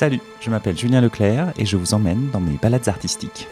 Salut, 0.00 0.22
je 0.40 0.48
m'appelle 0.48 0.78
Julien 0.78 1.02
Leclerc 1.02 1.52
et 1.58 1.66
je 1.66 1.76
vous 1.76 1.92
emmène 1.92 2.30
dans 2.32 2.40
mes 2.40 2.56
balades 2.56 2.88
artistiques. 2.88 3.46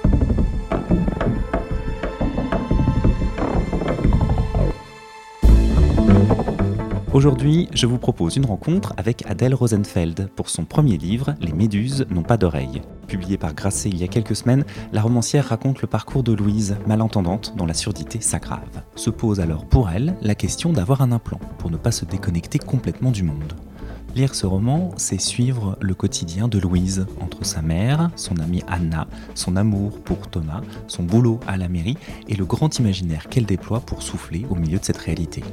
Aujourd'hui, 7.13 7.69
je 7.74 7.85
vous 7.85 7.99
propose 7.99 8.37
une 8.37 8.47
rencontre 8.47 8.95
avec 8.97 9.26
Adèle 9.26 9.54
Rosenfeld 9.54 10.31
pour 10.35 10.49
son 10.49 10.65
premier 10.65 10.97
livre, 10.97 11.35
Les 11.42 11.53
Méduses 11.53 12.06
n'ont 12.08 12.22
pas 12.22 12.38
d'oreilles. 12.38 12.80
Publié 13.08 13.37
par 13.37 13.53
Grasset 13.53 13.90
il 13.90 13.99
y 13.99 14.04
a 14.04 14.08
quelques 14.08 14.37
semaines, 14.37 14.65
la 14.94 15.03
romancière 15.03 15.49
raconte 15.49 15.83
le 15.83 15.87
parcours 15.87 16.23
de 16.23 16.33
Louise, 16.33 16.78
malentendante 16.87 17.52
dont 17.59 17.66
la 17.66 17.74
surdité 17.74 18.23
s'aggrave. 18.23 18.83
Se 18.96 19.10
pose 19.10 19.41
alors 19.41 19.66
pour 19.66 19.91
elle 19.91 20.16
la 20.23 20.34
question 20.34 20.73
d'avoir 20.73 21.02
un 21.02 21.12
implant 21.12 21.41
pour 21.59 21.70
ne 21.70 21.77
pas 21.77 21.92
se 21.92 22.06
déconnecter 22.06 22.59
complètement 22.59 23.10
du 23.10 23.23
monde. 23.23 23.52
Lire 24.15 24.34
ce 24.34 24.46
roman, 24.46 24.91
c'est 24.96 25.20
suivre 25.20 25.77
le 25.80 25.95
quotidien 25.95 26.48
de 26.48 26.59
Louise, 26.59 27.06
entre 27.20 27.45
sa 27.45 27.62
mère, 27.62 28.10
son 28.16 28.37
amie 28.38 28.62
Anna, 28.66 29.06
son 29.34 29.55
amour 29.55 30.01
pour 30.01 30.28
Thomas, 30.28 30.62
son 30.87 31.02
boulot 31.02 31.38
à 31.46 31.56
la 31.56 31.69
mairie 31.69 31.98
et 32.29 32.34
le 32.34 32.45
grand 32.45 32.79
imaginaire 32.79 33.29
qu'elle 33.29 33.46
déploie 33.46 33.80
pour 33.80 34.02
souffler 34.02 34.46
au 34.51 34.55
milieu 34.55 34.79
de 34.79 34.84
cette 34.84 34.96
réalité. 34.96 35.45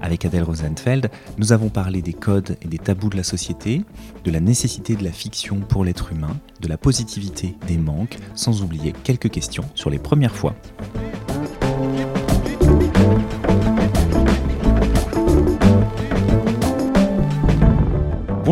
Avec 0.00 0.24
Adèle 0.24 0.42
Rosenfeld, 0.42 1.10
nous 1.38 1.52
avons 1.52 1.68
parlé 1.68 2.02
des 2.02 2.12
codes 2.12 2.56
et 2.60 2.66
des 2.66 2.78
tabous 2.78 3.10
de 3.10 3.16
la 3.16 3.22
société, 3.22 3.84
de 4.24 4.30
la 4.32 4.40
nécessité 4.40 4.96
de 4.96 5.04
la 5.04 5.12
fiction 5.12 5.60
pour 5.60 5.84
l'être 5.84 6.10
humain, 6.10 6.36
de 6.60 6.66
la 6.66 6.76
positivité 6.76 7.56
des 7.68 7.78
manques, 7.78 8.18
sans 8.34 8.62
oublier 8.62 8.92
quelques 9.04 9.30
questions 9.30 9.64
sur 9.76 9.90
les 9.90 10.00
premières 10.00 10.34
fois. 10.34 10.56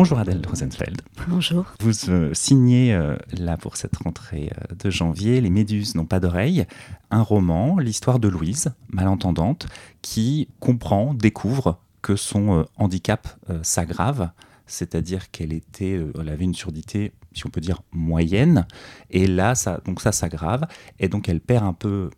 Bonjour 0.01 0.17
Adèle 0.17 0.41
Rosenfeld. 0.49 0.99
Bonjour. 1.27 1.63
Vous 1.79 2.09
euh, 2.09 2.33
signez 2.33 2.91
euh, 2.91 3.15
là 3.37 3.55
pour 3.55 3.77
cette 3.77 3.95
rentrée 3.97 4.51
euh, 4.57 4.73
de 4.73 4.89
janvier 4.89 5.39
Les 5.41 5.51
Méduses 5.51 5.93
n'ont 5.93 6.07
pas 6.07 6.19
d'oreilles, 6.19 6.65
un 7.11 7.21
roman, 7.21 7.77
l'histoire 7.77 8.17
de 8.17 8.27
Louise, 8.27 8.71
malentendante, 8.89 9.67
qui 10.01 10.47
comprend, 10.59 11.13
découvre 11.13 11.77
que 12.01 12.15
son 12.15 12.65
handicap 12.77 13.27
s'aggrave, 13.61 14.31
c'est-à-dire 14.65 15.29
qu'elle 15.29 15.53
était, 15.53 16.03
elle 16.19 16.29
avait 16.29 16.45
une 16.45 16.55
surdité, 16.55 17.11
si 17.33 17.45
on 17.45 17.49
peut 17.49 17.61
dire 17.61 17.83
moyenne, 17.91 18.65
et 19.11 19.27
là 19.27 19.53
ça, 19.53 19.81
donc 19.85 20.01
ça 20.01 20.11
s'aggrave, 20.11 20.65
et 20.97 21.09
donc 21.09 21.29
elle 21.29 21.41
perd 21.41 21.63
un 21.63 21.73
peu 21.73 22.09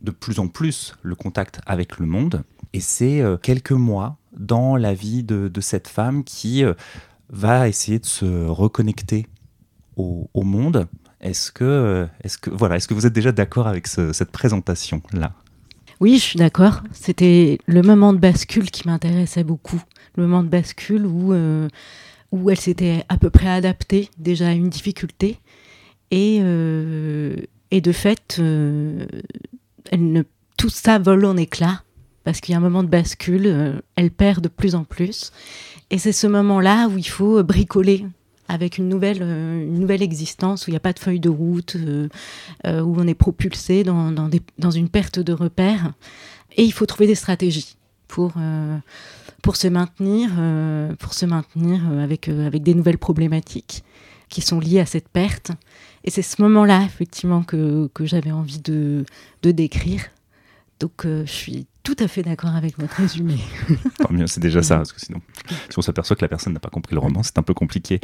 de 0.00 0.10
plus 0.10 0.38
en 0.38 0.48
plus 0.48 0.94
le 1.02 1.14
contact 1.14 1.60
avec 1.66 1.98
le 1.98 2.06
monde. 2.06 2.44
Et 2.72 2.80
c'est 2.80 3.22
quelques 3.42 3.72
mois 3.72 4.16
dans 4.34 4.76
la 4.76 4.94
vie 4.94 5.22
de, 5.22 5.48
de 5.48 5.60
cette 5.60 5.86
femme 5.88 6.24
qui 6.24 6.64
va 7.30 7.68
essayer 7.68 7.98
de 7.98 8.06
se 8.06 8.46
reconnecter 8.46 9.26
au, 9.96 10.28
monde. 10.34 10.86
Est-ce 11.20 11.50
que, 11.50 12.06
est 12.22 12.38
que, 12.38 12.50
voilà, 12.50 12.76
est 12.76 12.86
que 12.86 12.94
vous 12.94 13.06
êtes 13.06 13.12
déjà 13.12 13.32
d'accord 13.32 13.66
avec 13.66 13.86
cette 13.86 14.30
présentation-là? 14.30 15.32
Oui, 16.00 16.16
je 16.16 16.22
suis 16.22 16.38
d'accord. 16.38 16.82
C'était 16.92 17.58
le 17.66 17.82
moment 17.82 18.12
de 18.12 18.18
bascule 18.18 18.70
qui 18.70 18.86
m'intéressait 18.86 19.44
beaucoup. 19.44 19.82
Le 20.16 20.24
moment 20.24 20.42
de 20.42 20.48
bascule 20.48 21.06
où, 21.06 21.32
euh, 21.32 21.68
où 22.32 22.50
elle 22.50 22.58
s'était 22.58 23.04
à 23.08 23.16
peu 23.16 23.30
près 23.30 23.48
adaptée 23.48 24.10
déjà 24.18 24.48
à 24.48 24.52
une 24.52 24.68
difficulté. 24.68 25.38
Et, 26.10 26.38
euh, 26.42 27.36
et 27.70 27.80
de 27.80 27.92
fait, 27.92 28.36
euh, 28.38 29.06
tout 30.58 30.68
ça 30.68 30.98
vole 30.98 31.24
en 31.24 31.36
éclats 31.36 31.82
parce 32.24 32.40
qu'il 32.40 32.52
y 32.52 32.54
a 32.54 32.58
un 32.58 32.62
moment 32.62 32.82
de 32.82 32.88
bascule, 32.88 33.80
elle 33.94 34.10
perd 34.10 34.42
de 34.42 34.48
plus 34.48 34.74
en 34.74 34.82
plus. 34.82 35.30
Et 35.90 35.98
c'est 35.98 36.12
ce 36.12 36.26
moment-là 36.26 36.88
où 36.88 36.98
il 36.98 37.06
faut 37.08 37.42
bricoler 37.44 38.04
avec 38.48 38.78
une 38.78 38.88
nouvelle, 38.88 39.18
euh, 39.22 39.62
une 39.62 39.80
nouvelle 39.80 40.02
existence, 40.02 40.66
où 40.66 40.70
il 40.70 40.72
n'y 40.72 40.78
a 40.78 40.80
pas 40.80 40.92
de 40.92 40.98
feuille 40.98 41.20
de 41.20 41.28
route, 41.28 41.76
euh, 41.76 42.08
euh, 42.66 42.80
où 42.80 42.96
on 42.98 43.06
est 43.06 43.14
propulsé 43.14 43.84
dans, 43.84 44.12
dans, 44.12 44.70
une 44.70 44.88
perte 44.88 45.18
de 45.18 45.32
repères. 45.32 45.92
Et 46.56 46.64
il 46.64 46.72
faut 46.72 46.86
trouver 46.86 47.06
des 47.06 47.14
stratégies 47.14 47.76
pour, 48.08 48.34
pour 49.42 49.56
se 49.56 49.68
maintenir, 49.68 50.30
pour 50.98 51.12
se 51.12 51.26
maintenir 51.26 51.86
avec, 52.00 52.28
avec 52.28 52.62
des 52.62 52.72
nouvelles 52.72 52.98
problématiques 52.98 53.84
qui 54.30 54.40
sont 54.40 54.58
liées 54.58 54.80
à 54.80 54.86
cette 54.86 55.08
perte. 55.08 55.50
Et 56.04 56.10
c'est 56.10 56.22
ce 56.22 56.40
moment-là, 56.40 56.82
effectivement, 56.84 57.42
que, 57.42 57.90
que 57.92 58.06
j'avais 58.06 58.30
envie 58.30 58.60
de, 58.60 59.04
de 59.42 59.50
décrire. 59.50 60.04
Donc 60.80 61.02
je 61.04 61.30
suis 61.30 61.66
tout 61.86 61.94
à 62.00 62.08
fait 62.08 62.22
d'accord 62.22 62.56
avec 62.56 62.80
votre 62.80 62.94
résumé. 62.94 63.38
Tant 64.00 64.12
mieux, 64.12 64.26
c'est 64.26 64.40
déjà 64.40 64.60
ça, 64.60 64.78
parce 64.78 64.92
que 64.92 65.00
sinon, 65.00 65.20
si 65.70 65.78
on 65.78 65.82
s'aperçoit 65.82 66.16
que 66.16 66.22
la 66.22 66.28
personne 66.28 66.52
n'a 66.52 66.58
pas 66.58 66.68
compris 66.68 66.96
le 66.96 67.00
roman, 67.00 67.22
c'est 67.22 67.38
un 67.38 67.44
peu 67.44 67.54
compliqué. 67.54 68.00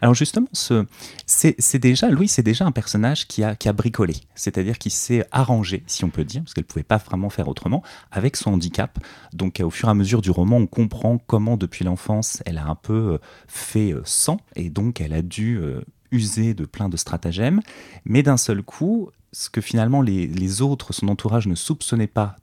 Alors 0.00 0.14
justement, 0.14 0.46
ce, 0.54 0.86
c'est, 1.26 1.78
déjà, 1.78 2.08
Louis, 2.08 2.28
c'est 2.28 2.42
déjà 2.42 2.64
un 2.64 2.72
personnage 2.72 3.28
qui 3.28 3.44
a, 3.44 3.54
qui 3.54 3.68
a 3.68 3.74
bricolé, 3.74 4.14
c'est-à-dire 4.34 4.78
qui 4.78 4.88
s'est 4.88 5.26
arrangé, 5.30 5.84
si 5.86 6.06
on 6.06 6.08
peut 6.08 6.24
dire, 6.24 6.40
parce 6.40 6.54
qu'elle 6.54 6.64
ne 6.64 6.68
pouvait 6.68 6.82
pas 6.82 6.96
vraiment 6.96 7.28
faire 7.28 7.48
autrement, 7.48 7.82
avec 8.10 8.34
son 8.34 8.54
handicap. 8.54 8.98
Donc 9.34 9.60
au 9.62 9.68
fur 9.68 9.88
et 9.88 9.90
à 9.90 9.94
mesure 9.94 10.22
du 10.22 10.30
roman, 10.30 10.56
on 10.56 10.66
comprend 10.66 11.18
comment 11.18 11.58
depuis 11.58 11.84
l'enfance, 11.84 12.42
elle 12.46 12.56
a 12.56 12.64
un 12.64 12.76
peu 12.76 12.94
euh, 12.94 13.18
fait 13.46 13.92
euh, 13.92 14.00
sang, 14.06 14.38
et 14.56 14.70
donc 14.70 15.02
elle 15.02 15.12
a 15.12 15.20
dû 15.20 15.58
euh, 15.58 15.82
user 16.12 16.54
de 16.54 16.64
plein 16.64 16.88
de 16.88 16.96
stratagèmes, 16.96 17.60
mais 18.06 18.22
d'un 18.22 18.38
seul 18.38 18.62
coup, 18.62 19.10
ce 19.32 19.50
que 19.50 19.60
finalement 19.60 20.00
les, 20.00 20.26
les 20.26 20.62
autres, 20.62 20.94
son 20.94 21.08
entourage 21.08 21.46
ne 21.46 21.54
soupçonnaient 21.54 22.06
pas 22.06 22.36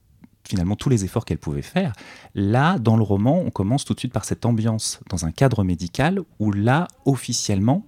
finalement 0.47 0.75
tous 0.75 0.89
les 0.89 1.03
efforts 1.06 1.25
qu'elle 1.25 1.38
pouvait 1.38 1.61
faire. 1.61 1.94
Là, 2.33 2.78
dans 2.79 2.97
le 2.97 3.03
roman, 3.03 3.39
on 3.39 3.50
commence 3.50 3.85
tout 3.85 3.94
de 3.94 4.00
suite 4.00 4.13
par 4.13 4.25
cette 4.25 4.45
ambiance 4.45 5.00
dans 5.09 5.25
un 5.25 5.31
cadre 5.31 5.63
médical 5.63 6.22
où 6.39 6.51
là, 6.51 6.88
officiellement, 7.06 7.85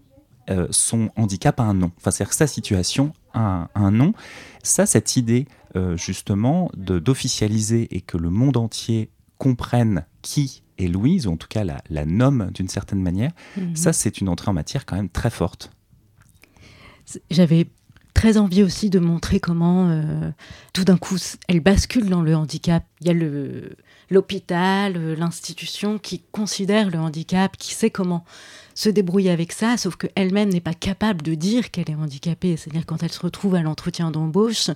euh, 0.49 0.67
son 0.71 1.09
handicap 1.15 1.59
a 1.59 1.63
un 1.63 1.73
nom. 1.73 1.91
Enfin, 1.97 2.11
c'est-à-dire 2.11 2.29
que 2.29 2.35
sa 2.35 2.47
situation 2.47 3.13
a 3.33 3.69
un, 3.75 3.91
nom. 3.91 4.13
Ça, 4.63 4.85
cette 4.85 5.17
idée, 5.17 5.47
euh, 5.75 5.97
justement, 5.97 6.71
d'officialiser 6.75 7.95
et 7.95 8.01
que 8.01 8.17
le 8.17 8.29
monde 8.29 8.57
entier 8.57 9.11
comprenne 9.37 10.05
qui 10.21 10.63
est 10.77 10.87
Louise, 10.87 11.27
ou 11.27 11.31
en 11.31 11.37
tout 11.37 11.47
cas 11.47 11.63
la, 11.63 11.81
la 11.89 12.05
nomme 12.05 12.49
d'une 12.53 12.69
certaine 12.69 13.01
manière, 13.01 13.31
mhm. 13.57 13.75
ça, 13.75 13.93
c'est 13.93 14.21
une 14.21 14.29
entrée 14.29 14.49
en 14.49 14.53
matière 14.53 14.85
quand 14.85 14.95
même 14.95 15.09
très 15.09 15.29
forte. 15.29 15.71
J'avais 17.29 17.67
très 18.17 18.37
envie 18.37 18.63
aussi 18.63 18.89
de 18.89 18.97
montrer 18.97 19.39
comment 19.39 19.89
euh, 19.91 20.31
tout 20.73 20.83
d'un 20.83 20.97
coup 20.97 21.17
elle 21.47 21.59
bascule 21.59 22.09
dans 22.09 22.23
le 22.23 22.35
handicap. 22.35 22.83
Il 22.99 23.07
y 23.07 23.11
a 23.11 23.13
l'hôpital, 24.09 24.95
euh, 24.95 25.15
l'institution 25.15 25.97
qui 25.97 26.21
considère 26.31 26.89
le 26.89 26.99
handicap, 26.99 27.57
qui 27.57 27.73
sait 27.73 27.89
comment 27.89 28.23
se 28.73 28.89
débrouiller 28.89 29.31
avec 29.31 29.51
ça, 29.51 29.75
sauf 29.75 29.95
qu'elle-même 29.95 30.49
n'est 30.49 30.61
pas 30.61 30.75
capable 30.75 31.23
de 31.23 31.33
dire 31.33 31.71
qu'elle 31.71 31.89
est 31.89 31.95
handicapée. 31.95 32.57
C'est-à-dire 32.57 32.85
quand 32.85 33.01
elle 33.01 33.11
se 33.11 33.19
retrouve 33.19 33.55
à 33.55 33.61
l'entretien 33.61 34.11
d'embauche, 34.11 34.69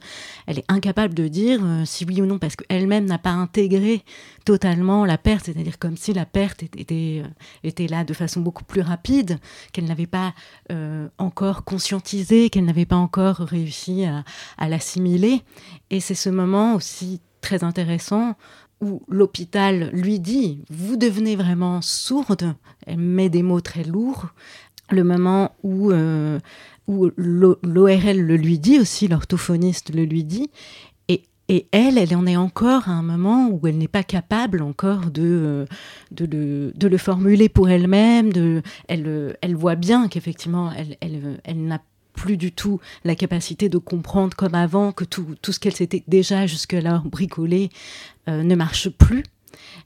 elle 0.47 0.59
est 0.59 0.66
incapable 0.69 1.14
de 1.14 1.28
dire 1.28 1.59
euh, 1.64 1.86
si 1.86 2.03
oui 2.06 2.22
ou 2.22 2.25
non, 2.25 2.40
parce 2.40 2.56
qu'elle-même 2.56 3.06
n'a 3.06 3.19
pas 3.19 3.30
intégré 3.30 4.03
totalement 4.44 5.06
la 5.06 5.19
perte, 5.19 5.46
c'est-à-dire 5.46 5.78
comme 5.78 5.98
si 5.98 6.13
la 6.13 6.25
perte 6.25 6.63
était, 6.63 7.22
euh, 7.24 7.28
était 7.63 7.88
là 7.88 8.03
de 8.03 8.13
façon 8.13 8.42
beaucoup 8.42 8.63
plus 8.63 8.81
rapide, 8.81 9.38
qu'elle 9.72 9.86
n'avait 9.86 10.08
pas 10.08 10.34
encore 11.18 11.63
conscientisé, 11.63 12.50
qu'elle 12.50 12.66
n'avait 12.66 12.86
pas 12.86 12.96
encore 12.96 13.38
réussi 13.38 14.06
à, 14.06 14.24
à 14.58 14.69
l'assimiler. 14.69 15.44
Et 15.90 16.00
c'est 16.00 16.16
ce 16.16 16.30
moment 16.30 16.75
aussi 16.75 17.22
très 17.42 17.63
intéressant 17.63 18.36
où 18.81 19.03
l'hôpital 19.08 19.90
lui 19.94 20.19
dit 20.19 20.64
Vous 20.69 20.97
devenez 20.97 21.36
vraiment 21.36 21.81
sourde, 21.81 22.56
elle 22.86 22.97
met 22.97 23.30
des 23.30 23.44
mots 23.44 23.62
très 23.62 23.84
lourds, 23.84 24.28
le 24.90 25.03
moment 25.03 25.52
où, 25.64 25.92
euh, 25.92 26.40
où 26.88 27.09
l'ORL 27.16 28.19
le 28.19 28.36
lui 28.36 28.59
dit 28.59 28.80
aussi, 28.80 29.08
l'orthophoniste 29.08 29.94
le 29.94 30.03
lui 30.03 30.24
dit, 30.24 30.50
et, 31.53 31.68
elle, 31.74 31.97
elle 31.97 32.16
en 32.16 32.25
est 32.28 32.38
encore 32.38 32.88
à 32.88 32.94
un 32.94 33.02
moment 33.02 33.50
où 33.50 33.68
elle 33.68 33.78
n'est 33.78 33.90
pas 33.90 34.03
capable 34.03 34.62
encore 34.62 35.12
de, 35.12 35.66
de, 36.12 36.25
le, 36.25 36.72
de 36.74 36.88
le 36.88 36.98
formuler 36.98 37.50
pour 37.50 37.69
elle-même, 37.69 38.31
elle, 38.88 39.36
elle 39.42 39.56
voit 39.57 39.75
bien 39.75 40.07
qu'effectivement, 40.07 40.72
elle, 40.72 40.95
elle, 41.01 41.42
elle 41.44 41.66
n'a 41.66 41.81
plus 42.13 42.38
du 42.38 42.52
tout 42.52 42.80
la 43.04 43.16
capacité 43.16 43.69
de 43.69 43.78
comprendre 43.78 44.36
comme 44.36 44.56
avant 44.56 44.92
que 44.92 45.04
tout, 45.04 45.36
tout 45.42 45.52
ce 45.52 45.60
qu'elle 45.60 45.75
s'était 45.75 46.04
déjà 46.08 46.48
jusque-là 46.48 47.04
bricolé 47.06 47.69
euh, 48.28 48.44
ne 48.44 48.56
marche 48.56 48.90
plus. 48.90 49.24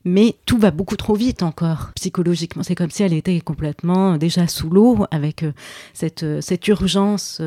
Mais 0.03 0.35
tout 0.45 0.57
va 0.57 0.71
beaucoup 0.71 0.95
trop 0.95 1.15
vite 1.15 1.41
encore 1.41 1.91
psychologiquement. 1.95 2.63
C'est 2.63 2.75
comme 2.75 2.91
si 2.91 3.03
elle 3.03 3.13
était 3.13 3.39
complètement 3.41 4.17
déjà 4.17 4.47
sous 4.47 4.69
l'eau 4.69 5.05
avec 5.11 5.43
euh, 5.43 5.51
cette, 5.93 6.23
euh, 6.23 6.41
cette 6.41 6.67
urgence 6.67 7.41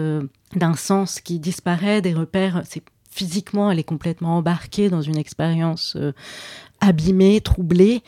d'un 0.55 0.75
sens 0.75 1.21
qui 1.21 1.39
disparaît, 1.39 2.03
des 2.03 2.15
repères. 2.15 2.63
C'est 2.65 2.83
physiquement, 3.11 3.71
elle 3.71 3.79
est 3.79 3.85
complètement 3.85 4.39
embarquée 4.39 4.89
dans 4.91 5.03
une 5.03 5.17
expérience 5.17 5.97
abîmée, 6.81 7.41
troublée, 7.41 8.03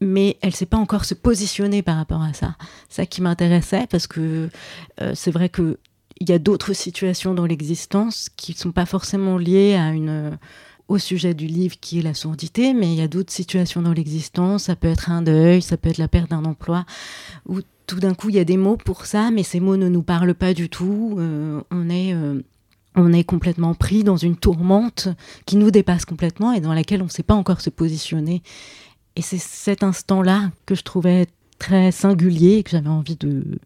mais 0.00 0.36
elle 0.42 0.50
ne 0.50 0.54
sait 0.54 0.66
pas 0.66 0.76
encore 0.76 1.06
se 1.06 1.14
positionner 1.14 1.82
par 1.82 1.96
rapport 1.96 2.22
à 2.22 2.34
ça. 2.34 2.56
Ça 2.90 3.06
qui 3.06 3.22
m'intéressait 3.22 3.86
parce 3.90 4.06
que 4.06 4.50
c'est 5.14 5.30
vrai 5.30 5.48
que 5.48 5.78
il 6.20 6.28
y 6.28 6.32
a 6.32 6.38
d'autres 6.38 6.72
situations 6.74 7.34
dans 7.34 7.46
l'existence 7.46 8.28
qui 8.36 8.52
ne 8.52 8.58
sont 8.58 8.72
pas 8.72 8.86
forcément 8.86 9.38
liées 9.38 9.78
au 10.88 10.98
sujet 10.98 11.34
du 11.34 11.46
livre 11.46 11.76
qui 11.80 12.00
est 12.00 12.02
la 12.02 12.14
sourdité, 12.14 12.74
mais 12.74 12.92
il 12.92 12.98
y 12.98 13.02
a 13.02 13.08
d'autres 13.08 13.32
situations 13.32 13.80
dans 13.80 13.92
l'existence. 13.92 14.64
Ça 14.64 14.76
peut 14.76 14.88
être 14.88 15.10
un 15.10 15.22
deuil, 15.22 15.62
ça 15.62 15.76
peut 15.76 15.88
être 15.88 15.98
la 15.98 16.08
perte 16.08 16.30
d'un 16.30 16.44
emploi, 16.44 16.84
où 17.48 17.60
tout 17.86 18.00
d'un 18.00 18.14
coup, 18.14 18.28
il 18.28 18.36
y 18.36 18.40
a 18.40 18.44
des 18.44 18.56
mots 18.56 18.76
pour 18.76 19.06
ça, 19.06 19.30
mais 19.30 19.42
ces 19.42 19.60
mots 19.60 19.76
ne 19.76 19.88
nous 19.88 20.02
parlent 20.02 20.34
pas 20.34 20.52
du 20.52 20.68
tout. 20.68 21.18
on 21.70 21.90
est 21.90 22.14
on 22.96 23.12
est 23.12 23.24
complètement 23.24 23.74
pris 23.74 24.04
dans 24.04 24.16
une 24.16 24.36
tourmente 24.36 25.08
qui 25.46 25.56
nous 25.56 25.70
dépasse 25.70 26.04
complètement 26.04 26.52
et 26.52 26.60
dans 26.60 26.74
laquelle 26.74 27.02
on 27.02 27.06
ne 27.06 27.10
sait 27.10 27.22
pas 27.22 27.34
encore 27.34 27.60
se 27.60 27.70
positionner. 27.70 28.42
Et 29.16 29.22
c'est 29.22 29.38
cet 29.38 29.82
instant-là 29.82 30.50
que 30.66 30.74
je 30.74 30.82
trouvais 30.82 31.26
très 31.58 31.92
singulier 31.92 32.56
et 32.56 32.62
que 32.62 32.70
j'avais 32.70 32.88
envie 32.88 33.16
de, 33.16 33.58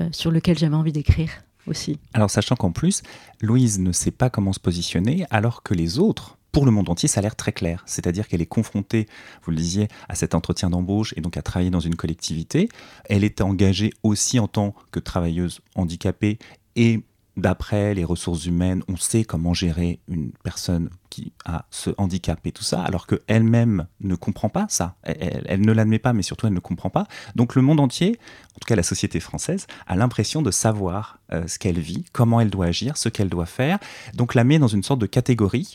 euh, 0.00 0.08
sur 0.12 0.30
lequel 0.30 0.58
j'avais 0.58 0.76
envie 0.76 0.92
d'écrire 0.92 1.30
aussi. 1.66 1.98
Alors 2.14 2.30
sachant 2.30 2.56
qu'en 2.56 2.72
plus, 2.72 3.02
Louise 3.40 3.78
ne 3.78 3.92
sait 3.92 4.10
pas 4.10 4.30
comment 4.30 4.52
se 4.52 4.60
positionner, 4.60 5.26
alors 5.30 5.62
que 5.62 5.74
les 5.74 5.98
autres, 5.98 6.38
pour 6.52 6.64
le 6.64 6.72
monde 6.72 6.88
entier, 6.88 7.08
ça 7.08 7.20
a 7.20 7.22
l'air 7.22 7.36
très 7.36 7.52
clair. 7.52 7.82
C'est-à-dire 7.86 8.26
qu'elle 8.26 8.42
est 8.42 8.46
confrontée, 8.46 9.06
vous 9.44 9.52
le 9.52 9.56
disiez, 9.56 9.88
à 10.08 10.14
cet 10.14 10.34
entretien 10.34 10.70
d'embauche 10.70 11.14
et 11.16 11.20
donc 11.20 11.36
à 11.36 11.42
travailler 11.42 11.70
dans 11.70 11.80
une 11.80 11.96
collectivité. 11.96 12.68
Elle 13.04 13.24
est 13.24 13.40
engagée 13.40 13.92
aussi 14.02 14.38
en 14.38 14.48
tant 14.48 14.74
que 14.90 14.98
travailleuse 14.98 15.60
handicapée 15.74 16.38
et 16.76 17.02
d'après 17.36 17.94
les 17.94 18.04
ressources 18.04 18.46
humaines, 18.46 18.82
on 18.88 18.96
sait 18.96 19.24
comment 19.24 19.54
gérer 19.54 20.00
une 20.08 20.32
personne 20.42 20.90
qui 21.10 21.32
a 21.44 21.64
ce 21.70 21.90
handicap 21.98 22.38
et 22.44 22.52
tout 22.52 22.62
ça, 22.62 22.82
alors 22.82 23.06
qu'elle-même 23.06 23.86
ne 24.00 24.14
comprend 24.14 24.48
pas 24.48 24.66
ça. 24.68 24.96
Elle, 25.02 25.60
ne 25.60 25.72
l'admet 25.72 25.98
pas, 25.98 26.12
mais 26.12 26.22
surtout 26.22 26.46
elle 26.46 26.52
ne 26.54 26.60
comprend 26.60 26.90
pas. 26.90 27.06
Donc 27.34 27.54
le 27.54 27.62
monde 27.62 27.80
entier, 27.80 28.18
en 28.54 28.58
tout 28.60 28.66
cas 28.66 28.76
la 28.76 28.82
société 28.82 29.20
française, 29.20 29.66
a 29.86 29.96
l'impression 29.96 30.42
de 30.42 30.50
savoir 30.50 31.18
euh, 31.32 31.46
ce 31.46 31.58
qu'elle 31.58 31.78
vit, 31.78 32.04
comment 32.12 32.40
elle 32.40 32.50
doit 32.50 32.66
agir, 32.66 32.96
ce 32.96 33.08
qu'elle 33.08 33.28
doit 33.28 33.46
faire. 33.46 33.78
Donc 34.14 34.34
la 34.34 34.44
met 34.44 34.58
dans 34.58 34.68
une 34.68 34.82
sorte 34.82 35.00
de 35.00 35.06
catégorie. 35.06 35.74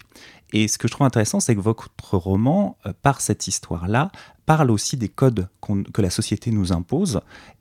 Et 0.54 0.68
ce 0.68 0.78
que 0.78 0.88
je 0.88 0.94
trouve 0.94 1.08
intéressant, 1.08 1.40
c'est 1.40 1.56
que 1.56 1.62
votre 1.62 1.90
roman, 2.12 2.78
euh, 2.86 2.94
par 3.02 3.20
cette 3.20 3.48
histoire-là, 3.48 4.12
parle 4.46 4.72
aussi 4.72 4.96
des 4.96 5.10
codes 5.10 5.50
que 5.94 6.02
la 6.02 6.10
société 6.10 6.52
nous 6.52 6.72
impose, 6.72 7.20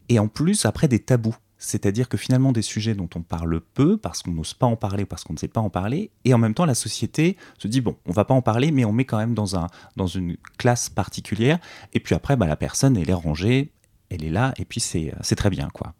et 0.08 0.18
en 0.18 0.28
plus 0.28 0.66
après 0.66 0.86
des 0.86 0.98
tabous 0.98 1.34
c'est-à-dire 1.64 2.08
que 2.08 2.16
finalement 2.16 2.52
des 2.52 2.62
sujets 2.62 2.94
dont 2.94 3.08
on 3.14 3.22
parle 3.22 3.60
peu 3.60 3.96
parce 3.96 4.22
qu'on 4.22 4.32
n'ose 4.32 4.54
pas 4.54 4.66
en 4.66 4.76
parler, 4.76 5.04
parce 5.04 5.24
qu'on 5.24 5.32
ne 5.32 5.38
sait 5.38 5.48
pas 5.48 5.60
en 5.60 5.70
parler, 5.70 6.10
et 6.24 6.34
en 6.34 6.38
même 6.38 6.54
temps 6.54 6.66
la 6.66 6.74
société 6.74 7.36
se 7.58 7.68
dit 7.68 7.80
bon, 7.80 7.96
on 8.06 8.12
va 8.12 8.24
pas 8.24 8.34
en 8.34 8.42
parler, 8.42 8.70
mais 8.70 8.84
on 8.84 8.92
met 8.92 9.04
quand 9.04 9.18
même 9.18 9.34
dans, 9.34 9.56
un, 9.56 9.68
dans 9.96 10.06
une 10.06 10.36
classe 10.58 10.90
particulière, 10.90 11.58
et 11.92 12.00
puis 12.00 12.14
après 12.14 12.36
bah, 12.36 12.46
la 12.46 12.56
personne 12.56 12.96
elle 12.96 13.08
est 13.08 13.14
rangée, 13.14 13.72
elle 14.10 14.24
est 14.24 14.30
là, 14.30 14.52
et 14.58 14.64
puis 14.64 14.80
c'est 14.80 15.36
très 15.36 15.50
bien 15.50 15.68
quoi. 15.72 15.94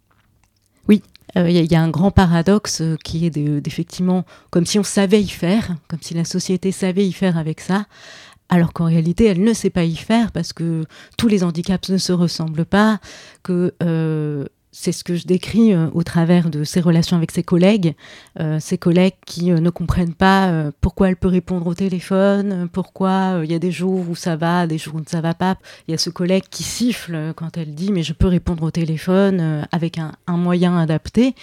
Oui, 0.87 1.03
euh, 1.37 1.49
il 1.49 1.73
y, 1.73 1.75
a 1.75 1.81
un 1.81 1.89
grand 1.89 2.11
paradoxe 2.11 2.83
euh, 2.83 2.97
qui 3.03 3.25
est 3.25 3.31
d'effectivement 3.31 4.27
comme 4.51 4.67
si 4.67 4.79
on 4.79 4.83
savait 4.83 5.23
y 5.23 5.29
faire, 5.29 5.77
comme 5.89 6.01
si 6.03 6.13
la 6.13 6.27
société 6.27 6.73
savait 6.73 7.07
y 7.07 7.13
faire 7.13 7.39
avec 7.39 7.61
ça, 7.61 7.87
alors 8.51 8.75
qu'en 8.75 8.85
réalité, 8.85 9.25
elle 9.25 9.43
ne 9.43 9.55
sait 9.55 9.71
pas 9.71 9.85
y 9.85 9.97
faire 9.97 10.31
parce 10.31 10.53
que 10.53 10.85
tous 11.17 11.29
les 11.29 11.43
handicaps 11.43 11.89
ne 11.89 11.97
se 11.97 12.13
ressemblent 12.13 12.67
pas, 12.67 13.01
que 13.43 13.75
euh, 13.83 14.45
c'est 14.76 14.91
ce 14.91 15.05
que 15.05 15.15
je 15.15 15.25
décris 15.25 15.73
euh, 15.73 15.87
au 15.94 16.03
travers 16.03 16.50
de 16.50 16.65
ses 16.65 16.81
relations 16.81 17.17
avec 17.17 17.31
ses 17.31 17.44
collègues, 17.44 17.94
euh, 18.41 18.59
ses 18.59 18.76
collègues 18.76 19.15
qui 19.25 19.53
euh, 19.53 19.61
ne 19.61 19.71
comprennent 19.71 20.15
pas 20.15 20.71
pourquoi 20.81 21.09
elle 21.09 21.17
peut 21.17 21.29
répondre 21.29 21.67
au 21.69 21.75
téléphone, 21.75 22.69
pourquoi 22.73 23.41
il 23.44 23.50
y 23.50 23.55
a 23.55 23.59
des 23.61 23.71
jours 23.71 24.05
où 24.11 24.17
ça 24.17 24.35
va, 24.35 24.67
des 24.67 24.79
jours 24.79 24.97
où 24.97 25.03
ça 25.06 25.21
va 25.21 25.32
pas. 25.32 25.56
Il 25.87 25.93
y 25.93 25.94
a 25.94 25.99
ce 25.99 26.11
collègue 26.11 26.43
qui 26.50 26.65
siffle 26.65 27.32
quand 27.37 27.56
elle 27.56 27.75
dit 27.75 27.93
mais 27.93 28.03
je 28.03 28.12
peux 28.12 28.26
répondre 28.26 28.65
au 28.65 28.71
téléphone 28.71 29.67
avec 29.71 29.99
un, 29.99 30.12
un, 30.26 30.37
moyen 30.37 30.77
adapté. 30.77 31.35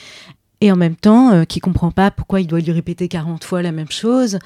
Et 0.59 0.71
en 0.71 0.75
même 0.75 0.95
temps, 0.95 1.45
qui 1.45 1.59
comprend 1.59 1.91
pas 1.91 2.11
pourquoi 2.11 2.41
il 2.41 2.47
doit 2.47 2.59
lui 2.59 2.71
répéter 2.71 3.07
40 3.07 3.43
fois 3.43 3.61
la 3.61 3.71
même 3.71 3.89
chose, 3.89 4.37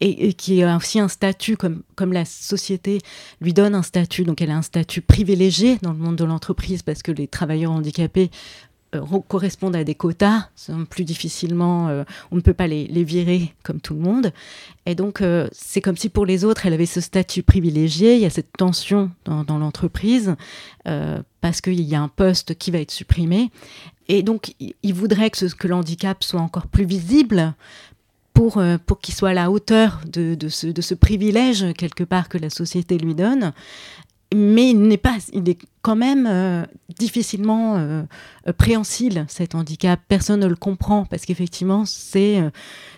et, 0.00 0.34
qui 0.34 0.62
a 0.62 0.76
aussi 0.76 1.00
un 1.00 1.08
statut, 1.08 1.56
comme, 1.56 1.82
la 2.12 2.24
société 2.24 3.00
lui 3.40 3.52
donne 3.52 3.74
un 3.74 3.82
statut, 3.82 4.24
donc 4.24 4.42
elle 4.42 4.50
a 4.50 4.56
un 4.56 4.62
statut 4.62 5.00
privilégié 5.00 5.78
dans 5.82 5.92
le 5.92 5.98
monde 5.98 6.16
de 6.16 6.24
l'entreprise 6.24 6.82
parce 6.82 7.02
que 7.02 7.12
les 7.12 7.28
travailleurs 7.28 7.72
handicapés 7.72 8.30
euh, 8.94 9.00
correspondent 9.26 9.74
à 9.74 9.84
des 9.84 9.94
quotas, 9.94 10.48
plus 10.90 11.04
difficilement, 11.04 11.88
euh, 11.88 12.04
on 12.30 12.36
ne 12.36 12.40
peut 12.40 12.54
pas 12.54 12.66
les, 12.66 12.86
virer 13.04 13.54
comme 13.62 13.80
tout 13.80 13.94
le 13.94 14.00
monde. 14.00 14.32
Et 14.84 14.94
donc 14.94 15.22
euh, 15.22 15.48
c'est 15.52 15.80
comme 15.80 15.96
si 15.96 16.08
pour 16.08 16.26
les 16.26 16.44
autres, 16.44 16.66
elle 16.66 16.74
avait 16.74 16.86
ce 16.86 17.00
statut 17.00 17.42
privilégié, 17.42 18.16
il 18.16 18.20
y 18.20 18.26
a 18.26 18.30
cette 18.30 18.52
tension 18.56 19.10
dans, 19.24 19.58
l'entreprise 19.58 20.36
parce 21.40 21.60
qu'il 21.60 21.80
y 21.80 21.94
a 21.94 22.00
un 22.00 22.08
poste 22.08 22.56
qui 22.56 22.70
va 22.70 22.78
être 22.78 22.90
supprimé. 22.90 23.50
Et 24.08 24.22
donc, 24.22 24.54
il 24.60 24.94
voudrait 24.94 25.30
que, 25.30 25.38
ce, 25.38 25.54
que 25.54 25.66
le 25.66 25.74
handicap 25.74 26.22
soit 26.22 26.40
encore 26.40 26.68
plus 26.68 26.84
visible, 26.84 27.54
pour, 28.36 28.58
euh, 28.58 28.76
pour 28.84 29.00
qu'il 29.00 29.14
soit 29.14 29.30
à 29.30 29.34
la 29.34 29.50
hauteur 29.50 30.02
de, 30.06 30.34
de, 30.34 30.48
ce, 30.48 30.66
de, 30.66 30.82
ce, 30.82 30.92
privilège, 30.94 31.72
quelque 31.72 32.04
part, 32.04 32.28
que 32.28 32.36
la 32.36 32.50
société 32.50 32.98
lui 32.98 33.14
donne. 33.14 33.52
Mais 34.34 34.70
il 34.70 34.82
n'est 34.82 34.98
pas, 34.98 35.16
il 35.32 35.48
est 35.48 35.58
quand 35.80 35.96
même 35.96 36.26
euh, 36.28 36.64
difficilement 36.98 37.76
euh, 37.78 38.02
préhensible 38.58 39.24
cet 39.28 39.54
handicap. 39.54 39.98
Personne 40.06 40.40
ne 40.40 40.46
le 40.46 40.56
comprend 40.56 41.06
parce 41.06 41.24
qu'effectivement 41.24 41.84
c'est 41.86 42.42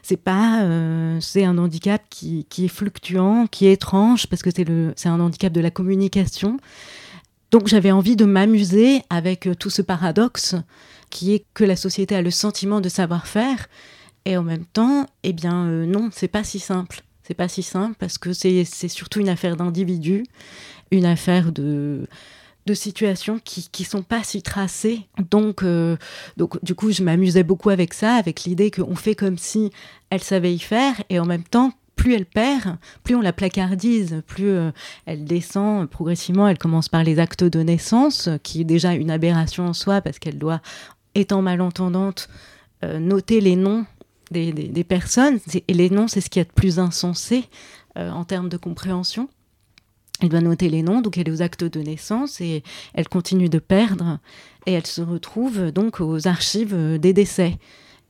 c'est 0.02 0.16
pas 0.16 0.64
c'est 1.20 1.44
un 1.44 1.58
handicap 1.58 2.02
qui, 2.08 2.46
qui, 2.48 2.64
est 2.64 2.68
fluctuant, 2.68 3.46
qui 3.46 3.66
est 3.66 3.74
étrange 3.74 4.26
parce 4.26 4.40
que 4.40 4.50
c'est 4.50 4.64
le 4.64 4.94
c'est 4.96 5.10
un 5.10 5.20
handicap 5.20 5.52
de 5.52 5.60
la 5.60 5.70
communication. 5.70 6.56
Donc 7.50 7.68
j'avais 7.68 7.92
envie 7.92 8.16
de 8.16 8.24
m'amuser 8.24 9.02
avec 9.10 9.50
tout 9.58 9.70
ce 9.70 9.82
paradoxe 9.82 10.56
qui 11.10 11.34
est 11.34 11.44
que 11.52 11.64
la 11.64 11.76
société 11.76 12.16
a 12.16 12.22
le 12.22 12.30
sentiment 12.30 12.80
de 12.80 12.88
savoir 12.88 13.26
faire, 13.26 13.68
et 14.28 14.36
en 14.36 14.42
même 14.42 14.66
temps, 14.66 15.06
eh 15.22 15.32
bien 15.32 15.64
euh, 15.64 15.86
non, 15.86 16.10
c'est 16.12 16.28
pas 16.28 16.44
si 16.44 16.58
simple. 16.58 17.00
C'est 17.22 17.32
pas 17.32 17.48
si 17.48 17.62
simple 17.62 17.96
parce 17.98 18.18
que 18.18 18.34
c'est 18.34 18.64
surtout 18.88 19.20
une 19.20 19.30
affaire 19.30 19.56
d'individus, 19.56 20.24
une 20.90 21.06
affaire 21.06 21.50
de, 21.50 22.06
de 22.66 22.74
situations 22.74 23.40
qui 23.42 23.70
qui 23.72 23.84
sont 23.84 24.02
pas 24.02 24.22
si 24.22 24.42
tracées. 24.42 25.06
Donc, 25.30 25.62
euh, 25.62 25.96
donc 26.36 26.62
du 26.62 26.74
coup, 26.74 26.90
je 26.92 27.02
m'amusais 27.02 27.42
beaucoup 27.42 27.70
avec 27.70 27.94
ça, 27.94 28.16
avec 28.16 28.44
l'idée 28.44 28.70
qu'on 28.70 28.96
fait 28.96 29.14
comme 29.14 29.38
si 29.38 29.70
elle 30.10 30.22
savait 30.22 30.52
y 30.54 30.58
faire 30.58 31.02
et 31.08 31.18
en 31.18 31.24
même 31.24 31.44
temps, 31.44 31.72
plus 31.96 32.12
elle 32.12 32.26
perd, 32.26 32.76
plus 33.04 33.14
on 33.14 33.22
la 33.22 33.32
placardise, 33.32 34.22
plus 34.26 34.50
euh, 34.50 34.72
elle 35.06 35.24
descend 35.24 35.88
progressivement. 35.88 36.48
Elle 36.48 36.58
commence 36.58 36.90
par 36.90 37.02
les 37.02 37.18
actes 37.18 37.44
de 37.44 37.62
naissance, 37.62 38.28
qui 38.42 38.60
est 38.60 38.64
déjà 38.64 38.92
une 38.92 39.10
aberration 39.10 39.68
en 39.68 39.72
soi 39.72 40.02
parce 40.02 40.18
qu'elle 40.18 40.38
doit, 40.38 40.60
étant 41.14 41.40
malentendante, 41.40 42.28
noter 42.82 43.40
les 43.40 43.56
noms 43.56 43.84
des, 44.30 44.84
personnes. 44.84 45.38
Et 45.68 45.74
les 45.74 45.90
noms, 45.90 46.08
c'est 46.08 46.20
ce 46.20 46.30
qui 46.30 46.38
est 46.38 46.44
de 46.44 46.52
plus 46.52 46.78
insensé 46.78 47.44
euh, 47.96 48.10
en 48.10 48.24
termes 48.24 48.48
de 48.48 48.56
compréhension. 48.56 49.28
Elle 50.20 50.30
doit 50.30 50.40
noter 50.40 50.68
les 50.68 50.82
noms, 50.82 51.00
donc 51.00 51.16
elle 51.16 51.28
est 51.28 51.30
aux 51.30 51.42
actes 51.42 51.64
de 51.64 51.80
naissance 51.80 52.40
et 52.40 52.64
elle 52.94 53.08
continue 53.08 53.48
de 53.48 53.60
perdre 53.60 54.18
et 54.66 54.72
elle 54.72 54.86
se 54.86 55.00
retrouve 55.00 55.70
donc 55.70 56.00
aux 56.00 56.26
archives 56.26 56.74
euh, 56.74 56.98
des 56.98 57.12
décès. 57.12 57.56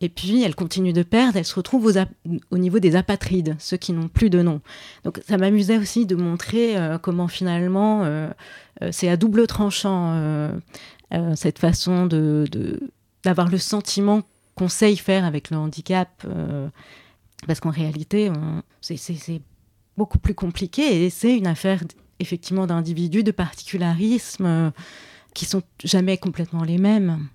Et 0.00 0.08
puis 0.08 0.42
elle 0.44 0.54
continue 0.54 0.92
de 0.92 1.02
perdre, 1.02 1.36
elle 1.36 1.44
se 1.44 1.56
retrouve 1.56 1.92
au 2.50 2.58
niveau 2.58 2.78
des 2.78 2.94
apatrides, 2.94 3.56
ceux 3.58 3.76
qui 3.76 3.92
n'ont 3.92 4.06
plus 4.06 4.30
de 4.30 4.42
nom. 4.42 4.60
Donc 5.04 5.20
ça 5.26 5.36
m'amusait 5.36 5.76
aussi 5.76 6.06
de 6.06 6.14
montrer 6.14 6.76
euh, 6.76 6.98
comment 6.98 7.26
finalement 7.26 8.08
c'est 8.92 9.08
à 9.08 9.16
double 9.16 9.48
tranchant 9.48 10.52
cette 11.34 11.58
façon 11.58 12.06
de 12.06 12.46
d'avoir 13.24 13.48
le 13.48 13.58
sentiment 13.58 14.22
sait 14.66 14.96
faire 14.96 15.24
avec 15.24 15.50
le 15.50 15.56
handicap, 15.56 16.10
euh, 16.24 16.68
parce 17.46 17.60
qu'en 17.60 17.70
réalité, 17.70 18.32
c'est 18.80 19.42
beaucoup 19.96 20.18
plus 20.18 20.34
compliqué 20.34 21.04
et 21.04 21.10
c'est 21.10 21.36
une 21.36 21.46
affaire 21.46 21.84
effectivement 22.18 22.66
d'individus, 22.66 23.22
de 23.22 23.30
particularismes 23.30 24.46
euh, 24.46 24.70
qui 25.34 25.44
sont 25.44 25.62
jamais 25.84 26.18
complètement 26.18 26.64
les 26.64 26.78
mêmes. 26.78 27.28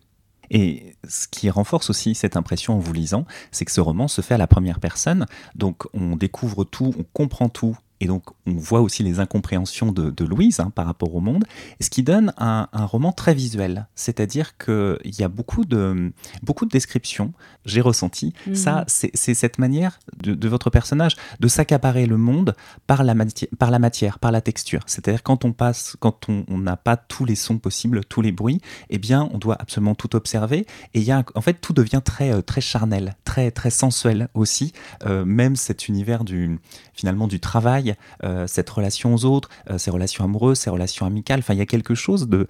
Et 0.49 0.95
ce 1.07 1.27
qui 1.27 1.49
renforce 1.49 1.89
aussi 1.89 2.15
cette 2.15 2.35
impression 2.35 2.75
en 2.75 2.79
vous 2.79 2.93
lisant, 2.93 3.25
c'est 3.51 3.65
que 3.65 3.71
ce 3.71 3.81
roman 3.81 4.07
se 4.07 4.21
fait 4.21 4.33
à 4.33 4.37
la 4.37 4.47
première 4.47 4.79
personne, 4.79 5.25
donc 5.55 5.83
on 5.93 6.15
découvre 6.15 6.63
tout, 6.65 6.93
on 6.99 7.03
comprend 7.13 7.47
tout 7.47 7.77
et 8.03 8.05
donc 8.05 8.25
on 8.45 8.55
voit 8.55 8.81
aussi 8.81 9.01
les 9.01 9.21
incompréhensions 9.21 9.93
de, 9.93 10.25
Louise 10.25 10.59
hein, 10.59 10.71
par 10.75 10.85
rapport 10.85 11.15
au 11.15 11.21
monde, 11.21 11.45
ce 11.79 11.89
qui 11.89 12.03
donne 12.03 12.33
un, 12.37 12.67
roman 12.73 13.13
très 13.13 13.33
visuel. 13.33 13.87
C'est-à-dire 13.95 14.57
qu'il 14.57 14.97
y 15.17 15.23
a 15.23 15.29
beaucoup 15.29 15.63
de, 15.63 16.11
beaucoup 16.41 16.65
de 16.65 16.69
descriptions, 16.69 17.31
j'ai 17.65 17.79
ressenti. 17.79 18.33
Mhm. 18.45 18.55
Ça, 18.55 18.83
c'est 18.87 19.33
cette 19.33 19.57
manière 19.57 19.99
de, 20.21 20.47
votre 20.49 20.69
personnage 20.69 21.15
de 21.39 21.47
s'accaparer 21.47 22.05
le 22.05 22.17
monde 22.17 22.55
par 22.87 23.05
la, 23.05 23.15
par 23.57 23.71
la 23.71 23.79
matière, 23.79 24.19
par 24.19 24.33
la 24.33 24.41
texture. 24.41 24.81
C'est-à-dire 24.87 25.23
quand 25.23 25.45
on 25.45 25.53
passe, 25.53 25.95
quand 26.01 26.27
on 26.27 26.57
n'a 26.57 26.75
pas 26.75 26.97
tous 26.97 27.23
les 27.23 27.35
sons 27.35 27.57
possibles, 27.57 28.03
tous 28.03 28.21
les 28.21 28.33
bruits, 28.33 28.59
eh 28.89 28.97
bien 28.97 29.29
on 29.33 29.37
doit 29.37 29.55
absolument 29.57 29.95
tout 29.95 30.13
observer. 30.13 30.65
Et 30.93 30.99
il 30.99 31.03
y 31.03 31.11
a, 31.11 31.23
en 31.35 31.41
fait, 31.41 31.53
tout 31.53 31.73
devient 31.73 32.01
très, 32.03 32.33
euh, 32.33 32.41
très 32.41 32.59
charnel, 32.59 33.15
très, 33.23 33.49
très 33.51 33.69
sensuel 33.69 34.27
aussi. 34.33 34.73
Euh, 35.05 35.23
même 35.23 35.55
cet 35.55 35.87
univers 35.87 36.25
du, 36.25 36.59
finalement, 36.93 37.27
du 37.27 37.39
travail 37.39 37.92
euh, 38.23 38.47
cette 38.47 38.69
relation 38.69 39.13
aux 39.13 39.25
autres, 39.25 39.49
euh, 39.69 39.77
ces 39.77 39.91
relations 39.91 40.23
amoureuses, 40.23 40.59
ces 40.59 40.69
relations 40.69 41.05
amicales. 41.05 41.39
Enfin, 41.39 41.53
il 41.53 41.57
y 41.57 41.61
a 41.61 41.65
quelque 41.65 41.95
chose 41.95 42.27
de, 42.27 42.47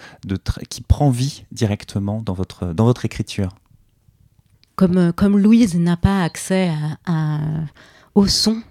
qui 0.69 0.81
prend 0.81 1.09
vie 1.09 1.45
directement 1.51 2.21
dans 2.21 2.33
votre, 2.33 2.73
dans 2.73 2.85
votre 2.85 3.05
écriture. 3.05 3.49
Comme, 4.75 4.97
euh, 4.97 5.11
comme 5.11 5.37
Louise 5.37 5.75
n'a 5.75 5.97
pas 5.97 6.23
accès 6.23 6.71
au 8.15 8.27
son 8.27 8.61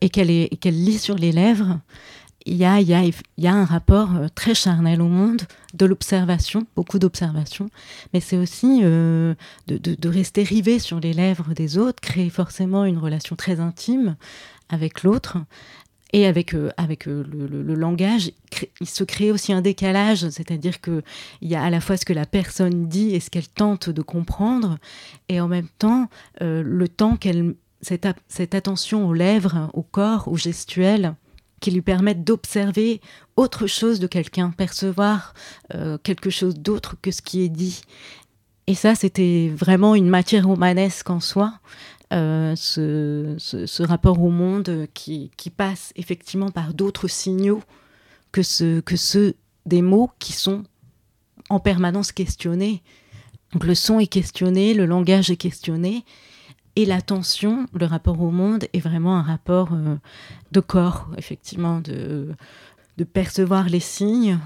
et 0.00 0.08
qu'elle 0.08 0.28
lit 0.64 0.98
sur 0.98 1.16
les 1.16 1.32
lèvres, 1.32 1.78
il 2.44 2.56
y 2.56 2.64
a, 2.64 2.80
y, 2.80 2.92
a, 2.92 3.04
y 3.38 3.46
a, 3.46 3.54
un 3.54 3.64
rapport 3.64 4.10
très 4.34 4.54
charnel 4.54 5.00
au 5.00 5.06
monde, 5.06 5.42
de 5.74 5.86
l'observation, 5.86 6.66
beaucoup 6.74 6.98
d'observation, 6.98 7.70
mais 8.12 8.18
c'est 8.18 8.36
aussi 8.36 8.82
de, 8.82 9.36
de, 9.68 9.76
de, 9.78 10.08
rester 10.08 10.42
rivé 10.42 10.80
sur 10.80 10.98
les 10.98 11.12
lèvres 11.12 11.54
des 11.54 11.78
autres, 11.78 12.00
créer 12.00 12.30
forcément 12.30 12.84
une 12.84 12.98
relation 12.98 13.36
très 13.36 13.60
intime 13.60 14.16
avec 14.72 15.02
l'autre, 15.02 15.36
et 16.12 16.26
avec, 16.26 16.54
euh, 16.54 16.70
avec 16.76 17.08
euh, 17.08 17.24
le, 17.30 17.74
langage, 17.74 18.32
il 18.80 18.88
se 18.88 19.02
crée 19.04 19.32
aussi 19.32 19.52
un 19.52 19.62
décalage, 19.62 20.28
c'est-à-dire 20.28 20.80
qu'il 20.80 21.02
y 21.40 21.54
a 21.54 21.62
à 21.62 21.70
la 21.70 21.80
fois 21.80 21.96
ce 21.96 22.04
que 22.04 22.12
la 22.12 22.26
personne 22.26 22.86
dit 22.86 23.14
et 23.14 23.20
ce 23.20 23.30
qu'elle 23.30 23.48
tente 23.48 23.88
de 23.88 24.02
comprendre, 24.02 24.78
et 25.28 25.40
en 25.40 25.48
même 25.48 25.68
temps, 25.78 26.08
euh, 26.42 26.62
le 26.62 26.88
temps 26.88 27.16
qu'elle. 27.16 27.54
Cette, 27.84 28.06
cette, 28.28 28.54
attention 28.54 29.08
aux 29.08 29.12
lèvres, 29.12 29.68
au 29.74 29.82
corps, 29.82 30.28
au 30.28 30.36
gestuel, 30.36 31.16
qui 31.58 31.72
lui 31.72 31.82
permettent 31.82 32.22
d'observer 32.22 33.00
autre 33.34 33.66
chose 33.66 33.98
de 33.98 34.06
quelqu'un, 34.06 34.50
percevoir 34.50 35.34
quelque 36.04 36.30
chose 36.30 36.54
d'autre 36.54 36.94
que 37.02 37.10
ce 37.10 37.22
qui 37.22 37.42
est 37.42 37.48
dit. 37.48 37.82
Et 38.68 38.74
ça, 38.74 38.94
c'était 38.94 39.50
vraiment 39.52 39.96
une 39.96 40.08
matière 40.08 40.46
romanesque 40.46 41.10
en 41.10 41.18
soi. 41.18 41.54
Euh, 42.12 42.54
ce, 42.56 43.82
rapport 43.82 44.20
au 44.22 44.28
monde 44.28 44.86
qui, 44.92 45.30
passe 45.56 45.92
effectivement 45.96 46.50
par 46.50 46.74
d'autres 46.74 47.08
signaux 47.08 47.62
que, 48.32 48.42
ce, 48.42 48.80
que 48.80 48.96
ceux 48.96 49.34
des 49.64 49.80
mots 49.80 50.10
qui 50.18 50.32
sont 50.32 50.64
en 51.48 51.58
permanence 51.58 52.12
questionnés. 52.12 52.82
Donc 53.52 53.64
le 53.64 53.74
son 53.74 53.98
est 53.98 54.06
questionné, 54.06 54.74
le 54.74 54.84
langage 54.84 55.30
est 55.30 55.36
questionné, 55.36 56.04
et 56.76 56.84
l'attention, 56.84 57.66
le 57.74 57.86
rapport 57.86 58.20
au 58.20 58.30
monde 58.30 58.64
est 58.72 58.80
vraiment 58.80 59.16
un 59.16 59.22
rapport 59.22 59.72
euh, 59.72 59.96
de 60.52 60.60
corps, 60.60 61.08
effectivement, 61.16 61.80
de 61.80 62.34
percevoir 63.12 63.68
les 63.68 63.80
signes, 63.80 64.38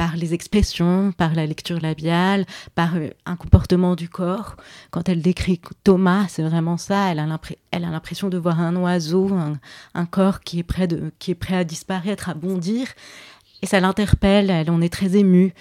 par 0.00 0.16
les 0.16 0.32
expressions, 0.32 1.12
par 1.12 1.34
la 1.34 1.44
lecture 1.44 1.78
labiale, 1.78 2.46
par 2.74 2.96
euh, 2.96 3.10
un 3.26 3.36
comportement 3.36 3.94
du 3.96 4.08
corps. 4.08 4.56
Quand 4.90 5.10
elle 5.10 5.20
décrit 5.20 5.60
Thomas, 5.84 6.24
c'est 6.26 6.42
vraiment 6.42 6.78
ça. 6.78 7.10
Elle 7.10 7.18
a 7.18 7.90
l'impression 7.90 8.30
de 8.30 8.38
voir 8.38 8.62
un 8.62 8.76
oiseau, 8.76 9.30
un, 9.94 10.06
corps 10.06 10.40
qui 10.40 10.60
est, 10.60 10.62
prêt 10.62 10.86
de, 10.86 11.12
qui 11.18 11.32
est 11.32 11.34
prêt 11.34 11.56
à 11.56 11.64
disparaître, 11.64 12.30
à 12.30 12.34
bondir. 12.34 12.86
Et 13.60 13.66
ça 13.66 13.78
l'interpelle, 13.78 14.48
elle 14.48 14.70
en 14.70 14.80
est 14.80 14.88
très 14.90 15.18
émue. 15.18 15.52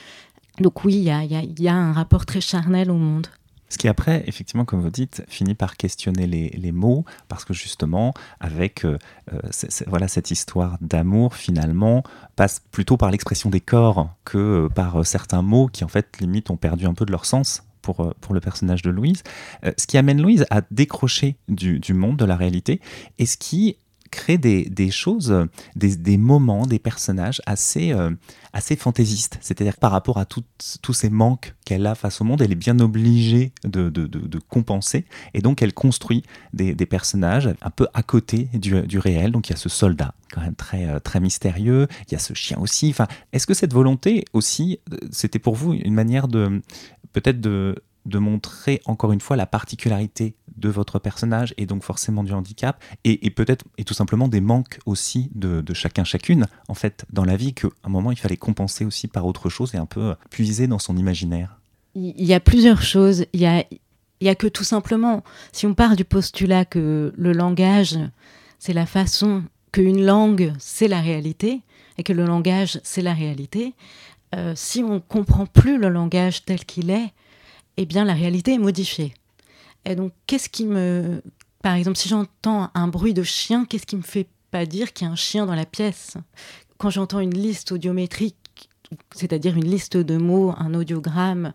Donc 0.62 0.86
oui, 0.86 0.93
il 0.93 1.03
y 1.03 1.12
a, 1.12 1.22
y 1.25 1.67
a 1.67 1.75
un 1.75 1.91
rapport 1.91 2.25
très 2.25 2.39
charnel 2.39 2.91
au 2.91 2.98
monde. 2.98 3.27
Ce 3.69 3.77
qui 3.77 3.88
après, 3.88 4.23
effectivement, 4.25 4.65
comme 4.65 4.81
vous 4.81 4.89
dites, 4.89 5.23
finit 5.27 5.53
par 5.53 5.77
questionner 5.77 6.25
les, 6.25 6.71
mots, 6.71 7.05
parce 7.27 7.45
que 7.45 7.53
justement, 7.53 8.13
avec 8.39 8.83
euh, 8.83 8.97
euh, 9.33 9.39
voilà, 9.88 10.07
cette 10.07 10.31
histoire 10.31 10.77
d'amour, 10.81 11.35
finalement, 11.35 12.03
passe 12.35 12.61
plutôt 12.71 12.97
par 12.97 13.11
l'expression 13.11 13.49
des 13.49 13.61
corps 13.61 14.09
que 14.25 14.38
euh, 14.38 14.69
par 14.69 15.05
certains 15.05 15.43
mots 15.43 15.67
qui, 15.67 15.83
en 15.83 15.88
fait, 15.88 16.19
limite, 16.19 16.49
ont 16.49 16.57
perdu 16.57 16.85
un 16.85 16.93
peu 16.93 17.05
de 17.05 17.11
leur 17.11 17.25
sens 17.25 17.63
pour, 17.81 18.13
pour, 18.19 18.33
le 18.33 18.39
personnage 18.39 18.81
de 18.81 18.89
Louise, 18.89 19.23
ce 19.63 19.88
qui 19.88 19.97
amène 19.97 20.21
Louise 20.21 20.45
à 20.49 20.61
décrocher 20.69 21.38
du, 21.47 21.79
du, 21.79 21.93
monde, 21.93 22.17
de 22.17 22.25
la 22.25 22.35
réalité, 22.35 22.81
et 23.19 23.25
ce 23.25 23.38
qui 23.38 23.77
crée 24.10 24.38
des, 24.38 24.92
choses, 24.92 25.48
des, 25.75 26.18
moments, 26.18 26.66
des 26.66 26.80
personnages 26.80 27.42
assez, 27.46 27.92
euh, 27.92 28.12
assez 28.54 28.75
fantaisistes. 28.75 29.38
C'est-à-dire 29.42 29.78
par 29.78 29.92
rapport 29.92 30.18
à 30.18 30.25
tous 30.25 30.94
ces 30.94 31.10
manques 31.10 31.56
qu'elle 31.66 31.86
a 31.86 31.96
face 31.96 32.22
au 32.22 32.24
monde, 32.24 32.42
elle 32.42 32.51
est 32.51 32.56
bien 32.56 32.80
obligée 32.80 33.51
de, 33.63 33.89
compenser. 34.50 35.06
Et 35.34 35.42
donc 35.42 35.62
elle 35.62 35.74
construit 35.74 36.24
des, 36.54 36.74
personnages 36.86 37.50
un 37.62 37.70
peu 37.70 37.88
à 37.94 38.04
côté 38.04 38.50
du, 38.54 39.00
réel. 39.00 39.32
Donc 39.32 39.50
il 39.50 39.51
y 39.51 39.56
a 39.56 39.58
ce 39.58 39.70
soldat 39.70 40.13
quand 40.32 40.42
même 40.42 40.56
très, 40.56 40.88
euh, 40.88 41.00
très 41.00 41.20
mystérieux, 41.20 41.88
il 42.08 42.13
y 42.13 42.16
a 42.16 42.20
ce 42.20 42.36
chien 42.36 42.58
aussi. 42.60 42.89
Enfin, 42.92 43.08
Est-ce 43.34 43.48
que 43.48 43.56
cette 43.56 43.74
volonté 43.74 44.25
aussi, 44.34 44.80
euh, 44.94 44.98
c'était 45.12 45.39
pour 45.39 45.56
vous 45.56 45.74
une 45.74 45.96
manière 45.96 46.28
de 46.28 46.62
peut-être 47.13 47.42
de 47.42 47.75
de 48.06 48.18
montrer 48.18 48.82
encore 48.86 49.12
une 49.12 49.22
fois 49.22 49.36
la 49.36 49.46
particularité 49.46 50.36
de 50.58 50.70
votre 50.70 51.00
personnage 51.00 51.53
et 51.58 51.65
donc 51.65 51.84
forcément 51.84 52.24
du 52.24 52.34
handicap 52.34 52.84
et, 53.03 53.29
peut-être 53.29 53.65
et 53.77 53.84
tout 53.84 53.94
simplement 53.94 54.27
des 54.27 54.41
manques 54.41 54.79
aussi 54.86 55.29
de, 55.36 55.63
chacun 55.74 56.03
chacune 56.03 56.48
en 56.68 56.74
fait 56.74 57.06
dans 57.12 57.24
la 57.24 57.36
vie 57.36 57.53
qu'à 57.53 57.70
un 57.84 57.89
moment 57.89 58.12
il 58.12 58.18
fallait 58.18 58.38
compenser 58.38 58.86
aussi 58.86 59.08
par 59.08 59.25
autre 59.25 59.50
chose 59.50 59.74
et 59.75 59.77
un 59.77 59.86
peu 59.86 60.15
puiser 60.29 60.68
dans 60.68 60.79
son 60.79 60.98
imaginaire. 60.98 61.60
Il 61.96 62.25
y 62.25 62.34
a 62.34 62.39
plusieurs 62.39 62.82
choses. 62.82 63.25
Il 63.34 63.39
y 63.41 63.46
a, 63.46 63.63
il 64.22 64.27
y 64.27 64.29
a 64.29 64.36
que 64.36 64.48
tout 64.48 64.63
simplement, 64.63 65.24
si 65.51 65.65
on 65.65 65.74
part 65.74 65.96
du 65.96 66.06
postulat 66.06 66.65
que 66.65 67.13
le 67.18 67.34
langage, 67.34 67.98
c'est 68.60 68.74
la 68.74 68.86
façon 68.86 69.44
qu'une 69.72 70.06
langue, 70.06 70.53
c'est 70.60 70.88
la 70.88 71.01
réalité, 71.01 71.62
et 71.98 72.03
que 72.03 72.13
le 72.13 72.25
langage, 72.25 72.79
c'est 72.84 73.01
la 73.01 73.13
réalité, 73.13 73.74
euh, 74.36 74.53
si 74.56 74.84
on 74.84 75.00
comprend 75.00 75.46
plus 75.46 75.77
le 75.77 75.89
langage 75.89 76.46
tel 76.46 76.65
qu'il 76.65 76.89
est, 76.91 77.12
eh 77.81 77.86
bien 77.86 78.03
la 78.03 78.13
réalité 78.13 78.55
est 78.55 78.59
modifiée. 78.59 79.13
Et 79.86 79.95
donc, 79.95 80.12
qu'est-ce 80.27 80.50
qui 80.50 80.65
me... 80.65 81.21
Par 81.63 81.75
exemple, 81.75 81.98
si 81.98 82.09
j'entends 82.09 82.69
un 82.74 82.89
bruit 82.89 83.13
de 83.13 83.24
chien, 83.24 83.65
qu'est-ce 83.65 83.86
qui 83.86 83.95
me 83.95 84.01
fait 84.01 84.27
pas 84.51 84.65
dire 84.65 84.91
qu'il 84.91 85.07
y 85.07 85.09
a 85.09 85.13
un 85.13 85.15
chien 85.15 85.45
dans 85.45 85.55
la 85.55 85.65
pièce? 85.65 86.17
Quand 86.77 86.89
j'entends 86.89 87.21
une 87.21 87.33
liste 87.33 87.71
audiométrique, 87.71 88.36
c'est-à-dire 89.15 89.55
une 89.55 89.69
liste 89.69 89.95
de 89.95 90.17
mots, 90.17 90.53
un 90.57 90.74
audiogramme, 90.74 91.53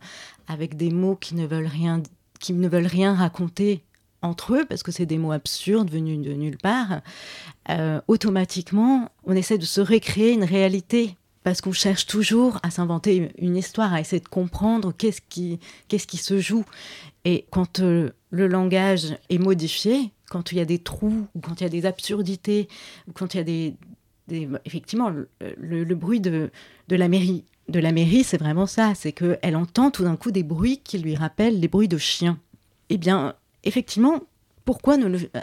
avec 0.48 0.78
des 0.78 0.90
mots 0.90 1.16
qui 1.16 1.34
ne 1.34 1.46
veulent 1.46 1.66
rien, 1.66 2.02
qui 2.40 2.54
ne 2.54 2.68
veulent 2.68 2.86
rien 2.86 3.14
raconter 3.14 3.84
entre 4.22 4.54
eux, 4.54 4.64
parce 4.66 4.82
que 4.82 4.92
c'est 4.92 5.04
des 5.04 5.18
mots 5.18 5.32
absurdes 5.32 5.90
venus 5.90 6.26
de 6.26 6.32
nulle 6.32 6.56
part, 6.56 7.02
euh, 7.68 8.00
automatiquement, 8.08 9.10
on 9.24 9.36
essaie 9.36 9.58
de 9.58 9.66
se 9.66 9.82
recréer 9.82 10.32
une 10.32 10.44
réalité 10.44 11.18
parce 11.44 11.60
qu'on 11.60 11.72
cherche 11.72 12.06
toujours 12.06 12.58
à 12.62 12.70
s'inventer 12.70 13.30
une 13.38 13.56
histoire, 13.56 13.92
à 13.92 14.00
essayer 14.00 14.20
de 14.20 14.28
comprendre 14.28 14.92
qu'est-ce 14.96 15.20
qui, 15.20 15.60
se 16.16 16.40
joue. 16.40 16.64
Et 17.24 17.44
quand 17.50 17.80
euh, 17.80 18.10
le 18.30 18.48
langage 18.48 19.16
est 19.28 19.38
modifié, 19.38 20.10
quand 20.30 20.50
il 20.50 20.58
y 20.58 20.60
a 20.60 20.64
des 20.64 20.78
trous, 20.78 21.28
ou 21.34 21.40
quand 21.40 21.60
il 21.60 21.64
y 21.64 21.66
a 21.66 21.70
des 21.70 21.86
absurdités, 21.86 22.66
ou 23.06 23.12
quand 23.12 23.34
il 23.34 23.36
y 23.36 23.40
a 23.40 23.44
des... 23.44 23.76
effectivement, 24.64 25.12
le, 25.58 25.94
bruit 25.94 26.20
de, 26.20 26.50
de 26.88 26.96
la 26.96 27.08
mairie, 27.08 27.44
de 27.68 27.78
la 27.78 27.92
mairie, 27.92 28.24
c'est 28.24 28.38
vraiment 28.38 28.66
ça, 28.66 28.94
c'est 28.94 29.12
qu'elle 29.12 29.56
entend 29.56 29.90
tout 29.90 30.04
d'un 30.04 30.16
coup 30.16 30.30
des 30.30 30.42
bruits 30.42 30.80
qui 30.82 30.98
lui 30.98 31.14
rappellent 31.14 31.60
les 31.60 31.68
bruits 31.68 31.88
de 31.88 31.98
chiens. 31.98 32.38
Eh 32.88 32.96
bien, 32.96 33.34
effectivement, 33.64 34.22
pourquoi 34.64 34.96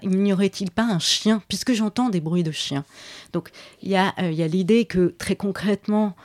n'y 0.04 0.34
aurait-il 0.34 0.72
pas 0.72 0.84
un 0.84 1.00
chien, 1.00 1.42
puisque 1.48 1.74
j'entends 1.74 2.10
des 2.10 2.22
bruits 2.22 2.44
de 2.44 2.52
chiens 2.52 2.86
Donc 3.34 3.50
il 3.82 3.90
y 3.90 3.96
a, 3.96 4.14
euh, 4.20 4.32
l'idée 4.48 4.86
que 4.86 5.16
très 5.18 5.36
concrètement, 5.36 6.16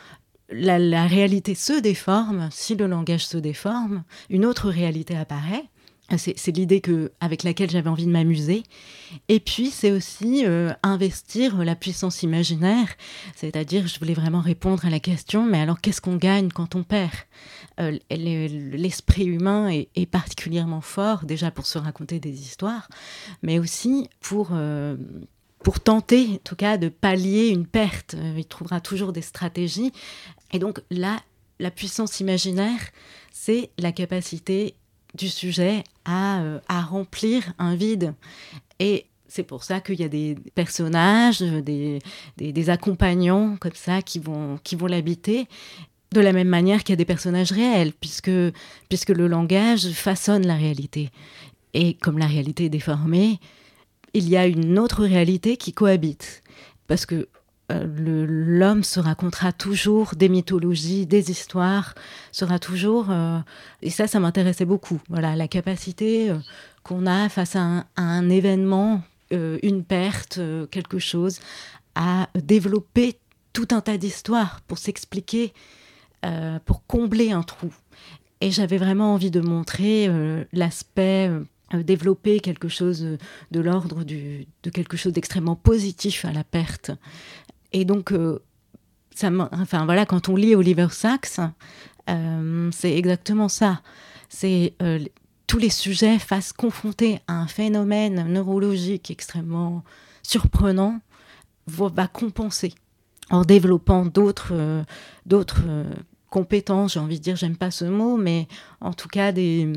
la, 0.51 1.07
réalité 1.07 1.55
se 1.55 1.79
déforme, 1.81 2.49
si 2.53 2.75
le 2.75 2.87
langage 2.87 3.27
se 3.27 3.37
déforme, 3.37 4.05
une 4.31 4.47
autre 4.47 4.71
réalité 4.71 5.17
apparaît. 5.17 5.65
C'est 6.17 6.57
l'idée 6.57 6.81
avec 7.21 7.43
laquelle 7.43 7.69
j'avais 7.69 7.91
envie 7.91 8.07
de 8.07 8.11
m'amuser. 8.11 8.63
Et 9.29 9.41
puis, 9.41 9.71
c'est 9.71 9.91
aussi 9.91 10.47
euh, 10.47 10.73
investir 10.85 11.65
la 11.65 11.75
puissance 11.75 12.23
imaginaire, 12.23 12.89
c'est-à-dire, 13.35 13.89
je 13.89 13.99
voulais 13.99 14.15
vraiment 14.15 14.41
répondre 14.41 14.85
à 14.85 14.91
la 14.91 15.01
question, 15.01 15.45
mais 15.45 15.61
alors 15.61 15.81
qu'est-ce 15.81 16.01
qu'on 16.01 16.17
gagne 16.17 16.51
quand 16.51 16.77
on 16.77 16.85
perd? 16.85 17.11
Euh, 17.81 17.99
L'esprit 18.11 19.25
humain 19.25 19.69
est, 19.69 20.07
particulièrement 20.07 20.81
fort, 20.81 21.25
déjà 21.25 21.51
pour 21.51 21.67
se 21.67 21.79
raconter 21.79 22.21
des 22.21 22.41
histoires, 22.41 22.89
mais 23.43 23.59
aussi 23.59 24.09
pour, 24.21 24.51
euh, 24.53 24.97
pour 25.65 25.81
tenter, 25.81 26.35
en 26.35 26.39
tout 26.45 26.57
cas, 26.57 26.77
de 26.77 26.89
pallier 26.89 27.49
une 27.49 27.67
perte. 27.67 28.15
il 28.37 28.47
trouvera 28.47 28.81
toujours 28.81 29.13
des 29.13 29.23
stratégies. 29.23 29.93
Et 30.53 30.61
donc 30.61 30.81
là, 30.91 31.21
la 31.59 31.73
puissance 31.73 32.21
imaginaire, 32.21 32.81
c'est 33.33 33.71
la 33.79 33.91
capacité 33.91 34.77
du 35.17 35.29
sujet 35.29 35.83
à, 36.05 36.41
euh, 36.41 36.61
à 36.69 36.83
remplir 36.83 37.53
un 37.59 37.75
vide. 37.75 38.15
Et 38.79 39.07
c'est 39.29 39.43
pour 39.43 39.65
ça 39.65 39.81
qu'il 39.81 40.01
y 40.01 40.05
a 40.05 40.09
des 40.09 40.37
personnages, 40.55 41.41
des, 41.41 41.99
des, 42.37 42.71
accompagnants 42.71 43.57
comme 43.61 43.75
ça 43.75 44.03
qui 44.03 44.19
vont, 44.19 44.59
qui 44.63 44.77
vont 44.77 44.87
l'habiter. 44.87 45.47
De 46.13 46.21
la 46.21 46.33
même 46.33 46.49
manière 46.49 46.85
qu'il 46.85 46.93
y 46.93 46.95
a 46.95 46.97
des 46.97 47.05
personnages 47.05 47.53
réels, 47.53 47.93
puisque, 47.93 48.31
puisque 48.89 49.11
le 49.11 49.27
langage 49.27 49.91
façonne 49.91 50.47
la 50.47 50.55
réalité. 50.55 51.11
Et 51.75 51.95
comme 51.95 52.19
la 52.19 52.27
réalité 52.27 52.67
est 52.67 52.71
déformée, 52.71 53.41
il 54.15 54.29
y 54.29 54.37
a 54.37 54.47
une 54.47 54.79
autre 54.79 55.05
réalité 55.05 55.57
qui 55.57 55.73
cohabite. 55.73 56.43
Parce 56.87 57.05
que 57.05 57.29
l'homme 57.69 58.85
se 58.85 59.01
racontera 59.01 59.53
toujours 59.53 60.15
des 60.15 60.29
mythologies, 60.29 61.07
des 61.07 61.31
histoires, 61.31 61.95
sera 62.33 62.59
toujours... 62.59 63.11
Euh, 63.11 63.39
et 63.83 63.91
ça, 63.91 64.07
ça 64.07 64.21
m'intéressait 64.21 64.65
beaucoup. 64.65 65.01
Voilà, 65.09 65.37
la 65.37 65.49
capacité 65.49 66.31
euh, 66.31 66.39
qu'on 66.83 67.07
a 67.07 67.29
face 67.29 67.57
à 67.57 67.85
un, 67.97 68.29
événement, 68.29 69.03
une 69.31 69.83
perte, 69.83 70.39
quelque 70.71 71.01
chose, 71.01 71.41
à 71.97 72.29
développer 72.37 73.19
tout 73.53 73.67
un 73.73 73.81
tas 73.81 73.97
d'histoires 73.97 74.61
pour 74.69 74.79
s'expliquer, 74.79 75.53
pour 76.65 76.87
combler 76.87 77.33
un 77.33 77.43
trou. 77.43 77.73
Et 78.41 78.53
j'avais 78.53 78.79
vraiment 78.79 79.15
envie 79.15 79.33
de 79.33 79.41
montrer 79.41 80.09
l'aspect 80.53 81.29
développer 81.75 82.39
quelque 82.39 82.69
chose 82.69 83.19
de 83.51 83.61
l'ordre 83.61 84.05
de 84.05 84.71
quelque 84.71 84.97
chose 84.97 85.13
d'extrêmement 85.13 85.57
positif 85.57 86.25
à 86.25 86.33
la 86.33 86.45
perte 86.45 86.93
et 87.73 87.85
donc, 87.85 88.13
euh, 88.13 88.43
enfin 89.23 89.85
voilà, 89.85 90.07
quand 90.07 90.29
on 90.29 90.37
lit 90.37 90.55
Oliver 90.55 90.89
Sacks, 90.91 91.41
euh, 92.09 92.71
c'est 92.73 92.97
exactement 92.97 93.49
ça. 93.49 93.83
C'est 94.29 94.75
euh, 94.83 95.01
tous 95.47 95.59
les 95.59 95.71
sujets 95.71 96.19
face 96.19 96.53
confrontés 96.53 97.21
à 97.27 97.35
un 97.35 97.47
phénomène 97.47 98.27
neurologique 98.33 99.11
extrêmement 99.11 99.85
surprenant 100.23 101.01
va, 101.67 102.07
compenser 102.07 102.75
en 103.31 103.43
développant 103.43 104.07
d'autres 104.07 104.85
d'autres 105.25 105.63
compétences, 106.31 106.95
j'ai 106.95 107.01
envie 107.01 107.19
de 107.19 107.25
dire, 107.25 107.37
j'aime 107.37 107.57
pas 107.57 107.71
ce 107.71 107.85
mot, 107.85 108.17
mais 108.17 108.47
en 108.81 108.93
tout 108.93 109.09
cas 109.09 109.33
des 109.33 109.73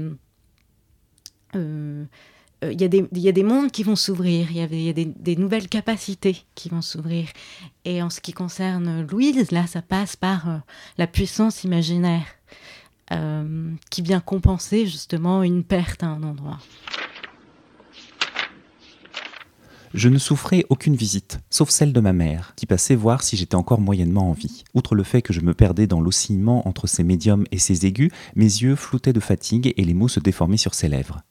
il 2.62 2.82
y, 2.82 3.28
a 3.28 3.32
des 3.32 3.44
mondes 3.44 3.72
qui 3.72 3.84
vont 3.84 3.96
s'ouvrir, 3.96 4.52
il 4.52 4.58
y 4.58 4.90
a, 4.90 4.94
des, 4.94 5.36
nouvelles 5.38 5.70
capacités 5.70 6.44
qui 6.56 6.68
vont 6.68 6.82
s'ouvrir. 6.82 7.28
Et 7.86 8.04
en 8.04 8.10
ce 8.10 8.20
qui 8.20 8.34
concerne 8.34 9.08
Louise, 9.08 9.52
là, 9.52 9.66
ça 9.66 9.82
passe 9.82 10.18
par 10.18 10.50
euh, 10.50 10.58
la 10.98 11.08
puissance 11.08 11.64
imaginaire 11.64 12.26
euh, 13.12 13.72
qui 13.90 14.02
vient 14.02 14.20
compenser 14.20 14.88
justement 14.88 15.42
une 15.42 15.64
perte 15.64 16.04
à 16.04 16.08
un 16.08 16.22
endroit. 16.24 16.60
Je 19.94 20.10
ne 20.10 20.20
souffrais 20.20 20.66
aucune 20.70 20.96
visite, 20.96 21.40
sauf 21.50 21.70
celle 21.70 21.94
de 21.94 22.00
ma 22.00 22.14
mère, 22.14 22.54
qui 22.56 22.68
passait 22.68 22.94
voir 22.94 23.24
si 23.24 23.38
j'étais 23.38 23.56
encore 23.56 23.82
moyennement 23.82 24.30
en 24.30 24.34
vie. 24.34 24.64
Outre 24.76 24.94
le 24.94 25.04
fait 25.04 25.24
que 25.24 25.34
je 25.34 25.42
me 25.42 25.54
perdais 25.56 25.88
dans 25.88 26.02
l'oscillement 26.02 26.68
entre 26.68 26.88
ses 26.88 27.04
médiums 27.04 27.46
et 27.52 27.58
ses 27.58 27.88
aigus, 27.88 28.12
mes 28.36 28.44
yeux 28.44 28.76
floutaient 28.76 29.14
de 29.14 29.20
fatigue 29.20 29.74
et 29.78 29.84
les 29.86 29.96
mots 29.96 30.10
se 30.10 30.20
déformaient 30.20 30.58
sur 30.58 30.76
ses 30.76 30.90
lèvres 30.90 31.24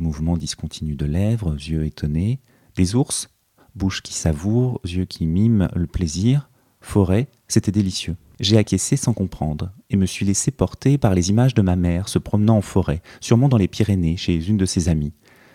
mouvement 0.00 0.36
discontinu 0.36 0.96
de 0.96 1.06
lèvres, 1.06 1.54
yeux 1.54 1.84
étonnés, 1.84 2.40
des 2.76 2.94
ours, 2.94 3.28
bouche 3.74 4.02
qui 4.02 4.14
savoure, 4.14 4.80
yeux 4.84 5.04
qui 5.04 5.26
miment 5.26 5.68
le 5.74 5.86
plaisir, 5.86 6.50
forêt, 6.80 7.28
c'était 7.46 7.72
délicieux. 7.72 8.16
J'ai 8.40 8.56
acquiescé 8.56 8.96
sans 8.96 9.12
comprendre, 9.12 9.70
et 9.90 9.96
me 9.96 10.06
suis 10.06 10.24
laissé 10.24 10.50
porter 10.50 10.96
par 10.96 11.14
les 11.14 11.30
images 11.30 11.54
de 11.54 11.62
ma 11.62 11.76
mère 11.76 12.08
se 12.08 12.18
promenant 12.18 12.56
en 12.56 12.62
forêt, 12.62 13.02
sûrement 13.20 13.48
dans 13.48 13.58
les 13.58 13.68
Pyrénées, 13.68 14.16
chez 14.16 14.48
une 14.48 14.56
de 14.56 14.64
ses 14.64 14.88
amies. 14.88 15.12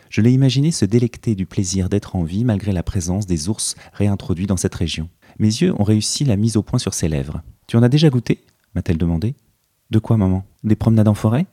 Je 0.09 0.21
l'ai 0.21 0.31
imaginé 0.31 0.71
se 0.71 0.85
délecter 0.85 1.35
du 1.35 1.45
plaisir 1.45 1.89
d'être 1.89 2.15
en 2.15 2.23
vie 2.23 2.45
malgré 2.45 2.71
la 2.71 2.83
présence 2.83 3.25
des 3.25 3.49
ours 3.49 3.75
réintroduits 3.91 4.45
dans 4.45 4.55
cette 4.55 4.75
région. 4.75 5.09
Mes 5.39 5.47
yeux 5.47 5.73
ont 5.77 5.83
réussi 5.83 6.23
la 6.23 6.37
mise 6.37 6.57
au 6.57 6.61
point 6.61 6.79
sur 6.79 6.93
ses 6.93 7.09
lèvres. 7.09 7.41
Tu 7.67 7.75
en 7.75 7.83
as 7.83 7.89
déjà 7.89 8.09
goûté? 8.09 8.39
m'a-t-elle 8.75 8.97
demandé. 8.97 9.35
De 9.89 9.99
quoi, 9.99 10.17
maman? 10.17 10.45
Des 10.63 10.75
promenades 10.75 11.07
en 11.07 11.15
forêt? 11.15 11.47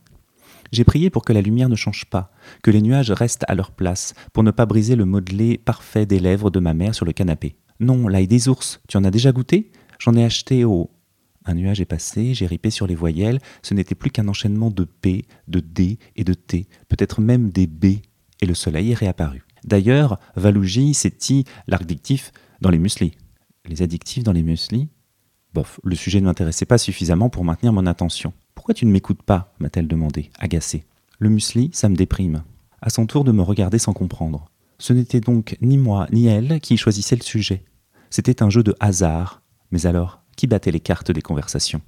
J'ai 0.73 0.83
prié 0.83 1.09
pour 1.09 1.23
que 1.23 1.31
la 1.31 1.41
lumière 1.41 1.69
ne 1.69 1.75
change 1.75 2.05
pas, 2.05 2.31
que 2.63 2.71
les 2.71 2.81
nuages 2.81 3.11
restent 3.11 3.45
à 3.47 3.55
leur 3.55 3.71
place, 3.71 4.13
pour 4.33 4.43
ne 4.43 4.51
pas 4.51 4.65
briser 4.65 4.95
le 4.95 5.05
modelé 5.05 5.57
parfait 5.57 6.05
des 6.05 6.19
lèvres 6.19 6.49
de 6.49 6.59
ma 6.59 6.73
mère 6.73 6.95
sur 6.95 7.05
le 7.05 7.13
canapé. 7.13 7.55
Non, 7.79 8.07
l'ail 8.07 8.27
des 8.27 8.49
ours, 8.49 8.81
tu 8.87 8.97
en 8.97 9.03
as 9.03 9.11
déjà 9.11 9.31
goûté? 9.31 9.71
J'en 9.99 10.15
ai 10.15 10.23
acheté 10.23 10.65
au. 10.65 10.89
Un 11.45 11.55
nuage 11.55 11.79
est 11.79 11.85
passé, 11.85 12.33
j'ai 12.33 12.47
ripé 12.47 12.69
sur 12.69 12.87
les 12.87 12.95
voyelles, 12.95 13.39
ce 13.61 13.73
n'était 13.73 13.95
plus 13.95 14.09
qu'un 14.09 14.27
enchaînement 14.27 14.71
de 14.71 14.85
P, 14.85 15.25
de 15.47 15.59
D 15.59 15.99
et 16.15 16.23
de 16.23 16.33
T, 16.33 16.67
peut-être 16.87 17.21
même 17.21 17.49
des 17.51 17.67
B, 17.67 17.85
et 18.41 18.45
le 18.45 18.53
soleil 18.53 18.91
est 18.91 18.95
réapparu. 18.95 19.43
D'ailleurs, 19.63 20.19
Valouji, 20.35 20.93
c'est 20.93 21.15
l'adjectif 21.67 22.31
dans 22.61 22.69
les 22.69 22.79
mueslis. 22.79 23.15
Les 23.65 23.81
addictifs 23.81 24.23
dans 24.23 24.33
les 24.33 24.43
mueslis 24.43 24.89
Bof, 25.53 25.79
le 25.83 25.95
sujet 25.95 26.19
ne 26.19 26.25
m'intéressait 26.25 26.65
pas 26.65 26.77
suffisamment 26.79 27.29
pour 27.29 27.45
maintenir 27.45 27.71
mon 27.73 27.85
attention. 27.85 28.33
Pourquoi 28.55 28.73
tu 28.73 28.85
ne 28.85 28.91
m'écoutes 28.91 29.23
pas 29.23 29.53
m'a-t-elle 29.59 29.87
demandé, 29.87 30.29
agacée. 30.39 30.85
Le 31.19 31.29
muesli, 31.29 31.69
ça 31.73 31.89
me 31.89 31.95
déprime. 31.95 32.43
À 32.81 32.89
son 32.89 33.05
tour 33.05 33.23
de 33.23 33.31
me 33.31 33.41
regarder 33.41 33.79
sans 33.79 33.93
comprendre. 33.93 34.45
Ce 34.77 34.93
n'était 34.93 35.21
donc 35.21 35.57
ni 35.61 35.77
moi 35.77 36.07
ni 36.11 36.27
elle 36.27 36.59
qui 36.59 36.77
choisissait 36.77 37.15
le 37.15 37.21
sujet. 37.21 37.63
C'était 38.09 38.43
un 38.43 38.49
jeu 38.49 38.63
de 38.63 38.75
hasard. 38.79 39.41
Mais 39.71 39.85
alors, 39.85 40.21
qui 40.35 40.47
battait 40.47 40.71
les 40.71 40.79
cartes 40.79 41.11
des 41.11 41.21
conversations? 41.21 41.81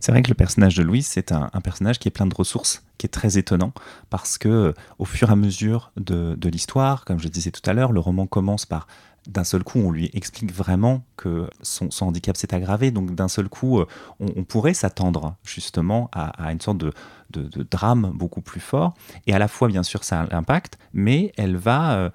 C'est 0.00 0.12
vrai 0.12 0.22
que 0.22 0.28
le 0.28 0.34
personnage 0.34 0.76
de 0.76 0.82
Louise, 0.82 1.06
c'est 1.06 1.32
un, 1.32 1.48
personnage 1.62 1.98
qui 1.98 2.06
est 2.06 2.12
plein 2.12 2.26
de 2.26 2.34
ressources, 2.34 2.84
qui 2.98 3.06
est 3.06 3.10
très 3.10 3.36
étonnant, 3.36 3.72
parce 4.10 4.38
que 4.38 4.72
au 4.98 5.04
fur 5.04 5.30
et 5.30 5.32
à 5.32 5.36
mesure 5.36 5.90
de, 5.96 6.36
de 6.36 6.48
l'histoire, 6.48 7.04
comme 7.04 7.18
je 7.18 7.26
disais 7.26 7.50
tout 7.50 7.68
à 7.68 7.72
l'heure, 7.72 7.90
le 7.90 7.98
roman 7.98 8.26
commence 8.26 8.64
par 8.64 8.86
d'un 9.28 9.44
seul 9.44 9.62
coup, 9.62 9.78
on 9.78 9.90
lui 9.90 10.10
explique 10.14 10.52
vraiment 10.52 11.04
que 11.16 11.48
son, 11.62 11.90
handicap 12.00 12.36
s'est 12.36 12.54
aggravé. 12.54 12.90
Donc, 12.90 13.14
d'un 13.14 13.28
seul 13.28 13.48
coup, 13.48 13.78
euh, 13.78 13.86
on, 14.18 14.42
pourrait 14.44 14.74
s'attendre 14.74 15.36
justement 15.44 16.10
à, 16.12 16.50
une 16.50 16.60
sorte 16.60 16.78
de, 16.78 16.92
drame 17.70 18.10
beaucoup 18.14 18.40
plus 18.40 18.60
fort. 18.60 18.94
Et 19.26 19.34
à 19.34 19.38
la 19.38 19.48
fois, 19.48 19.68
bien 19.68 19.82
sûr, 19.82 20.02
ça 20.02 20.22
a 20.22 20.26
l'impact, 20.26 20.78
mais 20.94 21.32
elle 21.36 21.56
va, 21.56 21.92
euh, 21.92 22.10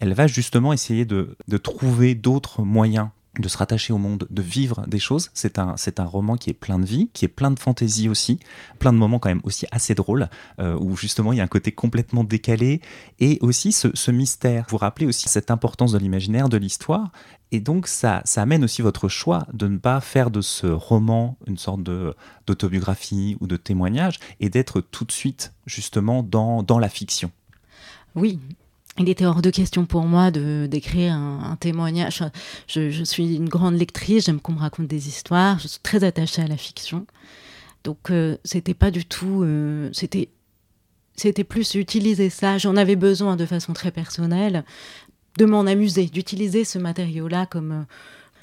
elle 0.00 0.12
va 0.12 0.26
justement 0.26 0.72
essayer 0.72 1.04
de 1.04 1.36
trouver 1.62 2.14
d'autres 2.14 2.62
moyens 2.62 3.08
de 3.38 3.48
se 3.48 3.56
rattacher 3.58 3.92
au 3.92 3.98
monde, 3.98 4.26
de 4.30 4.42
vivre 4.42 4.84
des 4.86 4.98
choses. 4.98 5.30
C'est 5.34 5.58
un, 5.58 5.76
c'est 5.76 6.00
un 6.00 6.04
roman 6.04 6.36
qui 6.36 6.50
est 6.50 6.54
plein 6.54 6.78
de 6.78 6.86
vie, 6.86 7.10
qui 7.12 7.24
est 7.24 7.28
plein 7.28 7.50
de 7.50 7.58
fantaisie 7.58 8.08
aussi, 8.08 8.38
plein 8.78 8.92
de 8.92 8.98
moments 8.98 9.18
quand 9.18 9.28
même 9.28 9.40
aussi 9.44 9.66
assez 9.70 9.94
drôles, 9.94 10.28
euh, 10.60 10.76
où 10.78 10.96
justement 10.96 11.32
il 11.32 11.38
y 11.38 11.40
a 11.40 11.44
un 11.44 11.48
côté 11.48 11.72
complètement 11.72 12.24
décalé, 12.24 12.80
et 13.18 13.38
aussi 13.40 13.72
ce, 13.72 14.10
mystère. 14.10 14.66
Vous 14.70 14.76
rappelez 14.76 15.06
aussi 15.06 15.28
cette 15.28 15.50
importance 15.50 15.92
de 15.92 15.98
l'imaginaire, 15.98 16.48
de 16.48 16.56
l'histoire, 16.56 17.10
et 17.52 17.60
donc 17.60 17.86
ça, 17.86 18.22
ça 18.24 18.42
amène 18.42 18.64
aussi 18.64 18.82
votre 18.82 19.08
choix 19.08 19.46
de 19.52 19.68
ne 19.68 19.78
pas 19.78 20.00
faire 20.00 20.30
de 20.30 20.40
ce 20.40 20.66
roman 20.66 21.36
une 21.46 21.58
sorte 21.58 21.82
de, 21.82 22.14
d'autobiographie 22.46 23.36
ou 23.40 23.46
de 23.46 23.56
témoignage, 23.56 24.18
et 24.40 24.48
d'être 24.48 24.80
tout 24.80 25.04
de 25.04 25.12
suite 25.12 25.52
justement 25.66 26.22
dans, 26.22 26.62
dans 26.62 26.78
la 26.78 26.88
fiction. 26.88 27.30
Oui, 28.14 28.38
il 28.98 29.08
était 29.08 29.26
hors 29.26 29.42
de 29.42 29.50
question 29.50 29.84
pour 29.84 30.04
moi 30.04 30.30
de 30.30 30.66
d'écrire 30.70 31.14
un, 31.14 31.56
témoignage. 31.60 32.22
Je, 32.66 33.04
suis 33.04 33.36
une 33.36 33.48
grande 33.48 33.74
lectrice, 33.74 34.26
j'aime 34.26 34.40
qu'on 34.40 34.52
me 34.52 34.58
raconte 34.58 34.86
des 34.86 35.08
histoires, 35.08 35.58
je 35.58 35.68
suis 35.68 35.80
très 35.80 36.04
attachée 36.04 36.42
à 36.42 36.46
la 36.46 36.56
fiction. 36.56 37.06
Donc 37.84 38.10
euh, 38.10 38.36
c'était 38.44 38.74
pas 38.74 38.90
du 38.90 39.04
tout, 39.04 39.42
euh, 39.42 39.90
c'était 39.92 40.28
c'était 41.14 41.44
plus 41.44 41.74
utiliser 41.74 42.30
ça. 42.30 42.58
J'en 42.58 42.76
avais 42.76 42.96
besoin 42.96 43.36
de 43.36 43.46
façon 43.46 43.72
très 43.72 43.90
personnelle, 43.90 44.64
de 45.38 45.44
m'en 45.44 45.66
amuser, 45.66 46.06
d'utiliser 46.06 46.64
ce 46.64 46.78
matériau-là 46.78 47.46
comme 47.46 47.72
euh, 47.72 47.82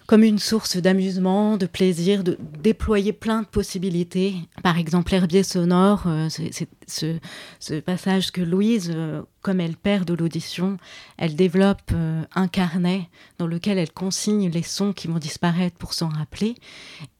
comme 0.06 0.24
une 0.24 0.40
source 0.40 0.76
d'amusement, 0.78 1.56
de 1.56 1.66
plaisir, 1.66 2.26
de 2.26 2.38
déployer 2.62 3.14
plein 3.14 3.42
de 3.42 3.48
possibilités. 3.48 4.36
Par 4.62 4.78
exemple, 4.78 5.14
Herbier 5.14 5.44
sonore, 5.44 6.06
c'est 6.30 6.68
ce, 6.88 7.80
passage 7.82 8.32
que 8.32 8.42
Louise 8.42 8.96
comme 9.44 9.60
elle 9.60 9.76
perd 9.76 10.08
de 10.08 10.14
l'audition, 10.14 10.78
elle 11.18 11.36
développe 11.36 11.92
euh, 11.92 12.24
un 12.34 12.48
carnet 12.48 13.10
dans 13.38 13.46
lequel 13.46 13.78
elle 13.78 13.92
consigne 13.92 14.50
les 14.50 14.64
sons 14.64 14.94
qui 14.94 15.08
vont 15.08 15.20
disparaître 15.20 15.76
pour 15.78 15.94
s'en 15.94 16.08
rappeler. 16.08 16.56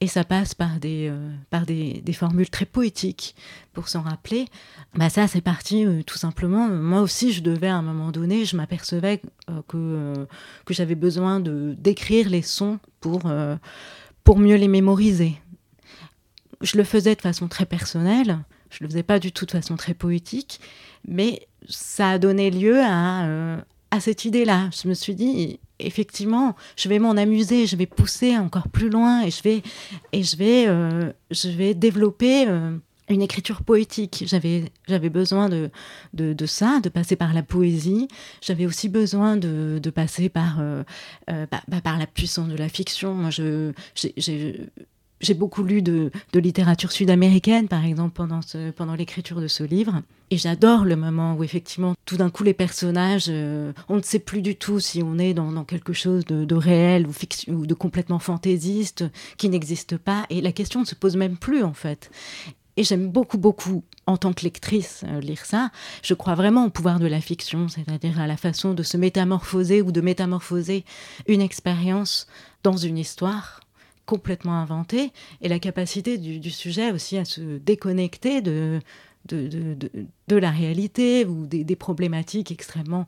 Et 0.00 0.08
ça 0.08 0.24
passe 0.24 0.54
par 0.54 0.80
des, 0.80 1.10
euh, 1.10 2.12
formules 2.14 2.48
très 2.48 2.64
poétiques 2.64 3.36
pour 3.74 3.88
s'en 3.88 4.00
rappeler. 4.00 4.46
Bah 4.94 5.10
ça, 5.10 5.28
c'est 5.28 5.42
parti 5.42 5.84
euh, 5.84 6.02
tout 6.02 6.16
simplement. 6.16 6.66
Moi 6.68 7.02
aussi, 7.02 7.30
je 7.32 7.42
devais 7.42 7.68
à 7.68 7.76
un 7.76 7.82
moment 7.82 8.10
donné, 8.10 8.46
je 8.46 8.56
m'apercevais 8.56 9.20
que, 9.68 10.26
que 10.64 10.74
j'avais 10.74 10.94
besoin 10.94 11.40
de 11.40 11.74
d'écrire 11.76 12.30
les 12.30 12.40
sons 12.40 12.78
pour, 13.00 13.30
pour 14.22 14.38
mieux 14.38 14.56
les 14.56 14.68
mémoriser. 14.68 15.34
Je 16.62 16.78
le 16.78 16.84
faisais 16.84 17.14
de 17.14 17.20
façon 17.20 17.48
très 17.48 17.66
personnelle. 17.66 18.38
Je 18.74 18.82
le 18.82 18.90
faisais 18.90 19.02
pas 19.04 19.20
du 19.20 19.30
tout 19.30 19.46
de 19.46 19.52
façon 19.52 19.76
très 19.76 19.94
poétique, 19.94 20.60
mais 21.06 21.46
ça 21.68 22.10
a 22.10 22.18
donné 22.18 22.50
lieu 22.50 22.80
à, 22.80 23.24
euh, 23.26 23.56
à 23.92 24.00
cette 24.00 24.24
idée-là. 24.24 24.68
Je 24.72 24.88
me 24.88 24.94
suis 24.94 25.14
dit, 25.14 25.60
effectivement, 25.78 26.56
je 26.76 26.88
vais 26.88 26.98
m'en 26.98 27.12
amuser, 27.12 27.66
je 27.66 27.76
vais 27.76 27.86
pousser 27.86 28.36
encore 28.36 28.68
plus 28.68 28.90
loin 28.90 29.22
et 29.22 29.30
je 29.30 29.42
vais, 29.42 29.62
et 30.12 30.24
je 30.24 30.36
vais, 30.36 30.66
euh, 30.66 31.12
je 31.30 31.50
vais 31.50 31.74
développer 31.74 32.48
euh, 32.48 32.76
une 33.08 33.22
écriture 33.22 33.62
poétique. 33.62 34.24
J'avais, 34.26 34.64
j'avais 34.88 35.10
besoin 35.10 35.48
de, 35.48 35.70
ça, 36.46 36.80
de 36.80 36.88
passer 36.88 37.14
par 37.14 37.32
la 37.32 37.44
poésie. 37.44 38.08
J'avais 38.40 38.66
aussi 38.66 38.88
besoin 38.88 39.36
de, 39.36 39.90
passer 39.94 40.28
par, 40.28 40.56
bah, 41.28 41.62
bah, 41.68 41.80
par 41.80 41.98
la 41.98 42.06
puissance 42.06 42.48
de 42.48 42.56
la 42.56 42.68
fiction. 42.68 43.30
J'ai 45.24 45.34
beaucoup 45.34 45.62
lu 45.62 45.82
de, 45.82 46.10
littérature 46.34 46.92
sud-américaine, 46.92 47.68
par 47.68 47.84
exemple, 47.84 48.14
pendant, 48.14 48.94
l'écriture 48.94 49.40
de 49.40 49.48
ce 49.48 49.64
livre. 49.64 50.02
Et 50.30 50.36
j'adore 50.36 50.84
le 50.84 50.96
moment 50.96 51.34
où, 51.34 51.44
effectivement, 51.44 51.94
tout 52.04 52.16
d'un 52.16 52.30
coup, 52.30 52.44
les 52.44 52.54
personnages, 52.54 53.26
euh, 53.28 53.72
on 53.88 53.96
ne 53.96 54.02
sait 54.02 54.18
plus 54.18 54.42
du 54.42 54.56
tout 54.56 54.80
si 54.80 55.02
on 55.02 55.18
est 55.18 55.34
dans, 55.34 55.64
quelque 55.64 55.92
chose 55.92 56.24
de, 56.24 56.54
réel 56.54 57.06
ou, 57.06 57.52
ou 57.52 57.66
de 57.66 57.74
complètement 57.74 58.18
fantaisiste, 58.18 59.04
qui 59.36 59.48
n'existe 59.48 59.96
pas. 59.96 60.26
Et 60.30 60.40
la 60.40 60.52
question 60.52 60.80
ne 60.80 60.86
se 60.86 60.94
pose 60.94 61.16
même 61.16 61.36
plus, 61.36 61.62
en 61.62 61.74
fait. 61.74 62.10
Et 62.76 62.82
j'aime 62.82 63.08
beaucoup, 63.08 63.38
beaucoup, 63.38 63.84
en 64.06 64.16
tant 64.16 64.32
que 64.32 64.42
lectrice, 64.42 65.04
euh, 65.06 65.20
lire 65.20 65.44
ça. 65.44 65.70
Je 66.02 66.14
crois 66.14 66.34
vraiment 66.34 66.66
au 66.66 66.70
pouvoir 66.70 66.98
de 66.98 67.06
la 67.06 67.20
fiction, 67.20 67.68
c'est-à-dire 67.68 68.20
à 68.20 68.26
la 68.26 68.36
façon 68.36 68.74
de 68.74 68.82
se 68.82 68.96
métamorphoser 68.96 69.80
ou 69.80 69.92
de 69.92 70.00
métamorphoser 70.00 70.84
une 71.28 71.40
expérience 71.40 72.26
dans 72.64 72.76
une 72.76 72.98
histoire 72.98 73.60
complètement 74.06 74.54
inventé, 74.54 75.12
et 75.40 75.48
la 75.48 75.58
capacité 75.58 76.18
du, 76.18 76.50
sujet 76.50 76.92
aussi 76.92 77.16
à 77.16 77.24
se 77.24 77.58
déconnecter 77.58 78.42
de, 78.42 78.80
de, 79.26 79.48
de, 80.28 80.36
la 80.36 80.50
réalité 80.50 81.24
ou 81.24 81.46
des, 81.46 81.76
problématiques 81.76 82.50
extrêmement, 82.50 83.06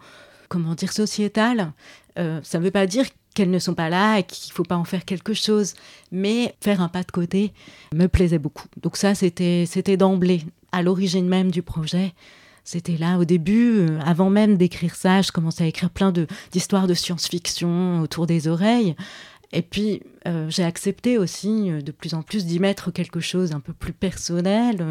comment 0.48 0.74
dire, 0.74 0.92
sociétales. 0.92 1.72
Euh, 2.18 2.40
ça 2.42 2.58
ne 2.58 2.64
veut 2.64 2.70
pas 2.70 2.86
dire 2.86 3.06
qu'elles 3.34 3.50
ne 3.50 3.58
sont 3.58 3.74
pas 3.74 3.90
là 3.90 4.18
et 4.18 4.22
qu'il 4.22 4.50
ne 4.50 4.54
faut 4.54 4.64
pas 4.64 4.78
en 4.78 4.84
faire 4.84 5.04
quelque 5.04 5.34
chose. 5.34 5.74
Mais 6.10 6.54
faire 6.60 6.80
un 6.80 6.88
pas 6.88 7.02
de 7.02 7.12
côté 7.12 7.52
me 7.94 8.06
plaisait 8.06 8.38
beaucoup. 8.38 8.66
Donc 8.82 8.96
ça, 8.96 9.14
c'était 9.14 9.96
d'emblée, 9.96 10.42
à 10.72 10.82
l'origine 10.82 11.28
même 11.28 11.50
du 11.50 11.62
projet. 11.62 12.14
C'était 12.64 12.96
là 12.96 13.18
au 13.18 13.24
début, 13.24 13.78
euh, 13.78 14.00
avant 14.04 14.28
même 14.28 14.56
d'écrire 14.56 14.96
ça, 14.96 15.22
je 15.22 15.30
commençais 15.30 15.62
à 15.62 15.66
écrire 15.68 15.88
plein 15.88 16.12
d'histoires 16.50 16.88
de, 16.88 16.94
science-fiction 16.94 18.00
autour 18.00 18.26
des 18.26 18.48
oreilles. 18.48 18.96
Et 19.52 19.62
puis, 19.62 20.02
euh, 20.26 20.48
j'ai 20.50 20.64
accepté 20.64 21.18
aussi 21.18 21.70
euh, 21.70 21.80
de 21.80 21.92
plus 21.92 22.14
en 22.14 22.22
plus 22.22 22.46
d'y 22.46 22.58
mettre 22.58 22.90
quelque 22.90 23.20
chose 23.20 23.52
un 23.52 23.60
peu 23.60 23.72
plus 23.72 23.92
personnel. 23.92 24.84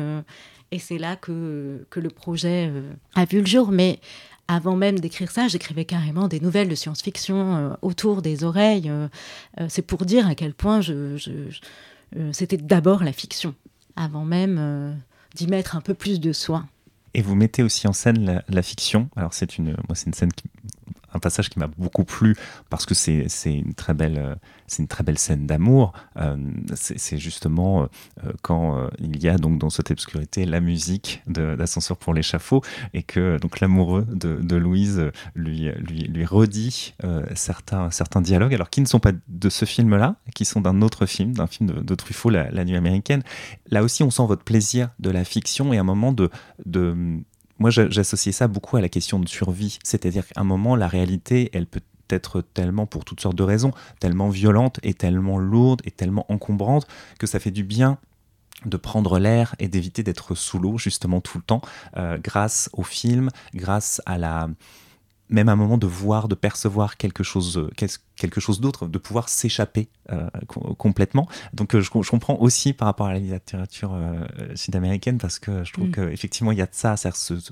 et 0.72 0.80
c'est 0.80 0.98
là 0.98 1.15
que, 1.15 1.86
que 1.89 2.00
le 2.00 2.10
projet 2.10 2.72
a 3.13 3.26
vu 3.26 3.39
le 3.39 3.46
jour. 3.46 3.72
Mais 3.72 4.00
avant 4.48 4.76
même 4.76 5.00
d'écrire 5.00 5.32
ça, 5.32 5.48
j'écrivais 5.48 5.86
carrément 5.86 6.28
des 6.28 6.39
nouvelles 6.39 6.70
de 6.70 6.76
science-fiction 6.76 7.78
autour 7.82 8.22
des 8.22 8.44
oreilles. 8.44 8.91
c'est 9.70 9.82
pour 9.82 10.06
dire 10.06 10.28
à 10.28 10.36
quel 10.36 10.54
point 10.54 10.82
je, 10.82 11.18
c'était 12.32 12.58
d'abord 12.58 13.04
la 13.04 13.13
fiction, 13.13 13.56
avant 13.96 14.26
même 14.26 14.96
d'y 15.36 15.48
mettre 15.48 15.76
un 15.76 15.82
peu 15.82 15.94
plus 15.94 16.20
de 16.20 16.34
soin. 16.34 16.68
Et 17.13 17.22
vous 17.22 17.36
mettez 17.36 17.63
aussi 17.63 17.88
en 17.88 17.94
scène 17.94 18.44
la, 18.50 18.62
fiction. 18.62 19.10
Alors 19.15 19.34
c'est 19.34 19.58
une, 19.58 19.72
moi 19.88 19.96
c'est 19.96 20.08
une 20.08 20.13
scène 20.13 20.34
qui, 20.34 20.50
un 21.15 21.19
passage 21.19 21.49
qui 21.49 21.60
m'a 21.60 21.67
beaucoup 21.67 22.04
plu 22.04 22.36
parce 22.69 22.86
que 22.86 22.93
c'est 22.93 23.28
une 23.45 23.73
très 23.73 23.93
belle 23.93 24.17
euh, 24.17 24.36
c'est 24.67 24.82
une 24.82 24.88
très 24.88 25.04
belle 25.04 25.19
scène 25.19 25.45
d'amour. 25.45 25.93
Euh, 26.17 26.36
c'est 26.73 27.17
justement 27.17 27.84
euh, 27.84 28.32
quand 28.41 28.89
il 28.99 29.21
y 29.23 29.30
a 29.30 29.38
donc 29.38 29.60
dans 29.60 29.69
cette 29.69 29.91
obscurité 29.91 30.45
la 30.45 30.60
musique 30.60 31.23
d'ascenseur 31.28 31.97
pour 31.97 32.13
l'échafaud 32.13 32.62
et 32.93 33.04
que 33.04 33.38
donc 33.38 33.60
l'amoureux 33.60 34.06
de, 34.10 34.56
Louise 34.56 35.12
lui, 35.36 35.69
lui, 35.78 36.04
lui 36.04 36.25
redit 36.25 36.95
certains, 37.36 37.91
certains 37.91 38.21
dialogues 38.21 38.54
alors 38.54 38.69
qui 38.69 38.82
ne 38.82 38.86
sont 38.88 38.99
pas 38.99 39.12
de 39.28 39.49
ce 39.49 39.65
film-là, 39.65 40.15
qui 40.34 40.45
sont 40.45 40.62
d'un 40.62 40.82
autre 40.82 41.06
film, 41.06 41.34
d'un 41.34 41.47
film 41.47 41.69
de, 41.69 41.95
Truffaut, 41.95 42.30
la, 42.30 42.49
la, 42.49 42.65
Nuit 42.65 42.75
américaine. 42.75 43.21
Là 43.69 43.84
aussi, 43.84 44.04
on 44.04 44.10
sent 44.10 44.25
votre 44.25 44.43
plaisir 44.43 44.89
de 44.99 45.10
la 45.12 45.23
fiction 45.23 45.73
et 45.73 45.78
un 45.78 45.84
moment 45.84 46.12
de, 46.12 46.30
de 46.65 47.21
moi, 47.60 47.70
j'associais 47.70 48.32
ça 48.32 48.48
beaucoup 48.48 48.78
à 48.78 48.82
la 48.82 48.89
question 48.89 49.20
de 49.20 49.28
survie. 49.28 49.80
C'est-à-dire 49.84 50.28
qu'à 50.28 50.41
un 50.41 50.44
moment, 50.44 50.76
la 50.76 50.88
réalité, 50.88 51.50
elle 51.54 51.68
peut 51.68 51.82
être 52.10 52.41
tellement, 52.41 52.86
pour 52.86 53.06
toutes 53.06 53.22
sortes 53.22 53.38
de 53.38 53.44
raisons, 53.44 53.72
tellement 54.00 54.30
violente 54.30 54.80
et 54.84 54.94
tellement 54.94 55.38
lourde 55.38 55.82
et 55.86 55.91
tellement 55.91 56.26
encombrante 56.30 56.88
que 57.20 57.28
ça 57.28 57.39
fait 57.39 57.52
du 57.52 57.63
bien 57.63 57.98
de 58.65 58.78
prendre 58.78 59.20
l'air 59.20 59.56
et 59.60 59.68
d'éviter 59.68 60.02
d'être 60.04 60.34
sous 60.34 60.60
l'eau 60.60 60.78
justement 60.78 61.22
tout 61.22 61.38
le 61.38 61.44
temps 61.44 61.62
euh, 61.98 62.18
grâce 62.18 62.70
au 62.74 62.84
film, 62.84 63.30
grâce 63.54 64.02
à 64.06 64.18
la 64.18 64.50
même 65.30 65.50
à 65.50 65.54
un 65.54 65.56
moment 65.56 65.78
de 65.78 65.88
voir, 65.88 66.28
de 66.28 66.36
percevoir 66.36 66.98
quelque 66.98 67.24
chose, 67.24 67.58
euh, 67.58 67.88
quelque 68.16 68.40
chose 68.40 68.60
d'autre, 68.60 68.88
de 68.88 68.98
pouvoir 68.98 69.30
s'échapper 69.30 69.88
euh, 70.12 70.30
complètement. 70.78 71.28
Donc 71.54 71.76
euh, 71.76 71.82
je, 71.82 71.90
comprends 71.90 72.38
aussi 72.40 72.74
par 72.74 72.88
rapport 72.88 73.08
à 73.08 73.14
la 73.14 73.20
littérature 73.20 73.98
sud-américaine 74.54 75.18
parce 75.18 75.40
que 75.40 75.64
je 75.64 75.74
trouve 75.74 75.88
mm. 75.88 75.92
qu'effectivement 75.92 76.52
il 76.52 76.60
y 76.60 76.62
a 76.62 76.68
de 76.68 76.74
ça, 76.74 76.96
c'est 76.98 77.10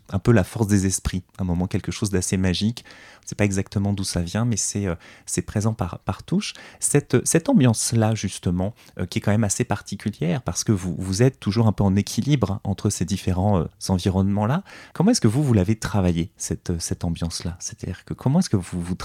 un 0.09 0.19
peu 0.19 0.31
la 0.31 0.43
force 0.43 0.67
des 0.67 0.85
esprits, 0.85 1.23
un 1.39 1.43
moment 1.43 1.67
quelque 1.67 1.91
chose 1.91 2.09
d'assez 2.09 2.37
magique. 2.37 2.85
On 2.85 3.23
ne 3.23 3.27
sait 3.29 3.35
pas 3.35 3.45
exactement 3.45 3.93
d'où 3.93 4.03
ça 4.03 4.21
vient, 4.21 4.43
mais 4.43 4.57
c'est 4.57 4.85
c'est 5.25 5.43
présent 5.43 5.73
par, 5.73 5.99
par 5.99 6.23
touche. 6.23 6.53
Cette, 6.81 7.25
cette 7.25 7.47
ambiance-là 7.47 8.15
justement, 8.15 8.73
qui 9.09 9.19
est 9.19 9.21
quand 9.21 9.31
même 9.31 9.45
assez 9.45 9.63
particulière 9.63 10.41
parce 10.41 10.65
que 10.65 10.73
vous, 10.73 10.93
vous 10.97 11.23
êtes 11.23 11.39
toujours 11.39 11.67
un 11.67 11.71
peu 11.71 11.85
en 11.85 11.95
équilibre 11.95 12.59
entre 12.65 12.89
ces 12.89 13.05
différents 13.05 13.65
environnements-là. 13.87 14.63
Comment 14.93 15.11
est-ce 15.11 15.21
que 15.21 15.29
vous, 15.29 15.41
vous 15.41 15.53
l'avez 15.53 15.77
travaillé, 15.77 16.31
cette, 16.37 16.79
cette 16.79 17.05
ambiance-là? 17.05 17.57
C'est-à-dire 17.63 18.03
que 18.03 18.13
comment 18.13 18.39
est-ce 18.39 18.49
que 18.49 18.57
vous, 18.57 18.97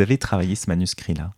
avez 0.00 0.18
travaillé 0.18 0.54
ce 0.54 0.68
manuscrit 0.68 1.14
là 1.14 1.32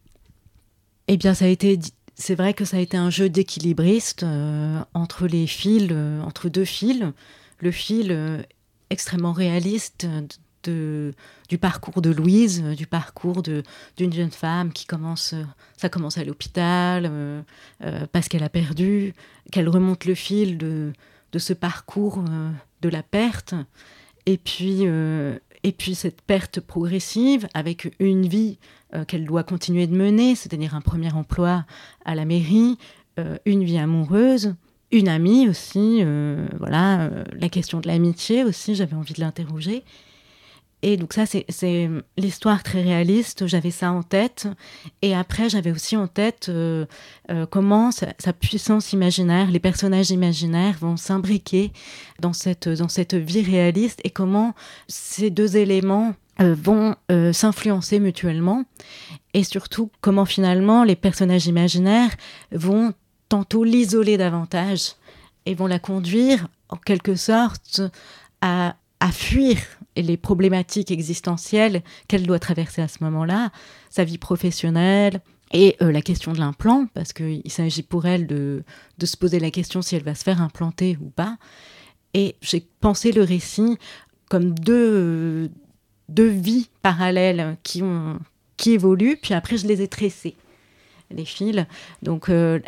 Eh 1.07 1.16
bien, 1.16 1.33
ça 1.33 1.44
a 1.44 1.49
été. 1.49 1.79
C'est 2.16 2.35
vrai 2.35 2.53
que 2.53 2.64
ça 2.64 2.79
a 2.79 2.81
été 2.81 2.97
un 2.97 3.11
jeu 3.11 3.29
d'équilibriste 3.29 4.25
euh, 4.25 4.81
entre 4.92 5.29
les 5.29 5.47
fils, 5.47 5.87
euh, 5.92 6.21
entre 6.23 6.49
deux 6.49 6.64
fils. 6.64 7.05
Le 7.61 7.71
fil 7.71 8.09
euh, 8.11 8.42
extrêmement 8.90 9.33
réaliste 9.33 10.09
du 10.64 11.59
parcours 11.59 12.03
de 12.03 12.11
Louise, 12.11 12.62
du 12.62 12.87
parcours 12.87 13.42
d'une 13.42 14.12
jeune 14.12 14.33
femme 14.33 14.73
qui 14.73 14.85
commence, 14.85 15.35
ça 15.79 15.88
commence 15.88 16.18
à 16.18 16.25
l'hôpital 16.25 17.44
parce 18.12 18.29
qu'elle 18.29 18.42
a 18.42 18.51
perdu, 18.51 19.14
qu'elle 19.51 19.68
remonte 19.71 20.05
le 20.05 20.14
fil 20.14 20.59
de, 20.59 20.92
de 21.33 21.38
ce 21.38 21.55
parcours 21.55 22.23
de 22.83 22.88
la 22.90 23.03
perte, 23.03 23.55
et 24.27 24.37
puis 24.37 24.85
et 25.64 25.73
puis 25.73 25.94
cette 25.94 26.23
perte 26.23 26.61
progressive 26.61 27.49
avec 27.55 27.94
une 27.99 28.27
vie 28.27 28.59
euh, 28.94 29.05
qu'elle 29.05 29.25
doit 29.25 29.42
continuer 29.42 29.87
de 29.87 29.94
mener, 29.94 30.35
c'est-à-dire 30.35 30.75
un 30.75 30.81
premier 30.81 31.12
emploi 31.12 31.64
à 32.05 32.14
la 32.14 32.25
mairie, 32.25 32.79
euh, 33.18 33.37
une 33.44 33.64
vie 33.64 33.79
amoureuse, 33.79 34.55
une 34.90 35.09
amie 35.09 35.49
aussi, 35.49 35.99
euh, 36.01 36.47
voilà, 36.59 37.11
la 37.33 37.49
question 37.49 37.81
de 37.81 37.87
l'amitié 37.87 38.44
aussi, 38.44 38.75
j'avais 38.75 38.94
envie 38.94 39.12
de 39.14 39.21
l'interroger. 39.21 39.85
Et 40.83 40.97
donc 40.97 41.12
ça, 41.12 41.25
c'est 41.27 41.91
l'histoire 42.17 42.62
très 42.62 42.83
réaliste, 42.83 43.47
j'avais 43.47 43.73
ça 43.73 43.91
en 43.91 44.03
tête. 44.03 44.47
Et 45.03 45.14
après, 45.14 45.49
j'avais 45.49 45.73
aussi 45.73 45.97
en 45.97 46.07
tête 46.07 46.47
euh, 46.49 46.87
euh, 47.31 47.47
comment 47.47 47.91
sa, 47.91 48.33
puissance 48.33 48.93
imaginaire, 48.93 49.51
les 49.51 49.59
personnages 49.59 50.11
imaginaires 50.11 50.77
vont 50.81 50.97
s'imbriquer 50.97 51.73
dans 52.21 52.33
cette, 52.33 52.69
dans 52.69 52.88
cette 52.88 53.14
vie 53.14 53.43
réaliste 53.43 54.01
et 54.05 54.11
comment 54.11 54.55
ces 54.87 55.31
deux 55.31 55.57
éléments 55.57 56.14
euh, 56.41 56.55
vont 56.55 56.95
s'influencer 57.33 57.99
mutuellement. 57.99 58.64
Et 59.35 59.43
surtout, 59.43 59.91
comment 60.01 60.27
finalement 60.27 60.85
les 60.85 60.97
personnages 60.97 61.47
imaginaires 61.47 62.14
vont 62.53 62.95
tantôt 63.29 63.64
l'isoler 63.64 64.17
davantage 64.17 64.95
et 65.45 65.55
vont 65.55 65.67
la 65.67 65.81
conduire 65.81 66.47
en 66.69 66.77
quelque 66.77 67.17
sorte 67.17 67.81
à, 68.41 68.77
à 69.01 69.11
fuir 69.11 69.59
les 70.03 70.17
problématiques 70.17 70.91
existentielles 70.91 71.83
qu'elle 72.07 72.27
doit 72.27 72.39
traverser 72.39 72.83
à 72.83 72.89
ce 72.89 73.03
moment-là, 73.05 73.51
sa 73.91 74.05
vie 74.05 74.19
professionnelle 74.19 75.21
et 75.53 75.77
euh, 75.83 75.93
la 75.93 76.03
question 76.03 76.33
de 76.33 76.39
l'implant, 76.39 76.87
parce 76.95 77.13
qu'il 77.13 77.51
s'agit 77.51 77.83
pour 77.83 78.07
elle 78.07 78.27
de, 78.27 78.65
de 78.99 79.07
se 79.07 79.17
poser 79.17 79.41
la 79.41 79.51
question 79.51 79.83
si 79.83 79.97
elle 79.97 80.05
va 80.05 80.15
se 80.15 80.25
faire 80.25 80.43
implanter 80.43 80.99
ou 81.01 81.11
pas. 81.11 81.37
Et 82.15 82.37
j'ai 82.41 82.67
pensé 82.81 83.13
le 83.13 83.23
récit 83.23 83.79
comme 84.29 84.53
deux, 84.55 85.51
deux 86.09 86.29
vies 86.29 86.69
parallèles 86.83 87.57
qui, 87.63 87.83
ont, 87.83 88.19
qui 88.57 88.73
évoluent, 88.73 89.19
puis 89.21 89.35
après 89.35 89.57
je 89.57 89.67
les 89.67 89.83
ai 89.83 89.89
tressées 89.89 90.37
les 91.11 91.25
fils. 91.25 91.64
Donc, 92.03 92.29
euh, 92.29 92.61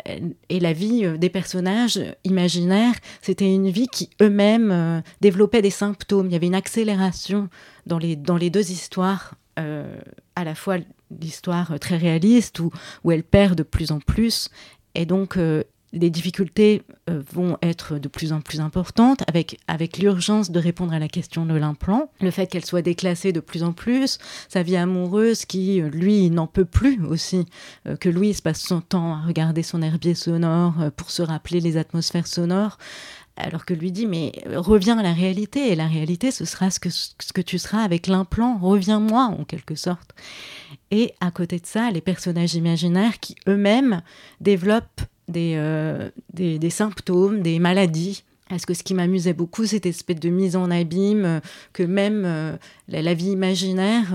et 0.49 0.59
la 0.59 0.73
vie 0.73 1.05
euh, 1.05 1.17
des 1.17 1.29
personnages 1.29 1.99
imaginaires, 2.23 2.95
c'était 3.21 3.53
une 3.53 3.69
vie 3.69 3.87
qui 3.87 4.09
eux-mêmes 4.21 4.71
euh, 4.71 5.01
développaient 5.21 5.61
des 5.61 5.69
symptômes. 5.69 6.27
Il 6.27 6.33
y 6.33 6.35
avait 6.35 6.47
une 6.47 6.55
accélération 6.55 7.49
dans 7.85 7.97
les, 7.97 8.15
dans 8.15 8.37
les 8.37 8.49
deux 8.49 8.71
histoires, 8.71 9.35
à 9.57 10.43
la 10.43 10.55
fois 10.55 10.77
l'histoire 11.19 11.79
très 11.79 11.97
réaliste 11.97 12.59
où, 12.59 12.71
où 13.03 13.11
elle 13.11 13.21
perd 13.21 13.55
de 13.55 13.63
plus 13.63 13.91
en 13.91 13.99
plus, 13.99 14.49
et 14.95 15.05
donc 15.05 15.37
les 15.93 16.09
difficultés 16.09 16.83
euh, 17.09 17.21
vont 17.33 17.57
être 17.61 17.97
de 17.97 18.07
plus 18.07 18.31
en 18.31 18.41
plus 18.41 18.61
importantes 18.61 19.23
avec, 19.27 19.59
avec 19.67 19.97
l'urgence 19.97 20.51
de 20.51 20.59
répondre 20.59 20.93
à 20.93 20.99
la 20.99 21.07
question 21.07 21.45
de 21.45 21.53
l'implant, 21.53 22.09
le 22.21 22.31
fait 22.31 22.47
qu'elle 22.47 22.65
soit 22.65 22.81
déclassée 22.81 23.33
de 23.33 23.39
plus 23.39 23.63
en 23.63 23.73
plus, 23.73 24.17
sa 24.47 24.63
vie 24.63 24.77
amoureuse 24.77 25.45
qui, 25.45 25.81
euh, 25.81 25.89
lui, 25.89 26.29
n'en 26.29 26.47
peut 26.47 26.65
plus 26.65 27.03
aussi, 27.05 27.45
euh, 27.87 27.97
que 27.97 28.09
Louise 28.09 28.41
passe 28.41 28.61
son 28.61 28.81
temps 28.81 29.15
à 29.15 29.21
regarder 29.21 29.63
son 29.63 29.81
herbier 29.81 30.15
sonore 30.15 30.75
pour 30.95 31.11
se 31.11 31.21
rappeler 31.21 31.59
les 31.59 31.77
atmosphères 31.77 32.27
sonores, 32.27 32.77
alors 33.35 33.65
que 33.65 33.73
lui 33.73 33.91
dit 33.91 34.05
mais 34.05 34.31
reviens 34.45 34.97
à 34.97 35.03
la 35.03 35.13
réalité 35.13 35.71
et 35.71 35.75
la 35.75 35.87
réalité 35.87 36.31
ce 36.31 36.45
sera 36.45 36.69
ce 36.69 36.79
que, 36.79 36.89
ce 36.89 37.33
que 37.33 37.41
tu 37.41 37.57
seras 37.57 37.81
avec 37.81 38.07
l'implant, 38.07 38.57
reviens-moi 38.57 39.23
en 39.23 39.43
quelque 39.43 39.75
sorte. 39.75 40.13
Et 40.91 41.13
à 41.19 41.31
côté 41.31 41.59
de 41.59 41.65
ça, 41.65 41.89
les 41.91 42.01
personnages 42.01 42.53
imaginaires 42.53 43.19
qui 43.19 43.35
eux-mêmes 43.47 44.01
développent 44.41 45.01
euh, 45.35 46.09
des, 46.33 46.59
des, 46.59 46.69
symptômes, 46.69 47.41
des 47.41 47.59
maladies. 47.59 48.23
Parce 48.49 48.65
que 48.65 48.73
ce 48.73 48.83
qui 48.83 48.93
m'amusait 48.93 49.31
beaucoup, 49.31 49.65
cette 49.65 49.85
espèce 49.85 50.19
de 50.19 50.29
mise 50.29 50.57
en 50.57 50.69
abîme, 50.71 51.23
euh, 51.23 51.39
que 51.71 51.83
même 51.83 52.23
euh, 52.25 52.57
la, 52.89 53.13
vie 53.13 53.31
imaginaire, 53.31 54.13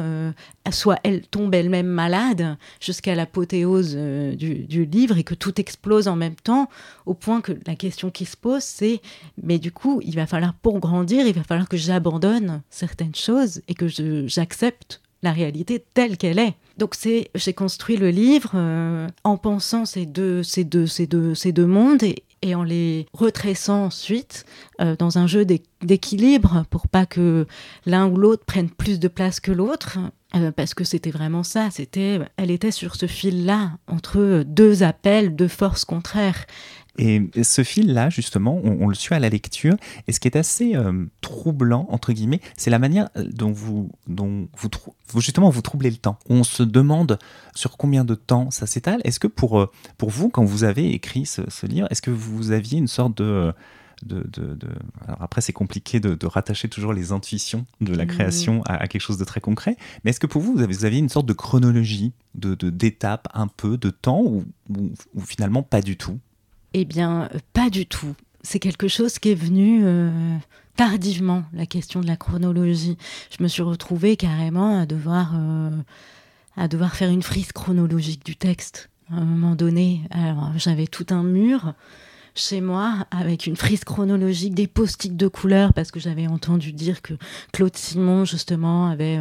soit 0.71 0.99
elle 1.05 1.23
tombe 1.23 1.55
elle-même 1.55 1.87
malade, 1.87 2.59
jusqu'à 2.79 3.15
l'apothéose 3.15 3.97
du, 3.97 4.67
du, 4.67 4.85
livre, 4.85 5.17
et 5.17 5.25
que 5.25 5.35
tout 5.35 5.59
explose 5.59 6.07
en 6.07 6.17
même 6.17 6.35
temps, 6.35 6.69
au 7.07 7.15
point 7.15 7.41
que 7.41 7.53
la 7.67 7.77
question 7.77 8.11
qui 8.11 8.27
se 8.27 8.37
pose, 8.37 8.63
c'est, 8.63 9.01
mais 9.43 9.59
du 9.59 9.73
coup, 9.73 10.03
il 10.05 10.17
va 10.17 10.27
falloir, 10.27 10.53
pour 10.53 10.81
grandir, 10.81 11.27
il 11.27 11.35
va 11.35 11.43
falloir 11.43 11.69
que 11.69 11.79
j'abandonne 11.79 12.61
certaines 12.69 13.15
choses 13.15 13.63
et 13.69 13.75
que 13.75 13.87
j'accepte 14.27 15.01
la 15.23 15.33
réalité 15.33 15.85
telle 15.95 16.17
qu'elle 16.17 16.39
est. 16.39 16.55
Donc 16.79 16.95
c'est, 16.95 17.31
j'ai 17.35 17.55
construit 17.55 17.97
le 17.97 18.11
livre 18.11 18.53
euh, 18.55 19.09
en 19.25 19.37
pensant 19.39 19.87
ces 19.87 20.05
deux, 20.07 20.43
ces 20.43 20.65
deux, 20.65 20.87
ces 20.87 21.07
deux, 21.07 21.35
ces 21.35 21.53
deux 21.53 21.67
mondes 21.67 22.03
et, 22.03 22.55
en 22.55 22.63
les 22.63 23.07
retressant 23.13 23.87
ensuite 23.87 24.45
euh, 24.81 24.95
dans 24.97 25.19
un 25.19 25.27
jeu 25.27 25.45
d'équilibre 25.45 26.65
pour 26.71 26.87
pas 26.87 27.05
que 27.05 27.47
l'un 27.87 28.07
ou 28.07 28.17
l'autre 28.17 28.45
prenne 28.45 28.71
plus 28.71 29.01
de 29.01 29.09
place 29.09 29.41
que 29.41 29.51
l'autre. 29.51 29.99
parce 30.55 30.75
que 30.75 30.85
c'était 30.85 31.11
vraiment 31.11 31.43
ça, 31.43 31.71
c'était, 31.73 32.21
elle 32.37 32.53
était 32.53 32.71
sur 32.71 32.95
ce 32.95 33.07
fil-là, 33.07 33.73
entre 33.89 34.45
deux 34.47 34.85
appels, 34.85 35.35
deux 35.35 35.49
forces 35.49 35.85
contraires. 35.85 36.47
Et 36.99 37.31
ce 37.43 37.63
fil-là, 37.63 38.11
justement, 38.11 38.61
on, 38.63 38.89
le 38.89 38.95
suit 38.95 39.15
à 39.15 39.19
la 39.19 39.29
lecture. 39.29 39.77
Et 40.07 40.13
ce 40.13 40.21
qui 40.21 40.29
est 40.29 40.37
assez 40.37 40.75
euh, 40.75 41.07
troublant, 41.21 41.87
entre 41.91 42.13
guillemets, 42.13 42.41
c'est 42.57 42.71
la 42.71 42.79
manière 42.79 43.09
euh, 43.17 43.25
dont 43.31 43.53
vous, 43.53 43.91
dont 44.07 44.49
vous, 44.57 45.21
justement, 45.21 45.51
vous 45.51 45.63
troublez 45.63 45.91
le 45.91 45.97
temps. 45.97 46.19
On 46.29 46.45
se 46.45 46.63
demande 46.63 47.19
sur 47.55 47.77
combien 47.77 48.05
de 48.05 48.15
temps 48.15 48.51
ça 48.51 48.67
s'étale. 48.67 49.01
Est-ce 49.05 49.21
que 49.21 49.27
pour, 49.27 49.61
euh, 49.61 49.71
pour 49.99 50.11
vous, 50.11 50.29
quand 50.29 50.45
vous 50.45 50.65
avez 50.65 50.93
écrit 50.93 51.27
ce, 51.27 51.67
livre, 51.67 51.87
est-ce 51.91 52.03
que 52.03 52.11
vous 52.11 52.53
aviez 52.53 52.79
une 52.79 52.89
sorte 52.89 53.17
de... 53.17 53.53
De, 54.05 54.23
de, 54.29 54.59
Alors 55.09 55.23
après, 55.23 55.41
c'est 55.41 55.55
compliqué 55.55 56.01
de, 56.01 56.27
rattacher 56.27 56.69
toujours 56.69 56.93
les 56.93 57.13
intuitions 57.13 57.65
de 57.81 57.95
la 57.95 58.05
mmh. 58.05 58.09
création 58.09 58.63
à, 58.67 58.87
quelque 58.89 59.01
chose 59.01 59.17
de 59.17 59.25
très 59.25 59.41
concret. 59.41 59.79
Mais 60.05 60.11
est-ce 60.11 60.21
que 60.21 60.27
pour 60.27 60.43
vous, 60.43 60.53
vous, 60.53 60.61
avez, 60.61 60.75
vous 60.75 60.85
aviez 60.85 60.99
une 60.99 61.09
sorte 61.09 61.25
de 61.25 61.33
chronologie, 61.33 62.13
de 62.35 62.55
d'étapes, 62.69 63.27
un 63.33 63.47
peu, 63.47 63.79
de 63.79 63.89
temps, 63.89 64.21
ou, 64.21 64.45
ou 64.69 65.21
finalement 65.23 65.63
pas 65.63 65.81
du 65.81 65.97
tout? 65.97 66.21
Eh 66.79 66.85
bien, 66.85 67.31
euh, 67.35 67.39
pas 67.55 67.71
du 67.71 67.87
tout. 67.87 68.15
C'est 68.43 68.59
quelque 68.59 68.87
chose 68.87 69.19
qui 69.19 69.31
est 69.31 69.35
venu 69.35 69.81
euh, 69.83 70.37
tardivement, 70.77 71.43
la 71.55 71.65
question 71.65 72.01
de 72.01 72.07
la 72.07 72.17
chronologie. 72.17 72.99
Je 73.37 73.43
me 73.43 73.49
suis 73.49 73.63
retrouvée 73.63 74.17
carrément 74.17 74.79
à 74.79 74.85
devoir, 74.85 75.33
euh, 75.35 75.71
à 76.55 76.69
devoir 76.69 76.95
faire 76.95 77.09
une 77.09 77.23
frise 77.23 77.53
chronologique 77.53 78.27
du 78.27 78.37
texte. 78.37 78.91
À 79.11 79.17
un 79.17 79.25
moment 79.25 79.55
donné, 79.55 80.03
j'avais 80.57 80.87
tout 80.87 81.07
un 81.11 81.23
mur 81.23 81.73
chez 82.35 82.61
moi 82.61 83.07
avec 83.11 83.47
une 83.47 83.57
frise 83.57 83.85
chronologique, 83.85 84.55
des 84.55 84.67
post-it 84.67 85.17
de 85.17 85.29
couleurs, 85.29 85.73
parce 85.73 85.91
que 85.91 86.01
j'avais 86.01 86.27
entendu 86.27 86.73
dire 86.73 87.01
que 87.03 87.15
Claude 87.53 87.77
Simon, 87.77 88.25
justement, 88.25 88.89
avait 88.89 89.21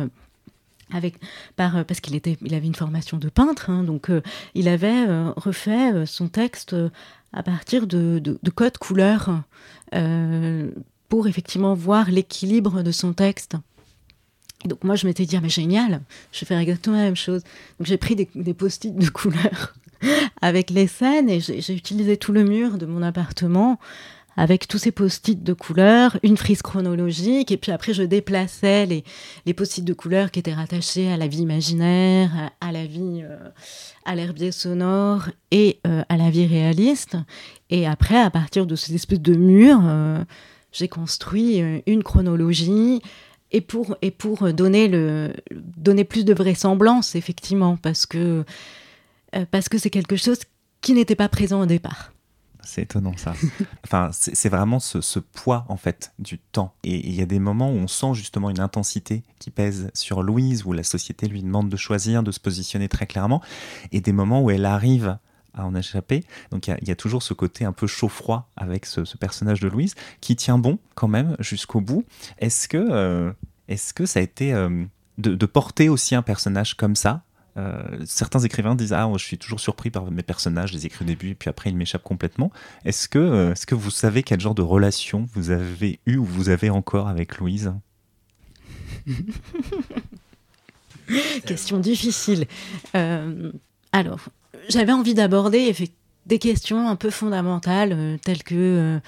avec 0.91 1.15
par 1.55 1.85
parce 1.85 1.99
qu'il 1.99 2.15
était 2.15 2.37
il 2.41 2.53
avait 2.53 2.67
une 2.67 2.75
formation 2.75 3.17
de 3.17 3.29
peintre 3.29 3.71
hein, 3.71 3.83
donc 3.83 4.11
il 4.53 4.67
avait 4.67 5.05
refait 5.35 6.05
son 6.05 6.27
texte 6.27 6.75
à 7.35 7.43
partir 7.43 7.85
de, 7.85 8.39
codes 8.55 8.77
couleurs 8.77 9.43
euh, 9.93 10.71
pour 11.09 11.27
effectivement 11.27 11.75
voir 11.75 12.09
l'équilibre 12.09 12.81
de 12.81 12.91
son 12.91 13.13
texte. 13.13 13.55
donc 14.65 14.83
moi 14.83 14.95
je 14.95 15.05
m'étais 15.05 15.25
dit, 15.25 15.35
ah, 15.35 15.41
mais 15.41 15.49
génial, 15.49 16.01
je 16.31 16.39
vais 16.39 16.45
faire 16.47 16.59
exactement 16.59 16.95
la 16.95 17.03
même 17.03 17.15
chose. 17.15 17.43
Donc 17.77 17.87
j'ai 17.87 17.97
pris 17.97 18.15
des, 18.15 18.29
des 18.33 18.53
post-it 18.53 18.95
de 18.95 19.09
couleurs 19.09 19.75
avec 20.41 20.69
les 20.69 20.87
scènes 20.87 21.29
et 21.29 21.41
j'ai 21.41 21.73
utilisé 21.73 22.17
tout 22.17 22.31
le 22.31 22.45
mur 22.45 22.77
de 22.77 22.85
mon 22.85 23.03
appartement 23.03 23.79
avec 24.37 24.67
tous 24.67 24.77
ces 24.77 24.91
post-it 24.91 25.43
de 25.43 25.53
couleurs, 25.53 26.17
une 26.23 26.37
frise 26.37 26.61
chronologique, 26.61 27.51
et 27.51 27.57
puis 27.57 27.71
après 27.71 27.93
je 27.93 28.03
déplaçais 28.03 28.85
les, 28.85 29.03
les 29.45 29.53
post-it 29.53 29.83
de 29.83 29.93
couleurs 29.93 30.31
qui 30.31 30.39
étaient 30.39 30.53
rattachés 30.53 31.11
à 31.11 31.17
la 31.17 31.27
vie 31.27 31.39
imaginaire, 31.39 32.51
à, 32.59 32.71
la 32.71 32.85
vie, 32.85 33.21
euh, 33.23 33.49
à 34.03 34.15
l'herbier 34.15 34.51
sonore 34.51 35.29
et 35.51 35.79
euh, 35.87 36.03
à 36.09 36.17
la 36.17 36.29
vie 36.29 36.45
réaliste. 36.45 37.17
Et 37.69 37.87
après, 37.87 38.19
à 38.19 38.29
partir 38.29 38.65
de 38.65 38.75
ces 38.75 38.93
espèces 38.93 39.21
de 39.21 39.35
murs, 39.35 39.81
euh, 39.83 40.23
j'ai 40.71 40.87
construit 40.87 41.61
une 41.87 42.03
chronologie. 42.03 43.01
Et 43.51 43.61
pour, 43.61 43.95
et 44.01 44.11
pour 44.11 44.51
donner, 44.51 44.89
le, 44.89 45.31
donner 45.51 46.03
plus 46.03 46.25
de 46.25 46.33
vraisemblance, 46.33 47.15
effectivement, 47.15 47.77
parce 47.77 48.05
que 48.05 48.43
parce 49.51 49.69
que 49.69 49.77
c'est 49.77 49.89
quelque 49.89 50.15
chose 50.15 50.39
qui 50.81 50.93
n'était 50.93 51.15
pas 51.15 51.29
présent 51.29 51.61
au 51.61 51.65
départ. 51.65 52.14
C'est 52.65 52.82
étonnant 52.82 53.15
ça. 53.15 53.34
enfin, 53.86 54.10
c'est 54.12 54.49
vraiment 54.49 54.80
ce, 54.80 55.19
poids 55.19 55.65
en 55.69 55.78
fait 55.78 56.13
du 56.19 56.39
temps. 56.39 56.73
Et 56.84 57.08
il 57.08 57.15
y 57.15 57.21
a 57.21 57.25
des 57.25 57.39
moments 57.39 57.69
où 57.69 57.75
on 57.75 57.88
sent 57.88 58.13
justement 58.13 58.49
une 58.49 58.60
intensité 58.60 59.23
qui 59.39 59.51
pèse 59.51 59.89
sur 59.93 60.23
Louise, 60.23 60.65
où 60.65 60.73
la 60.73 60.84
société 60.84 61.28
lui 61.28 61.41
demande 61.41 61.69
de 61.69 61.78
choisir, 61.78 62.23
de 62.23 62.32
se 62.32 62.39
positionner 62.39 62.89
très 62.89 63.08
clairement, 63.08 63.41
et 63.91 64.01
des 64.01 64.12
moments 64.12 64.41
où 64.41 64.51
elle 64.51 64.65
arrive 64.65 65.17
à 65.54 65.65
en 65.65 65.73
échapper. 65.75 66.23
Donc 66.51 66.67
il 66.67 66.88
y, 66.88 66.91
a 66.91 66.95
toujours 66.95 67.23
ce 67.23 67.34
côté 67.34 67.65
un 67.65 67.71
peu 67.71 67.88
chaud-froid 67.88 68.49
avec 68.58 68.86
ce, 68.86 69.01
personnage 69.17 69.62
de 69.62 69.67
Louise 69.67 69.95
qui 70.19 70.36
tient 70.36 70.58
bon 70.58 70.80
quand 70.95 71.08
même 71.08 71.36
jusqu'au 71.39 71.82
bout. 71.82 72.04
Est-ce 72.39 72.67
que, 72.67 72.78
euh, 72.78 73.32
est-ce 73.67 73.93
que 73.93 74.06
ça 74.06 74.19
a 74.19 74.23
été 74.23 74.54
euh, 74.54 74.86
de, 75.17 75.45
porter 75.45 75.89
aussi 75.89 76.15
un 76.15 76.21
personnage 76.21 76.75
comme 76.75 76.95
ça 76.95 77.23
euh, 77.57 77.81
certains 78.05 78.39
écrivains 78.39 78.75
disent 78.75 78.93
Ah, 78.93 79.09
je 79.15 79.23
suis 79.23 79.37
toujours 79.37 79.59
surpris 79.59 79.89
par 79.89 80.11
mes 80.11 80.23
personnages, 80.23 80.71
je 80.71 80.75
les 80.75 80.85
écris 80.85 81.05
au 81.05 81.07
début, 81.07 81.29
et 81.29 81.35
puis 81.35 81.49
après 81.49 81.69
ils 81.69 81.75
m'échappent 81.75 82.03
complètement. 82.03 82.51
Est-ce 82.83 83.07
que, 83.07 83.19
euh, 83.19 83.53
est-ce 83.53 83.65
que 83.65 83.75
vous 83.75 83.91
savez 83.91 84.23
quel 84.23 84.41
genre 84.41 84.55
de 84.55 84.61
relation 84.61 85.27
vous 85.33 85.51
avez 85.51 85.99
eu 86.05 86.17
ou 86.17 86.25
vous 86.25 86.49
avez 86.49 86.69
encore 86.69 87.07
avec 87.07 87.37
Louise? 87.37 87.73
Question 91.45 91.79
difficile. 91.79 92.45
Euh, 92.95 93.51
alors, 93.91 94.19
j'avais 94.69 94.91
envie 94.91 95.13
d'aborder 95.13 95.73
des 96.25 96.39
questions 96.39 96.89
un 96.89 96.95
peu 96.95 97.11
fondamentales, 97.11 98.17
telles 98.23 98.43
que 98.43 98.99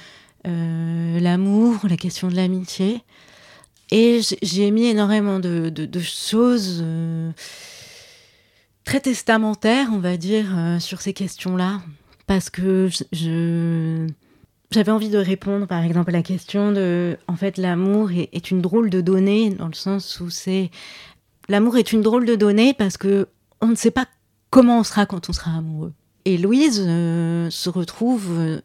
l'amour, 0.46 1.80
la 1.90 1.98
question 1.98 2.28
de 2.28 2.36
l'amitié. 2.36 3.02
Et 3.90 4.22
j'ai 4.44 4.70
mis 4.70 4.86
énormément 4.86 5.40
de, 5.40 5.70
de 5.70 6.00
choses 6.00 6.84
très 8.88 9.02
testamentaire, 9.02 9.90
on 9.92 10.00
va 10.00 10.16
dire, 10.16 10.46
euh, 10.58 10.80
sur 10.80 11.02
ces 11.02 11.12
questions-là, 11.12 11.82
parce 12.26 12.50
que 12.50 12.88
je, 13.12 14.08
j'avais 14.72 14.94
envie 14.94 15.10
de 15.10 15.18
répondre, 15.18 15.68
par 15.68 15.84
exemple, 15.84 16.12
à 16.12 16.14
la 16.14 16.24
question 16.24 16.72
de, 16.72 17.18
en 17.28 17.36
fait, 17.36 17.58
l'amour 17.58 18.12
est, 18.14 18.50
une 18.50 18.62
drôle 18.62 18.90
de 18.90 19.02
donnée 19.02 19.50
dans 19.50 19.68
le 19.68 19.74
sens 19.74 20.22
où 20.22 20.30
c'est, 20.30 20.72
l'amour 21.50 21.76
est 21.76 21.92
une 21.92 22.02
drôle 22.02 22.26
de 22.26 22.36
donnée 22.36 22.74
parce 22.74 22.96
que 22.96 23.28
on 23.60 23.68
ne 23.68 23.76
sait 23.76 23.92
pas 23.92 24.06
comment 24.52 24.80
on 24.80 24.84
sera 24.86 25.06
quand 25.06 25.30
on 25.30 25.34
sera 25.34 25.52
amoureux. 25.58 25.92
Et 26.24 26.38
Louise 26.38 26.82
euh, 26.88 27.50
se 27.50 27.70
retrouve 27.70 28.28
euh, 28.40 28.62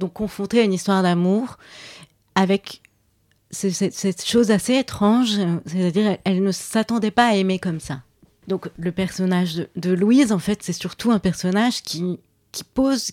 donc 0.00 0.12
confrontée 0.14 0.58
à 0.58 0.64
une 0.64 0.72
histoire 0.72 1.04
d'amour 1.04 1.56
avec 2.34 2.82
cette 3.52 4.26
chose 4.26 4.50
assez 4.50 4.74
étrange, 4.74 5.38
c'est-à-dire 5.66 6.18
elle 6.24 6.42
ne 6.42 6.50
s'attendait 6.50 7.12
pas 7.12 7.28
à 7.28 7.34
aimer 7.36 7.60
comme 7.60 7.78
ça. 7.78 8.00
Donc 8.48 8.68
le 8.78 8.92
personnage 8.92 9.66
de, 9.76 9.92
Louise, 9.92 10.32
en 10.32 10.38
fait, 10.38 10.62
c'est 10.62 10.72
surtout 10.72 11.10
un 11.10 11.18
personnage 11.18 11.82
qui, 11.82 12.18
pose, 12.74 13.12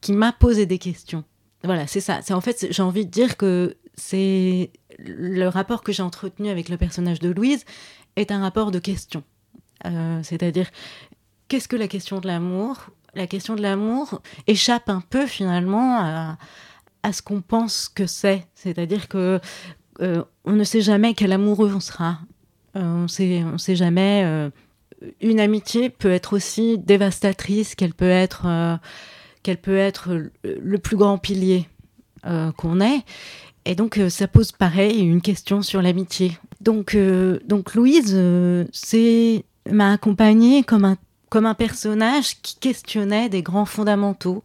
qui 0.00 0.12
m'a 0.12 0.32
posé 0.32 0.66
des 0.66 0.78
questions. 0.78 1.24
Voilà, 1.64 1.86
c'est 1.86 2.00
ça. 2.00 2.20
C'est 2.22 2.34
en 2.34 2.40
fait, 2.40 2.66
j'ai 2.70 2.82
envie 2.82 3.06
de 3.06 3.10
dire 3.10 3.36
que 3.36 3.76
c'est 3.94 4.70
le 4.98 5.46
rapport 5.48 5.82
que 5.82 5.92
j'ai 5.92 6.02
entretenu 6.02 6.48
avec 6.48 6.68
le 6.68 6.76
personnage 6.76 7.20
de 7.20 7.30
Louise 7.30 7.64
est 8.16 8.30
un 8.30 8.40
rapport 8.40 8.70
de 8.70 8.78
questions. 8.78 9.22
Euh, 9.86 10.20
c'est-à-dire, 10.22 10.70
qu'est-ce 11.48 11.68
que 11.68 11.76
la 11.76 11.88
question 11.88 12.20
de 12.20 12.26
l'amour? 12.26 12.90
La 13.14 13.26
question 13.26 13.54
de 13.54 13.62
l'amour 13.62 14.22
échappe 14.46 14.88
un 14.88 15.02
peu 15.02 15.26
finalement 15.26 16.36
à, 17.02 17.12
ce 17.12 17.22
qu'on 17.22 17.40
pense 17.40 17.88
que 17.88 18.06
c'est. 18.06 18.46
C'est-à-dire 18.54 19.08
que 19.08 19.40
euh, 20.00 20.24
on 20.44 20.52
ne 20.52 20.64
sait 20.64 20.80
jamais 20.80 21.14
quel 21.14 21.32
amoureux 21.32 21.72
on 21.74 21.80
sera. 21.80 22.20
Euh, 22.76 23.04
on 23.04 23.08
sait, 23.08 23.44
on 23.44 23.58
sait 23.58 23.76
jamais 23.76 24.50
une 25.20 25.40
amitié 25.40 25.90
peut 25.90 26.10
être 26.10 26.34
aussi 26.34 26.78
dévastatrice, 26.78 27.74
qu'elle 27.74 27.94
peut 27.94 28.08
être, 28.08 28.42
euh, 28.46 28.76
qu'elle 29.42 29.58
peut 29.58 29.76
être 29.76 30.30
le 30.44 30.78
plus 30.78 30.96
grand 30.96 31.18
pilier 31.18 31.68
euh, 32.26 32.52
qu'on 32.52 32.80
ait. 32.80 33.02
Et 33.64 33.74
donc, 33.74 33.98
euh, 33.98 34.08
ça 34.08 34.28
pose 34.28 34.52
pareil 34.52 35.00
une 35.00 35.20
question 35.20 35.62
sur 35.62 35.82
l'amitié. 35.82 36.36
Donc, 36.60 36.96
donc 37.44 37.74
Louise 37.74 38.14
m'a 39.70 39.92
accompagnée 39.92 40.62
comme 40.62 40.84
un, 40.84 40.96
comme 41.28 41.46
un 41.46 41.54
personnage 41.54 42.40
qui 42.40 42.56
questionnait 42.56 43.28
des 43.28 43.42
grands 43.42 43.64
fondamentaux. 43.64 44.44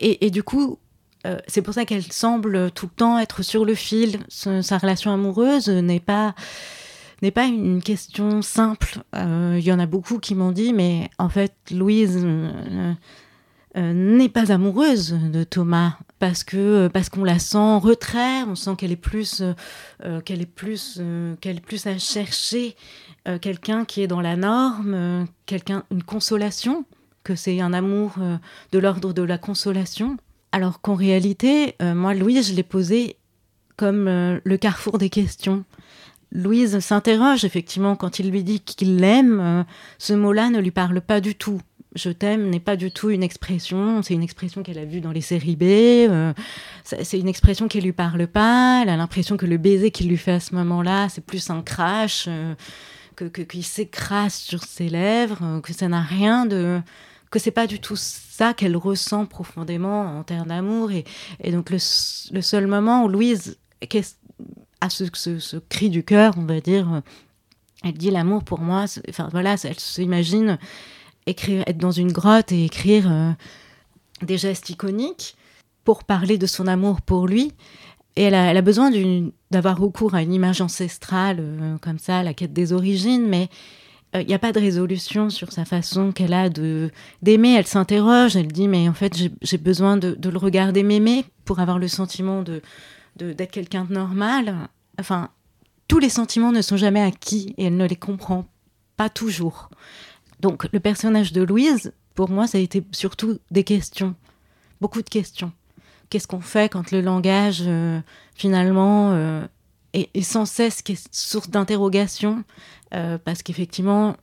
Et, 0.00 0.30
du 0.30 0.42
coup, 0.42 0.78
c'est 1.46 1.62
pour 1.62 1.74
ça 1.74 1.84
qu'elle 1.84 2.02
semble 2.02 2.72
tout 2.72 2.86
le 2.86 2.96
temps 2.96 3.18
être 3.20 3.42
sur 3.42 3.64
le 3.64 3.74
fil. 3.74 4.18
sa 4.28 4.78
relation 4.78 5.12
amoureuse 5.12 5.68
n'est 5.68 6.00
pas 6.00 6.34
n'est 7.22 7.30
pas 7.30 7.46
une 7.46 7.82
question 7.82 8.42
simple. 8.42 8.98
Euh, 9.14 9.56
il 9.58 9.64
y 9.64 9.72
en 9.72 9.78
a 9.78 9.86
beaucoup 9.86 10.18
qui 10.18 10.34
m'ont 10.34 10.52
dit, 10.52 10.72
mais 10.72 11.08
en 11.18 11.28
fait, 11.28 11.54
Louise 11.70 12.20
euh, 12.22 12.92
euh, 13.76 13.92
n'est 13.92 14.28
pas 14.28 14.52
amoureuse 14.52 15.16
de 15.32 15.44
Thomas 15.44 15.94
parce 16.18 16.44
que 16.44 16.88
parce 16.88 17.08
qu'on 17.08 17.24
la 17.24 17.38
sent 17.38 17.56
en 17.56 17.78
retrait, 17.78 18.42
on 18.42 18.54
sent 18.54 18.72
qu'elle 18.76 18.92
est 18.92 18.96
plus 18.96 19.42
qu'elle 20.24 20.40
est 20.40 20.46
plus 20.46 21.00
qu'elle 21.40 21.56
est 21.56 21.66
plus 21.66 21.86
à 21.86 21.98
chercher 21.98 22.76
quelqu'un 23.40 23.84
qui 23.84 24.02
est 24.02 24.06
dans 24.06 24.20
la 24.20 24.36
norme, 24.36 25.26
quelqu'un 25.46 25.82
une 25.90 26.04
consolation, 26.04 26.84
que 27.24 27.34
c'est 27.34 27.60
un 27.60 27.72
amour 27.72 28.14
de 28.70 28.78
l'ordre 28.78 29.12
de 29.12 29.22
la 29.22 29.36
consolation. 29.36 30.16
Alors 30.52 30.80
qu'en 30.80 30.94
réalité, 30.94 31.74
moi, 31.80 32.14
Louise, 32.14 32.50
je 32.50 32.54
l'ai 32.54 32.62
posé 32.62 33.16
comme 33.76 34.04
le 34.44 34.56
carrefour 34.58 34.98
des 34.98 35.10
questions. 35.10 35.64
Louise 36.32 36.80
s'interroge 36.80 37.44
effectivement 37.44 37.94
quand 37.94 38.18
il 38.18 38.30
lui 38.30 38.42
dit 38.42 38.60
qu'il 38.60 38.96
l'aime. 38.96 39.40
Euh, 39.40 39.62
ce 39.98 40.14
mot-là 40.14 40.50
ne 40.50 40.58
lui 40.58 40.70
parle 40.70 41.00
pas 41.00 41.20
du 41.20 41.34
tout. 41.34 41.60
Je 41.94 42.08
t'aime 42.08 42.48
n'est 42.48 42.60
pas 42.60 42.76
du 42.76 42.90
tout 42.90 43.10
une 43.10 43.22
expression, 43.22 44.02
c'est 44.02 44.14
une 44.14 44.22
expression 44.22 44.62
qu'elle 44.62 44.78
a 44.78 44.86
vue 44.86 45.02
dans 45.02 45.12
les 45.12 45.20
séries 45.20 45.56
B, 45.56 45.64
euh, 45.64 46.32
c'est 46.84 47.18
une 47.18 47.28
expression 47.28 47.68
qui 47.68 47.82
lui 47.82 47.92
parle 47.92 48.26
pas, 48.26 48.80
elle 48.82 48.88
a 48.88 48.96
l'impression 48.96 49.36
que 49.36 49.44
le 49.44 49.58
baiser 49.58 49.90
qu'il 49.90 50.08
lui 50.08 50.16
fait 50.16 50.32
à 50.32 50.40
ce 50.40 50.54
moment-là, 50.54 51.10
c'est 51.10 51.20
plus 51.20 51.50
un 51.50 51.60
crash, 51.60 52.24
euh, 52.28 52.54
que, 53.14 53.26
qui 53.26 53.62
s'écrase 53.62 54.32
sur 54.32 54.64
ses 54.64 54.88
lèvres, 54.88 55.60
que 55.62 55.74
ça 55.74 55.86
n'a 55.88 56.00
rien 56.00 56.46
de 56.46 56.80
que 57.32 57.38
c'est 57.38 57.50
pas 57.50 57.66
du 57.66 57.80
tout 57.80 57.96
ça 57.96 58.54
qu'elle 58.54 58.76
ressent 58.76 59.26
profondément 59.26 60.18
en 60.18 60.22
termes 60.22 60.48
d'amour 60.48 60.90
et, 60.92 61.04
donc 61.50 61.70
le, 61.70 61.78
seul 61.78 62.66
moment 62.68 63.04
où 63.04 63.08
Louise 63.08 63.58
a 64.84 64.90
ce, 64.90 65.56
cri 65.68 65.90
du 65.90 66.04
cœur 66.04 66.34
on 66.36 66.44
va 66.44 66.60
dire 66.60 67.02
elle 67.84 67.94
dit 67.94 68.10
l'amour 68.10 68.44
pour 68.44 68.60
moi 68.60 68.84
enfin 69.08 69.28
voilà 69.32 69.56
elle 69.64 69.78
s'imagine 69.78 70.58
écrire 71.26 71.64
être 71.66 71.78
dans 71.78 71.90
une 71.90 72.12
grotte 72.12 72.52
et 72.52 72.64
écrire 72.64 73.36
des 74.22 74.38
gestes 74.38 74.70
iconiques 74.70 75.36
pour 75.84 76.04
parler 76.04 76.38
de 76.38 76.46
son 76.46 76.66
amour 76.66 77.00
pour 77.00 77.26
lui 77.26 77.52
et 78.16 78.24
elle 78.24 78.34
a, 78.34 78.62
besoin 78.62 78.90
d'avoir 79.50 79.78
recours 79.78 80.14
à 80.14 80.22
une 80.22 80.34
image 80.34 80.60
ancestrale, 80.60 81.38
euh, 81.40 81.78
comme 81.78 81.98
ça, 81.98 82.22
la 82.22 82.34
quête 82.34 82.52
des 82.52 82.74
origines, 82.74 83.26
mais 83.26 83.48
il 84.12 84.20
euh, 84.20 84.24
n'y 84.24 84.34
a 84.34 84.38
pas 84.38 84.52
de 84.52 84.60
résolution 84.60 85.30
sur 85.30 85.50
sa 85.50 85.64
façon 85.64 86.12
qu'elle 86.12 86.34
a 86.34 86.50
de 86.50 86.90
d'aimer. 87.22 87.54
Elle 87.54 87.66
s'interroge, 87.66 88.36
elle 88.36 88.48
dit, 88.48 88.68
mais 88.68 88.86
en 88.86 88.92
fait, 88.92 89.16
j'ai 89.40 89.58
besoin 89.58 89.96
de, 89.96 90.16
le 90.22 90.38
regarder 90.38 90.82
m'aimer 90.82 91.24
pour 91.46 91.58
avoir 91.60 91.78
le 91.78 91.88
sentiment 91.88 92.42
de 92.42 92.60
d'être 93.16 93.50
quelqu'un 93.50 93.84
de 93.84 93.92
normal. 93.92 94.68
Enfin, 94.98 95.30
tous 95.88 95.98
les 95.98 96.08
sentiments 96.08 96.52
ne 96.52 96.62
sont 96.62 96.76
jamais 96.76 97.02
acquis 97.02 97.54
et 97.58 97.64
elle 97.64 97.76
ne 97.76 97.86
les 97.86 97.96
comprend 97.96 98.46
pas 98.96 99.08
toujours. 99.10 99.70
Donc, 100.40 100.66
le 100.72 100.80
personnage 100.80 101.32
de 101.32 101.42
Louise, 101.42 101.92
pour 102.14 102.30
moi, 102.30 102.46
ça 102.46 102.58
a 102.58 102.60
été 102.60 102.84
surtout 102.92 103.38
des 103.50 103.64
questions, 103.64 104.14
beaucoup 104.80 105.02
de 105.02 105.08
questions 105.08 105.52
qu'est-ce 106.12 106.28
qu'on 106.28 106.42
fait 106.42 106.70
quand 106.70 106.90
le 106.90 107.00
langage, 107.00 107.62
euh, 107.66 107.98
finalement, 108.34 109.12
euh, 109.12 109.46
est, 109.94 110.20
sans 110.20 110.44
cesse 110.44 110.82
source 111.10 111.48
d'interrogation 111.48 112.44
euh, 112.92 113.16
Parce 113.16 113.42
qu'effectivement, 113.42 114.18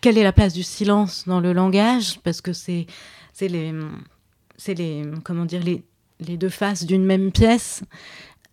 quelle 0.00 0.16
est 0.16 0.22
la 0.22 0.32
place 0.32 0.52
du 0.52 0.62
silence 0.62 1.24
dans 1.26 1.40
le 1.40 1.52
langage? 1.52 2.20
Parce 2.22 2.40
que 2.40 2.52
c'est 2.52 2.86
les, 3.40 3.74
les, 4.68 5.02
comment 5.24 5.44
dire, 5.44 5.64
les, 5.64 5.82
les 6.20 6.36
deux 6.36 6.48
faces 6.48 6.84
d'une 6.84 7.04
même 7.04 7.32
pièce. 7.32 7.82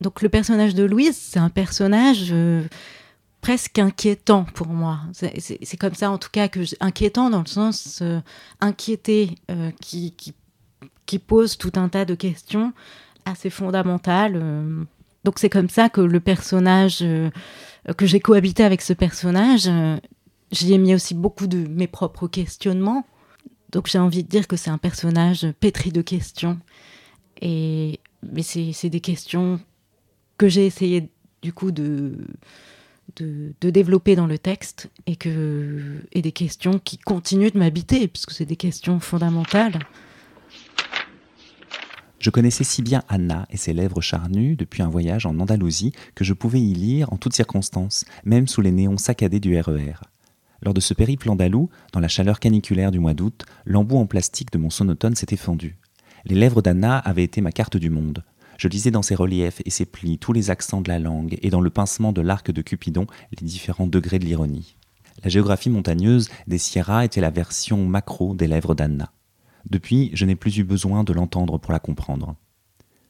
Donc 0.01 0.21
le 0.21 0.29
personnage 0.29 0.75
de 0.75 0.83
Louise, 0.83 1.15
c'est 1.15 1.39
un 1.39 1.49
personnage 1.49 2.33
presque 3.41 3.77
inquiétant 3.77 4.45
pour 4.45 4.67
moi. 4.67 4.99
C'est 5.13 5.77
comme 5.77 5.93
ça, 5.93 6.09
en 6.09 6.17
tout 6.17 6.29
cas, 6.31 6.47
que 6.47 6.61
inquiétant 6.79 7.29
dans 7.29 7.41
le 7.41 7.47
sens 7.47 8.01
inquiété, 8.61 9.35
qui, 9.79 10.11
qui, 10.11 10.33
qui 11.05 11.19
pose 11.19 11.57
tout 11.57 11.73
un 11.75 11.89
tas 11.89 12.05
de 12.05 12.15
questions 12.15 12.73
assez 13.25 13.49
fondamentales. 13.49 14.33
Euh. 14.35 14.83
Donc 15.23 15.39
c'est 15.39 15.49
comme 15.49 15.69
ça 15.69 15.89
que 15.89 16.01
le 16.01 16.19
personnage, 16.19 16.99
euh, 17.01 17.29
que 17.97 18.05
j'ai 18.05 18.19
cohabité 18.19 18.63
avec 18.63 18.81
ce 18.81 18.93
personnage, 18.93 19.67
euh, 19.67 19.97
j'y 20.51 20.73
ai 20.73 20.77
mis 20.77 20.95
aussi 20.95 21.13
beaucoup 21.13 21.47
de 21.47 21.67
mes 21.67 21.87
propres 21.87 22.27
questionnements. 22.27 23.05
Donc 23.71 23.87
j'ai 23.87 23.99
envie 23.99 24.23
de 24.23 24.29
dire 24.29 24.47
que 24.47 24.55
c'est 24.55 24.69
un 24.69 24.77
personnage 24.77 25.47
pétri 25.59 25.91
de 25.91 26.01
questions. 26.01 26.59
Et 27.41 27.99
mais 28.31 28.43
c'est 28.43 28.89
des 28.89 29.01
questions 29.01 29.59
que 30.37 30.47
j'ai 30.47 30.65
essayé 30.65 31.09
du 31.41 31.53
coup 31.53 31.71
de, 31.71 32.17
de, 33.15 33.69
développer 33.69 34.15
dans 34.15 34.27
le 34.27 34.37
texte 34.37 34.89
et, 35.07 35.15
que, 35.15 36.01
et 36.11 36.21
des 36.21 36.31
questions 36.31 36.79
qui 36.79 36.97
continuent 36.97 37.51
de 37.51 37.59
m'habiter, 37.59 38.07
puisque 38.07 38.31
c'est 38.31 38.45
des 38.45 38.55
questions 38.55 38.99
fondamentales. 38.99 39.79
Je 42.19 42.29
connaissais 42.29 42.63
si 42.63 42.83
bien 42.83 43.01
Anna 43.09 43.47
et 43.49 43.57
ses 43.57 43.73
lèvres 43.73 44.01
charnues 44.01 44.55
depuis 44.55 44.83
un 44.83 44.89
voyage 44.89 45.25
en 45.25 45.39
Andalousie 45.39 45.93
que 46.13 46.23
je 46.23 46.33
pouvais 46.33 46.61
y 46.61 46.75
lire 46.75 47.11
en 47.11 47.17
toutes 47.17 47.33
circonstances, 47.33 48.05
même 48.25 48.47
sous 48.47 48.61
les 48.61 48.71
néons 48.71 48.97
saccadés 48.97 49.39
du 49.39 49.59
RER. 49.59 49.73
E 49.73 49.93
Lors 50.61 50.75
de 50.75 50.79
ce 50.79 50.93
périple 50.93 51.31
andalou, 51.31 51.71
dans 51.93 51.99
la 51.99 52.07
chaleur 52.07 52.39
caniculaire 52.39 52.91
du 52.91 52.99
mois 52.99 53.15
d'août, 53.15 53.45
l'embout 53.65 53.97
en 53.97 54.05
plastique 54.05 54.51
de 54.51 54.59
mon 54.59 54.69
sonotone 54.69 55.15
s'était 55.15 55.35
fendu. 55.35 55.77
Les 56.25 56.35
lèvres 56.35 56.61
d'Anna 56.61 56.97
avaient 56.97 57.23
été 57.23 57.41
ma 57.41 57.51
carte 57.51 57.77
du 57.77 57.89
monde. 57.89 58.23
Je 58.57 58.67
lisais 58.67 58.91
dans 58.91 59.01
ses 59.01 59.15
reliefs 59.15 59.61
et 59.65 59.69
ses 59.71 59.85
plis 59.85 60.19
tous 60.19 60.33
les 60.33 60.51
accents 60.51 60.81
de 60.81 60.89
la 60.89 60.99
langue 60.99 61.37
et 61.41 61.49
dans 61.49 61.61
le 61.61 61.69
pincement 61.69 62.13
de 62.13 62.21
l'arc 62.21 62.51
de 62.51 62.61
Cupidon 62.61 63.07
les 63.31 63.45
différents 63.45 63.87
degrés 63.87 64.19
de 64.19 64.25
l'ironie. 64.25 64.75
La 65.23 65.29
géographie 65.29 65.69
montagneuse 65.69 66.29
des 66.47 66.57
Sierras 66.57 67.05
était 67.05 67.21
la 67.21 67.29
version 67.31 67.85
macro 67.85 68.35
des 68.35 68.47
lèvres 68.47 68.75
d'Anna. 68.75 69.11
Depuis, 69.69 70.11
je 70.13 70.25
n'ai 70.25 70.35
plus 70.35 70.57
eu 70.57 70.63
besoin 70.63 71.03
de 71.03 71.13
l'entendre 71.13 71.57
pour 71.57 71.71
la 71.71 71.79
comprendre. 71.79 72.35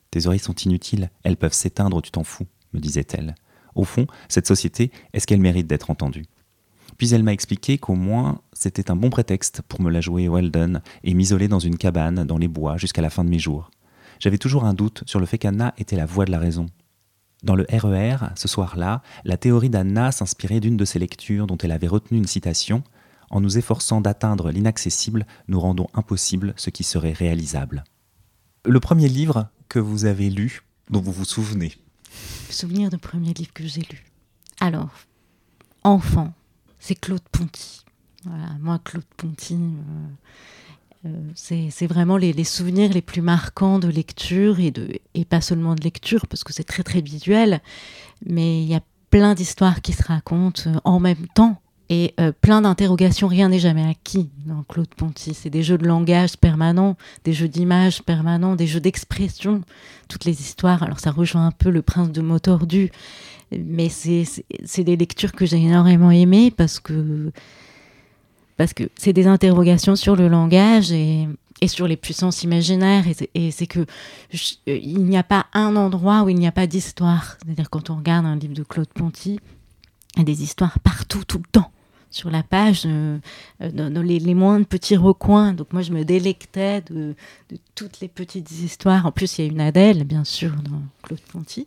Tes 0.10 0.28
oreilles 0.28 0.40
sont 0.40 0.56
inutiles, 0.56 1.10
elles 1.24 1.38
peuvent 1.38 1.54
s'éteindre, 1.54 2.02
tu 2.02 2.12
t'en 2.12 2.24
fous, 2.24 2.48
me 2.74 2.80
disait-elle. 2.80 3.36
Au 3.76 3.86
fond, 3.86 4.08
cette 4.28 4.48
société, 4.48 4.92
est-ce 5.14 5.26
qu'elle 5.28 5.40
mérite 5.40 5.68
d'être 5.68 5.90
entendue? 5.90 6.26
Puis 6.98 7.14
elle 7.14 7.24
m'a 7.24 7.34
expliqué 7.34 7.78
qu'au 7.78 7.96
moins 7.96 8.42
c'était 8.54 8.92
un 8.92 8.96
bon 8.96 9.10
prétexte 9.10 9.62
pour 9.64 9.82
me 9.82 9.90
la 9.90 10.02
jouer 10.02 10.28
Weldon 10.28 10.82
et 11.04 11.14
m'isoler 11.14 11.48
dans 11.48 11.60
une 11.60 11.78
cabane 11.78 12.24
dans 12.24 12.38
les 12.38 12.48
bois 12.48 12.78
jusqu'à 12.78 13.02
la 13.02 13.10
fin 13.10 13.24
de 13.24 13.30
mes 13.30 13.40
jours. 13.40 13.72
J'avais 14.20 14.38
toujours 14.38 14.66
un 14.66 14.74
doute 14.74 15.04
sur 15.08 15.20
le 15.20 15.26
fait 15.26 15.40
qu'Anna 15.40 15.74
était 15.78 15.96
la 15.96 16.06
voix 16.06 16.26
de 16.26 16.32
la 16.32 16.40
raison. 16.40 16.68
Dans 17.44 17.56
le 17.56 17.66
RER, 17.72 18.18
e 18.22 18.28
ce 18.36 18.48
soir-là, 18.48 19.02
la 19.26 19.38
théorie 19.38 19.72
d'Anna 19.72 20.12
s'inspirait 20.12 20.60
d'une 20.60 20.78
de 20.78 20.86
ses 20.86 21.00
lectures 21.00 21.48
dont 21.48 21.58
elle 21.58 21.72
avait 21.72 21.88
retenu 21.88 22.20
une 22.20 22.28
citation 22.28 22.84
en 23.32 23.42
nous 23.42 23.58
efforçant 23.58 24.02
d'atteindre 24.02 24.52
l'inaccessible, 24.52 25.26
nous 25.48 25.60
rendons 25.60 25.88
impossible 25.94 26.54
ce 26.58 26.70
qui 26.70 26.84
serait 26.84 27.14
réalisable. 27.14 27.84
Le 28.66 28.80
premier 28.80 29.08
livre 29.08 29.48
que 29.70 29.80
vous 29.80 30.06
avez 30.06 30.30
lu, 30.30 30.62
dont 30.90 31.02
vous 31.02 31.14
vous 31.14 31.26
souvenez 31.26 31.74
Souvenir 32.50 32.90
du 32.90 32.98
premier 32.98 33.34
livre 33.34 33.54
que 33.54 33.66
j'ai 33.66 33.82
lu. 33.82 34.06
Alors, 34.60 34.90
enfant, 35.84 36.34
c'est 36.82 36.96
Claude 36.96 37.22
Ponty. 37.32 37.86
Moi, 38.60 38.80
Claude 38.84 39.06
Ponty, 39.18 39.56
euh, 39.56 41.08
euh, 41.08 41.32
c'est 41.34 41.88
vraiment 41.88 42.18
les, 42.18 42.44
souvenirs 42.44 42.92
les 42.92 43.02
plus 43.02 43.22
marquants 43.22 43.80
de 43.80 43.88
lecture 43.88 44.58
et, 44.60 45.26
pas 45.26 45.42
seulement 45.42 45.76
de 45.76 45.84
lecture, 45.84 46.28
parce 46.28 46.44
que 46.44 46.52
c'est 46.52 46.64
très 46.64 46.84
très 46.84 47.02
visuel, 47.02 47.62
mais 48.26 48.62
il 48.62 48.68
y 48.68 48.76
a 48.76 48.82
plein 49.10 49.34
d'histoires 49.34 49.82
qui 49.82 49.94
se 49.94 50.04
racontent 50.04 50.72
en 50.84 51.00
même 51.00 51.28
temps 51.34 51.62
et 51.90 52.14
euh, 52.20 52.32
plein 52.32 52.62
d'interrogations. 52.62 53.28
Rien 53.28 53.50
n'est 53.50 53.60
jamais 53.60 53.88
acquis 53.88 54.30
dans 54.46 54.64
Claude 54.64 54.94
Ponty. 54.96 55.34
C'est 55.34 55.50
des 55.50 55.64
jeux 55.64 55.78
de 55.78 55.86
langage 55.86 56.38
permanents, 56.38 56.96
des 57.26 57.34
jeux 57.34 57.50
d'images 57.50 58.02
permanents, 58.02 58.56
des 58.56 58.68
jeux 58.68 58.80
d'expression, 58.80 59.62
toutes 60.08 60.26
les 60.26 60.40
histoires. 60.42 60.84
Alors 60.84 61.00
ça 61.00 61.12
rejoint 61.12 61.48
un 61.48 61.52
peu 61.52 61.70
le 61.70 61.82
prince 61.82 62.12
de 62.12 62.22
mots 62.22 62.40
mais 63.52 63.90
c'est 63.90 64.84
des 64.84 64.96
lectures 64.96 65.32
que 65.32 65.46
j'ai 65.46 65.58
énormément 65.58 66.12
aimées 66.12 66.52
parce 66.52 66.80
que 66.80 67.32
c'est 68.96 69.14
des 69.14 69.28
interrogations 69.28 69.96
sur 69.96 70.16
le 70.16 70.28
langage 70.28 70.92
et, 70.92 71.28
sur 71.68 71.88
les 71.88 71.98
puissances 71.98 72.44
imaginaires. 72.44 73.06
Et 73.36 73.52
c'est 73.52 73.68
que 73.68 73.86
il 74.66 75.04
n'y 75.06 75.18
a 75.18 75.24
pas 75.24 75.48
un 75.54 75.76
endroit 75.76 76.24
où 76.24 76.30
il 76.30 76.38
n'y 76.38 76.48
a 76.48 76.52
pas 76.52 76.68
d'histoire. 76.68 77.38
C'est-à-dire 77.44 77.70
quand 77.70 77.90
on 77.90 77.98
regarde 77.98 78.26
un 78.26 78.36
livre 78.36 78.54
de 78.56 78.64
Claude 78.64 78.90
Ponty, 78.90 79.40
il 80.16 80.20
y 80.20 80.22
a 80.22 80.26
des 80.26 80.44
histoires 80.44 80.80
partout, 80.80 81.24
tout 81.24 81.38
le 81.38 81.50
temps 81.52 81.72
sur 82.12 82.30
la 82.30 82.44
page, 82.44 82.84
euh, 82.86 83.18
euh, 83.62 83.72
dans, 83.72 84.02
les, 84.04 84.20
les, 84.20 84.36
moindres 84.36 84.66
petits 84.66 84.98
recoins. 84.98 85.54
Donc 85.54 85.74
moi, 85.74 85.82
je 85.82 85.92
me 85.92 86.04
délectais 86.04 86.82
de, 86.82 87.16
toutes 87.74 88.02
les 88.02 88.10
petites 88.10 88.52
histoires. 88.52 89.06
En 89.06 89.12
plus, 89.12 89.38
il 89.38 89.46
y 89.46 89.48
a 89.48 89.52
une 89.52 89.62
Adèle, 89.62 90.04
bien 90.04 90.26
sûr, 90.26 90.52
dans 90.52 90.82
Claude 91.02 91.22
Ponty. 91.32 91.66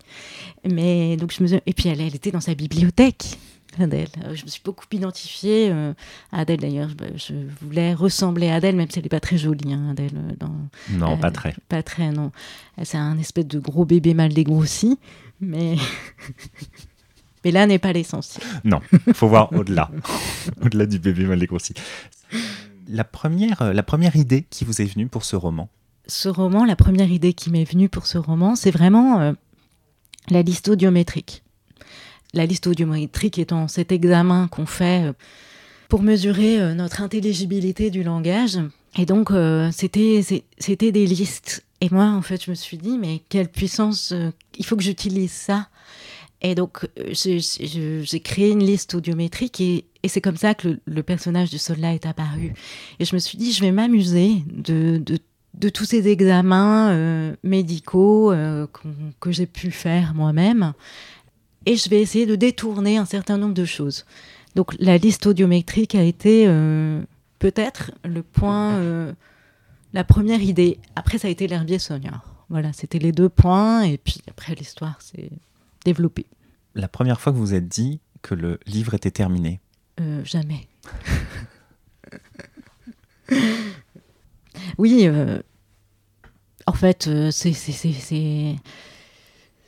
Mais 0.71 1.17
donc 1.17 1.33
je 1.33 1.43
me 1.43 1.49
et 1.55 1.73
puis 1.73 1.89
elle, 1.89 2.01
elle 2.01 2.15
était 2.15 2.31
dans 2.31 2.41
sa 2.41 2.55
bibliothèque. 2.55 3.39
Adèle. 3.81 4.07
Euh, 4.25 4.37
je 4.37 4.45
me 4.45 4.49
suis 4.49 4.63
beaucoup 4.65 4.85
identifiée 4.93 5.73
à 6.31 6.41
Adèle 6.41 6.61
d'ailleurs. 6.61 6.91
Je, 7.17 7.35
voulais 7.61 7.93
ressembler 7.93 8.49
à 8.49 8.57
Adèle, 8.57 8.77
même 8.77 8.89
si 8.89 9.01
elle 9.01 9.05
n'est 9.05 9.09
pas 9.09 9.19
très 9.19 9.37
jolie, 9.37 9.73
hein, 9.73 9.89
Adèle. 9.91 10.13
Dans, 10.39 10.55
non, 10.91 11.17
pas 11.19 11.33
très. 11.33 11.57
Pas 11.69 11.83
très, 11.83 12.13
non. 12.13 12.31
C'est 12.85 12.99
un 12.99 13.19
espèce 13.19 13.49
de 13.49 13.59
gros 13.59 13.85
bébé 13.85 14.15
mal 14.15 14.33
dégrossi, 14.33 14.97
mais 15.41 15.75
Mais 17.45 17.51
là 17.51 17.67
n'est 17.67 17.79
pas 17.79 17.93
l'essentiel. 17.93 18.45
Non, 18.65 18.81
il 19.07 19.15
faut 19.15 19.29
voir 19.29 19.53
au-delà, 19.53 19.91
au-delà 20.63 20.87
du 20.87 20.99
bébé 20.99 21.25
mal 21.25 21.39
dégrossi. 21.39 21.75
La 22.89 23.05
première, 23.05 23.63
euh, 23.63 23.73
la 23.73 23.83
première 23.83 24.17
idée 24.17 24.45
qui 24.49 24.65
vous 24.65 24.81
est 24.81 24.87
venue 24.87 25.09
pour 25.09 25.25
ce 25.25 25.37
roman? 25.37 25.69
Ce 26.07 26.29
roman, 26.29 26.65
la 26.65 26.77
première 26.77 27.11
idée 27.11 27.33
qui 27.33 27.51
m'est 27.51 27.65
venue 27.65 27.89
pour 27.89 28.07
ce 28.07 28.19
roman, 28.19 28.57
c'est 28.57 28.71
vraiment 28.71 29.21
euh, 29.21 29.33
la 30.31 30.43
liste 30.43 30.69
audiométrique. 30.69 31.43
La 32.35 32.47
liste 32.47 32.67
audiométrique 32.67 33.39
étant 33.39 33.69
cet 33.69 33.93
examen 33.93 34.49
qu'on 34.49 34.67
fait 34.67 35.09
euh, 35.09 35.13
pour 35.89 36.03
mesurer 36.03 36.75
notre 36.75 37.03
intelligibilité 37.03 37.91
du 37.91 38.03
langage. 38.03 38.59
Et 38.97 39.07
donc, 39.07 39.31
c'était 39.71 40.23
c'était 40.59 40.91
des 40.91 41.07
listes. 41.07 41.65
Et 41.81 41.89
moi, 41.91 42.07
en 42.07 42.23
fait, 42.23 42.43
je 42.43 42.51
me 42.51 42.57
suis 42.57 42.79
dit, 42.79 42.99
mais 42.99 43.23
quelle 43.29 43.49
puissance, 43.49 44.13
il 44.59 44.65
faut 44.65 44.77
que 44.77 44.83
j'utilise 44.83 45.31
ça 45.31 45.69
et 46.41 46.55
donc, 46.55 46.87
euh, 46.99 47.13
j'ai 47.15 48.21
créé 48.21 48.51
une 48.51 48.63
liste 48.63 48.95
audiométrique 48.95 49.61
et, 49.61 49.87
c'est 50.07 50.21
comme 50.21 50.37
ça 50.37 50.55
que 50.55 50.79
le, 50.85 51.03
personnage 51.03 51.49
du 51.49 51.57
soldat 51.57 51.95
est 51.95 52.05
apparu. 52.05 52.53
Et 53.01 53.07
je 53.07 53.15
me 53.15 53.19
suis 53.19 53.39
dit, 53.39 53.53
je 53.53 53.63
vais 53.63 53.73
m'amuser 53.73 54.43
de, 54.47 55.03
tous 55.71 55.87
ces 55.87 56.09
examens 56.09 56.91
euh, 56.91 57.35
médicaux 57.43 58.31
euh, 58.31 58.67
que 59.21 59.33
j'ai 59.33 59.47
pu 59.47 59.71
faire 59.71 60.13
moi-même. 60.15 60.75
Et 61.65 61.77
je 61.77 61.89
vais 61.89 62.03
essayer 62.03 62.27
de 62.27 62.37
détourner 62.37 62.99
un 62.99 63.07
certain 63.07 63.39
nombre 63.39 63.55
de 63.55 63.65
choses. 63.65 64.05
Donc 64.55 64.75
la 64.79 64.99
liste 64.99 65.27
audiométrique 65.27 65.95
a 65.95 66.03
été 66.03 66.47
peut-être 67.39 67.93
le 68.05 68.23
point, 68.23 69.15
la 69.95 70.05
première 70.05 70.43
idée. 70.43 70.79
Après, 70.95 71.17
ça 71.17 71.29
a 71.29 71.31
été 71.31 71.49
l'herbier 71.49 71.79
sonore. 71.79 72.45
Voilà, 72.51 72.75
c'était 72.75 72.99
les 72.99 73.13
deux 73.13 73.31
points, 73.31 73.83
et 73.85 73.97
puis 73.97 74.21
après, 74.29 74.55
l'histoire 74.55 75.01
s'est 75.01 75.31
développée. 75.85 76.27
La 76.75 76.89
première 76.89 77.21
fois 77.21 77.33
que 77.33 77.39
vous 77.39 77.55
êtes 77.55 77.69
dit 77.69 78.01
que 78.23 78.35
le 78.35 78.59
livre 78.67 78.95
était 78.95 79.11
terminé 79.11 79.61
euh, 80.01 80.25
Jamais. 80.25 80.67
oui, 84.79 85.09
en 86.67 86.73
fait, 86.73 87.09
c'est 87.31 87.53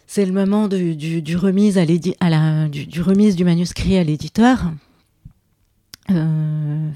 c'est 0.06 0.24
le 0.24 0.32
moment 0.32 0.68
du, 0.68 1.36
remise 1.36 1.78
à, 1.78 1.82
à 2.20 2.30
la, 2.30 2.68
du, 2.68 3.02
remise 3.02 3.36
du 3.36 3.44
manuscrit 3.44 3.98
à 3.98 4.04
l'éditeur. 4.04 4.72
Euh, 6.10 6.90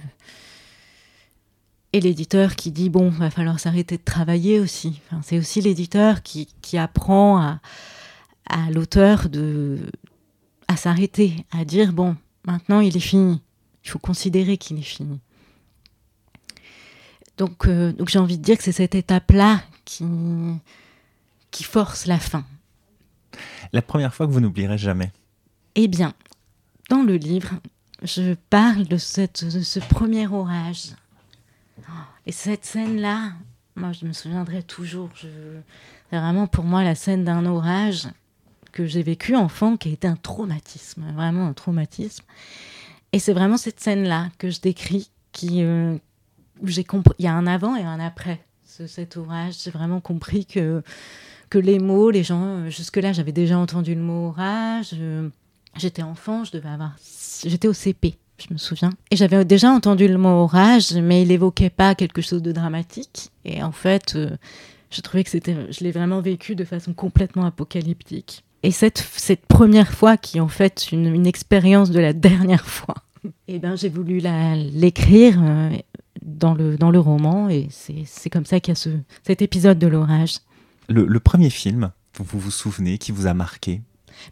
et 1.93 2.01
l'éditeur 2.01 2.55
qui 2.55 2.71
dit 2.71 2.89
bon, 2.89 3.11
va 3.11 3.31
falloir 3.31 3.59
s'arrêter 3.59 3.97
de 3.97 4.03
travailler 4.03 4.61
aussi. 4.61 5.01
Enfin, 5.07 5.21
c'est 5.25 5.39
aussi 5.39 5.61
l'éditeur 5.61 6.23
qui, 6.23 6.49
qui, 6.63 6.79
apprend 6.79 7.39
à, 7.39 7.61
à 8.51 8.71
l'auteur 8.71 9.29
de 9.29 9.79
à 10.69 10.77
s'arrêter, 10.77 11.45
à 11.51 11.65
dire 11.65 11.93
bon, 11.93 12.17
maintenant 12.45 12.81
il 12.81 12.97
est 12.97 13.01
fini. 13.01 13.41
Il 13.85 13.91
faut 13.91 13.99
considérer 13.99 14.57
qu'il 14.57 14.79
est 14.79 14.83
fini. 14.83 15.19
Donc, 17.39 17.67
euh, 17.67 17.93
donc 17.93 18.09
j'ai 18.09 18.19
envie 18.19 18.39
de 18.39 18.43
dire 18.43 18.59
que 18.59 18.63
c'est 18.63 18.73
cette 18.73 18.95
étape-là 18.95 19.63
qui, 19.85 20.05
qui 21.51 21.65
force 21.65 22.07
la 22.07 22.19
fin. 22.19 22.45
La 23.73 23.83
première 23.83 24.15
fois 24.15 24.27
que 24.27 24.33
vous 24.33 24.41
n'oublierez 24.41 24.79
jamais 24.79 25.11
Eh 25.75 25.89
bien, 25.89 26.13
dans 26.91 27.03
le 27.03 27.17
livre, 27.17 27.55
je 28.03 28.35
parle 28.51 28.85
de, 28.85 28.97
cette, 28.97 29.39
ce 29.39 29.81
premier 29.81 30.27
orage. 30.27 30.91
Et 32.27 32.33
cette 32.33 32.65
scène-là, 32.65 33.33
moi, 33.75 33.93
je 33.93 34.05
me 34.05 34.13
souviendrai 34.13 34.63
toujours. 34.63 35.09
C'est 35.17 36.19
vraiment 36.19 36.47
pour 36.47 36.65
moi 36.65 36.85
la 36.85 36.95
scène 36.95 37.25
d'un 37.25 37.47
orage 37.47 38.07
que 38.73 38.87
j'ai 38.87 39.03
vécu 39.03 39.37
enfant, 39.37 39.77
qui 39.77 39.89
a 39.89 39.93
été 39.93 40.07
un 40.07 40.17
traumatisme, 40.17 41.05
vraiment 41.15 41.47
un 41.47 41.53
traumatisme. 41.53 42.25
Et 43.13 43.19
c'est 43.19 43.33
vraiment 43.33 43.57
cette 43.57 43.81
scène-là 43.81 44.29
que 44.39 44.51
je 44.51 44.61
décris, 44.61 45.11
euh, 45.45 45.97
où 46.63 46.69
j'ai 46.69 46.85
compris. 46.85 47.15
Il 47.19 47.25
y 47.25 47.29
a 47.29 47.35
un 47.35 47.47
avant 47.47 47.77
et 47.77 47.83
un 47.83 48.01
après 48.01 48.41
ce, 48.65 48.87
cet 48.87 49.17
orage. 49.17 49.55
J'ai 49.65 49.71
vraiment 49.71 50.01
compris 50.01 50.47
que 50.47 50.83
que 51.49 51.59
les 51.59 51.81
mots, 51.81 52.13
les 52.13 52.23
gens, 52.23 52.45
euh, 52.45 52.71
jusque-là, 52.71 53.13
j'avais 53.13 53.33
déjà 53.33 53.59
entendu 53.59 53.97
le 53.97 54.01
mot 54.01 54.29
orage. 54.29 54.91
Euh, 54.95 55.29
j'étais 55.77 56.03
enfant, 56.03 56.45
je 56.45 56.53
devais 56.53 56.69
avoir. 56.69 56.95
J'étais 57.45 57.67
au 57.67 57.73
CP, 57.73 58.15
je 58.39 58.53
me 58.53 58.59
souviens. 58.59 58.91
Et 59.11 59.17
j'avais 59.17 59.45
déjà 59.45 59.73
entendu 59.73 60.07
le 60.07 60.17
mot 60.17 60.29
orage, 60.29 60.93
mais 60.93 61.23
il 61.23 61.33
évoquait 61.33 61.71
pas 61.71 61.97
quelque 61.97 62.23
chose 62.23 62.43
de 62.43 62.53
dramatique. 62.53 63.31
Et 63.45 63.65
en 63.65 63.73
fait, 63.73 64.17
je 64.91 65.01
trouvais 65.01 65.25
que 65.25 65.31
c'était. 65.31 65.57
Je 65.73 65.83
l'ai 65.83 65.91
vraiment 65.91 66.21
vécu 66.21 66.55
de 66.55 66.65
façon 66.65 66.95
complètement 66.95 67.45
apocalyptique. 67.45 68.45
Et 68.63 68.71
cette, 68.71 68.99
cette 69.17 69.47
première 69.47 69.93
fois, 69.93 70.17
qui 70.17 70.39
est 70.39 70.41
en 70.41 70.49
fait 70.49 70.93
une, 70.93 71.07
une 71.07 71.27
expérience 71.27 71.91
de 71.91 72.01
la 72.01 72.13
dernière 72.13 72.67
fois, 72.67 72.97
et 73.25 73.57
eh 73.57 73.59
ben, 73.59 73.77
j'ai 73.77 73.89
voulu 73.89 74.23
l'écrire 74.73 75.39
dans, 76.23 76.55
le, 76.55 76.77
dans 76.77 76.91
le 76.91 76.99
roman. 76.99 77.49
Et 77.49 77.69
c'est 77.71 78.31
comme 78.31 78.47
ça 78.47 78.61
qu'il 78.61 78.73
y 78.73 78.77
a 78.77 78.77
ce, 78.77 78.91
cet 79.27 79.43
épisode 79.43 79.79
de 79.79 79.87
l'orage. 79.87 80.39
Le, 80.89 81.21
premier 81.21 81.51
film, 81.51 81.91
vous 82.19 82.39
vous 82.39 82.51
souvenez, 82.51 82.99
qui 82.99 83.13
vous 83.13 83.27
a 83.27 83.35
marqué? 83.35 83.83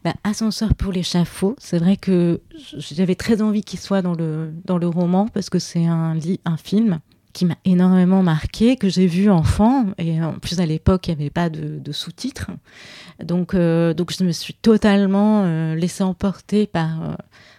Bah, 0.04 0.14
Ascenseur 0.24 0.74
pour 0.74 0.92
l'échafaud, 0.92 1.54
c'est 1.58 1.78
vrai 1.78 1.96
que 1.96 2.40
j'avais 2.76 3.14
très 3.14 3.40
envie 3.40 3.62
qu'il 3.62 3.78
soit 3.78 4.02
dans 4.02 4.14
le, 4.14 4.52
dans 4.64 4.76
le 4.76 4.88
roman 4.88 5.28
parce 5.28 5.50
que 5.50 5.58
c'est 5.58 5.86
un, 5.86 6.16
un 6.44 6.56
film 6.56 7.00
qui 7.32 7.44
m'a 7.44 7.56
énormément 7.64 8.22
marqué, 8.22 8.76
que 8.76 8.88
j'ai 8.88 9.06
vu 9.06 9.30
enfant, 9.30 9.86
et 9.96 10.20
en 10.20 10.32
plus 10.34 10.58
à 10.58 10.66
l'époque 10.66 11.06
il 11.06 11.16
n'y 11.16 11.22
avait 11.22 11.30
pas 11.30 11.48
de, 11.48 11.92
sous-titres. 11.92 12.50
Donc, 13.22 13.54
euh, 13.54 13.94
donc 13.94 14.12
je 14.16 14.24
me 14.24 14.32
suis 14.32 14.54
totalement 14.54 15.42
euh, 15.44 15.74
laissée 15.74 16.04
emporter 16.04 16.66
par, 16.66 17.02
euh, 17.02 17.14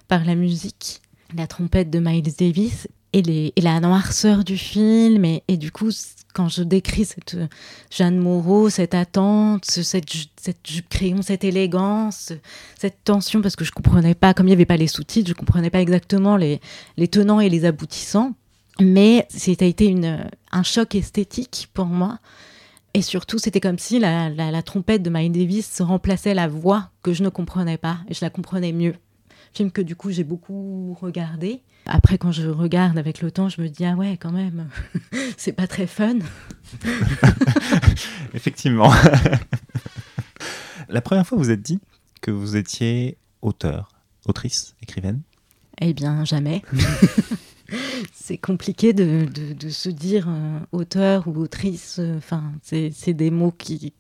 par 0.08 0.24
la 0.26 0.36
musique, 0.36 1.02
la 1.36 1.48
trompette 1.48 1.90
de 1.90 2.00
Miles 2.00 2.34
Davis 2.38 2.88
et, 3.14 3.22
les, 3.22 3.54
et 3.56 3.62
la 3.62 3.80
noirceur 3.80 4.44
du 4.44 4.58
film, 4.58 5.26
et, 5.26 5.44
et 5.48 5.58
du 5.58 5.72
coup 5.72 5.92
quand 6.34 6.48
je 6.48 6.64
décris 6.64 7.06
cette 7.06 7.36
euh, 7.36 7.48
Jeanne 7.90 8.18
Moreau, 8.18 8.70
cette 8.70 8.94
attente, 8.94 9.66
cette, 9.66 10.10
cette 10.40 10.66
jupe 10.66 10.90
crayon, 10.90 11.22
cette 11.22 11.44
élégance, 11.44 12.32
cette 12.78 13.04
tension, 13.04 13.42
parce 13.42 13.56
que 13.56 13.66
je 13.66 13.72
comprenais 13.72 14.16
pas, 14.16 14.34
comme 14.34 14.46
il 14.46 14.52
n'y 14.52 14.56
avait 14.56 14.66
pas 14.66 14.78
les 14.78 14.88
sous-titres, 14.88 15.30
je 15.30 15.34
comprenais 15.34 15.70
pas 15.70 15.82
exactement 15.82 16.38
les, 16.38 16.62
les 16.98 17.08
tenants 17.08 17.40
et 17.40 17.50
les 17.50 17.66
aboutissants. 17.66 18.34
Mais 18.80 19.28
c'était 19.30 19.70
été 19.70 19.88
une, 19.88 20.30
un 20.52 20.64
choc 20.64 20.96
esthétique 20.96 21.68
pour 21.74 21.88
moi. 21.88 22.20
Et 22.94 23.02
surtout, 23.02 23.38
c'était 23.38 23.60
comme 23.60 23.78
si 23.78 24.00
la, 24.00 24.30
la, 24.30 24.52
la, 24.52 24.64
trompette 24.64 25.04
de 25.04 25.10
Miles 25.10 25.32
Davis 25.32 25.82
remplaçait 25.82 26.34
la 26.34 26.48
voix 26.48 26.90
que 27.04 27.14
je 27.14 27.24
ne 27.24 27.30
comprenais 27.30 27.78
pas, 27.78 28.00
et 28.08 28.14
je 28.14 28.24
la 28.24 28.30
comprenais 28.30 28.72
mieux. 28.72 28.96
Film 29.54 29.72
que 29.72 29.82
du 29.82 29.96
coup 29.96 30.12
j'ai 30.12 30.24
beaucoup 30.24 30.96
regardé. 31.02 31.62
Après, 31.86 32.18
quand 32.18 32.32
je 32.32 32.48
regarde 32.48 32.98
avec 32.98 33.22
le 33.22 33.32
temps, 33.32 33.50
je 33.50 33.62
me 33.62 33.68
dis 33.68 33.86
ah 33.86 33.96
ouais, 33.96 34.18
quand 34.18 34.32
même, 34.32 34.70
c'est 35.38 35.54
pas 35.54 35.68
très 35.68 35.88
fun. 35.88 36.20
Effectivement. 38.34 38.92
La 40.90 41.02
première 41.02 41.26
fois, 41.26 41.38
vous 41.38 41.52
êtes 41.52 41.62
dit 41.62 41.80
que 42.22 42.32
vous 42.32 42.56
étiez 42.56 43.18
auteur, 43.42 43.90
autrice, 44.26 44.76
écrivaine? 44.82 45.22
Eh 45.82 45.94
bien, 45.94 46.26
jamais. 46.26 46.64
C'est 48.14 48.38
compliqué 48.38 48.94
de, 48.94 49.26
de, 49.26 49.70
se 49.70 49.90
dire 49.90 50.28
euh, 50.30 50.60
auteur 50.72 51.28
ou 51.28 51.38
autrice. 51.38 52.00
Enfin, 52.18 52.52
c'est 52.62 53.14
des 53.14 53.32
mots 53.32 53.52
qui, 53.52 53.94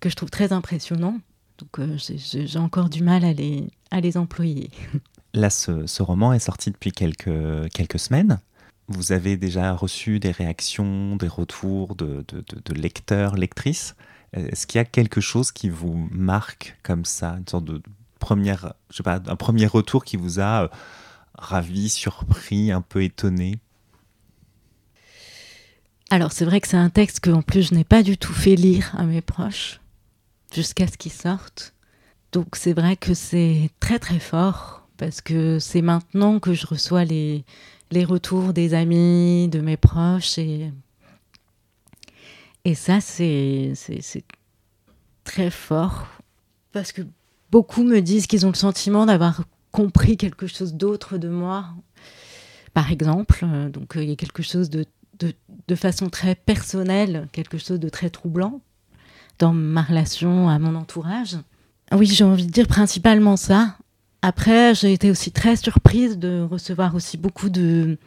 que 0.00 0.08
je 0.08 0.16
trouve 0.16 0.30
très 0.30 0.52
impressionnants. 0.52 1.18
Donc, 1.58 1.78
euh, 1.78 1.96
j'ai 1.96 2.58
encore 2.58 2.88
du 2.90 3.02
mal 3.02 3.24
à 3.24 3.32
les, 3.32 3.68
à 3.90 4.00
les 4.00 4.16
employer. 4.16 4.70
Là, 5.34 5.50
ce, 5.50 6.02
roman 6.02 6.32
est 6.32 6.38
sorti 6.38 6.70
depuis 6.70 6.92
quelques, 6.92 7.70
quelques 7.72 7.98
semaines. 7.98 8.40
Vous 8.88 9.12
avez 9.12 9.36
déjà 9.36 9.72
reçu 9.72 10.18
des 10.18 10.30
réactions, 10.30 11.16
des 11.16 11.28
retours 11.28 11.94
de, 11.94 12.24
de, 12.28 12.74
lecteurs, 12.74 13.36
lectrices. 13.36 13.96
Est-ce 14.32 14.66
qu'il 14.66 14.78
y 14.78 14.80
a 14.80 14.84
quelque 14.84 15.20
chose 15.20 15.50
qui 15.50 15.68
vous 15.68 16.08
marque 16.10 16.78
comme 16.82 17.04
ça, 17.04 17.36
une 17.38 17.48
sorte 17.48 17.64
de 17.64 17.82
première, 18.18 18.74
je 18.90 18.96
sais 18.96 19.02
pas, 19.02 19.20
un 19.26 19.36
premier 19.36 19.66
retour 19.66 20.04
qui 20.04 20.16
vous 20.16 20.40
a 20.40 20.64
euh, 20.64 20.68
ravi, 21.38 21.88
surpris, 21.88 22.70
un 22.72 22.82
peu 22.82 23.02
étonné 23.02 23.58
Alors 26.10 26.32
c'est 26.32 26.44
vrai 26.44 26.60
que 26.60 26.68
c'est 26.68 26.76
un 26.76 26.90
texte 26.90 27.20
que 27.20 27.30
en 27.30 27.42
plus 27.42 27.68
je 27.68 27.74
n'ai 27.74 27.84
pas 27.84 28.02
du 28.02 28.18
tout 28.18 28.32
fait 28.32 28.56
lire 28.56 28.94
à 28.96 29.04
mes 29.04 29.20
proches 29.20 29.80
jusqu'à 30.52 30.86
ce 30.86 30.96
qu'il 30.96 31.12
sorte. 31.12 31.74
Donc 32.32 32.56
c'est 32.56 32.72
vrai 32.72 32.96
que 32.96 33.14
c'est 33.14 33.70
très 33.80 33.98
très 33.98 34.18
fort 34.18 34.86
parce 34.96 35.20
que 35.20 35.58
c'est 35.58 35.82
maintenant 35.82 36.40
que 36.40 36.54
je 36.54 36.66
reçois 36.66 37.04
les, 37.04 37.44
les 37.90 38.04
retours 38.04 38.52
des 38.52 38.74
amis, 38.74 39.48
de 39.48 39.60
mes 39.60 39.76
proches. 39.76 40.38
Et, 40.38 40.70
et 42.64 42.74
ça, 42.74 43.00
c'est 43.00 43.74
très 45.24 45.50
fort. 45.50 46.06
Parce 46.72 46.92
que 46.92 47.02
beaucoup 47.50 47.82
me 47.82 48.00
disent 48.00 48.26
qu'ils 48.26 48.46
ont 48.46 48.50
le 48.50 48.54
sentiment 48.54 49.06
d'avoir 49.06 49.44
compris 49.76 50.16
quelque 50.16 50.46
chose 50.46 50.72
d'autre 50.72 51.18
de 51.18 51.28
moi. 51.28 51.66
Par 52.72 52.90
exemple, 52.90 53.44
donc 53.70 53.92
il 53.96 54.08
y 54.08 54.12
a 54.12 54.16
quelque 54.16 54.42
chose 54.42 54.70
de, 54.70 54.86
de, 55.18 55.34
de, 55.68 55.74
façon 55.74 56.08
très 56.08 56.34
personnelle, 56.34 57.28
quelque 57.32 57.58
chose 57.58 57.78
de 57.78 57.90
très 57.90 58.08
troublant 58.08 58.62
dans 59.38 59.52
ma 59.52 59.82
relation 59.82 60.48
à 60.48 60.58
mon 60.58 60.76
entourage. 60.76 61.36
Oui, 61.92 62.06
j'ai 62.06 62.24
envie 62.24 62.46
de 62.46 62.50
dire 62.50 62.66
principalement 62.68 63.36
ça. 63.36 63.76
Après, 64.22 64.74
j'ai 64.74 64.94
été 64.94 65.10
aussi 65.10 65.30
très 65.30 65.56
surprise 65.56 66.16
de 66.16 66.40
recevoir 66.40 66.94
aussi 66.94 67.18
beaucoup 67.18 67.50
de, 67.50 67.98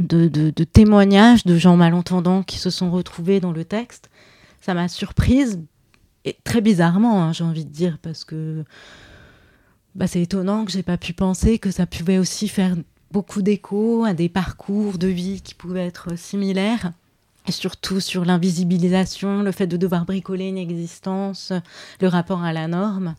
de, 0.00 0.64
témoignages 0.64 1.44
de 1.44 1.58
gens 1.58 1.76
malentendants 1.76 2.42
qui 2.42 2.56
se 2.56 2.70
sont 2.70 2.90
retrouvés 2.90 3.38
dans 3.38 3.52
le 3.52 3.66
texte. 3.66 4.08
Ça 4.62 4.72
m'a 4.72 4.88
surprise, 4.88 5.60
et 6.24 6.38
très 6.42 6.62
bizarrement, 6.62 7.22
hein, 7.22 7.34
j'ai 7.34 7.44
envie 7.44 7.66
de 7.66 7.70
dire, 7.70 7.98
parce 8.00 8.24
que 8.24 8.64
bah, 9.94 10.06
c'est 10.06 10.22
étonnant 10.22 10.64
que 10.64 10.72
j'ai 10.72 10.82
pas 10.82 10.96
pu 10.96 11.12
penser 11.12 11.58
que 11.58 11.70
ça 11.70 11.86
pouvait 11.86 12.18
aussi 12.18 12.48
faire 12.48 12.76
beaucoup 13.10 13.42
d'écho 13.42 14.04
à 14.04 14.14
des 14.14 14.28
parcours 14.28 14.98
de 14.98 15.06
vie 15.06 15.42
qui 15.42 15.54
pouvaient 15.54 15.86
être 15.86 16.16
similaires. 16.18 16.92
Et 17.46 17.52
surtout 17.52 18.00
sur 18.00 18.24
l'invisibilisation, 18.24 19.42
le 19.42 19.52
fait 19.52 19.66
de 19.66 19.76
devoir 19.76 20.04
bricoler 20.04 20.46
une 20.46 20.58
existence, 20.58 21.52
le 22.00 22.08
rapport 22.08 22.42
à 22.42 22.52
la 22.52 22.68
norme. 22.68 23.16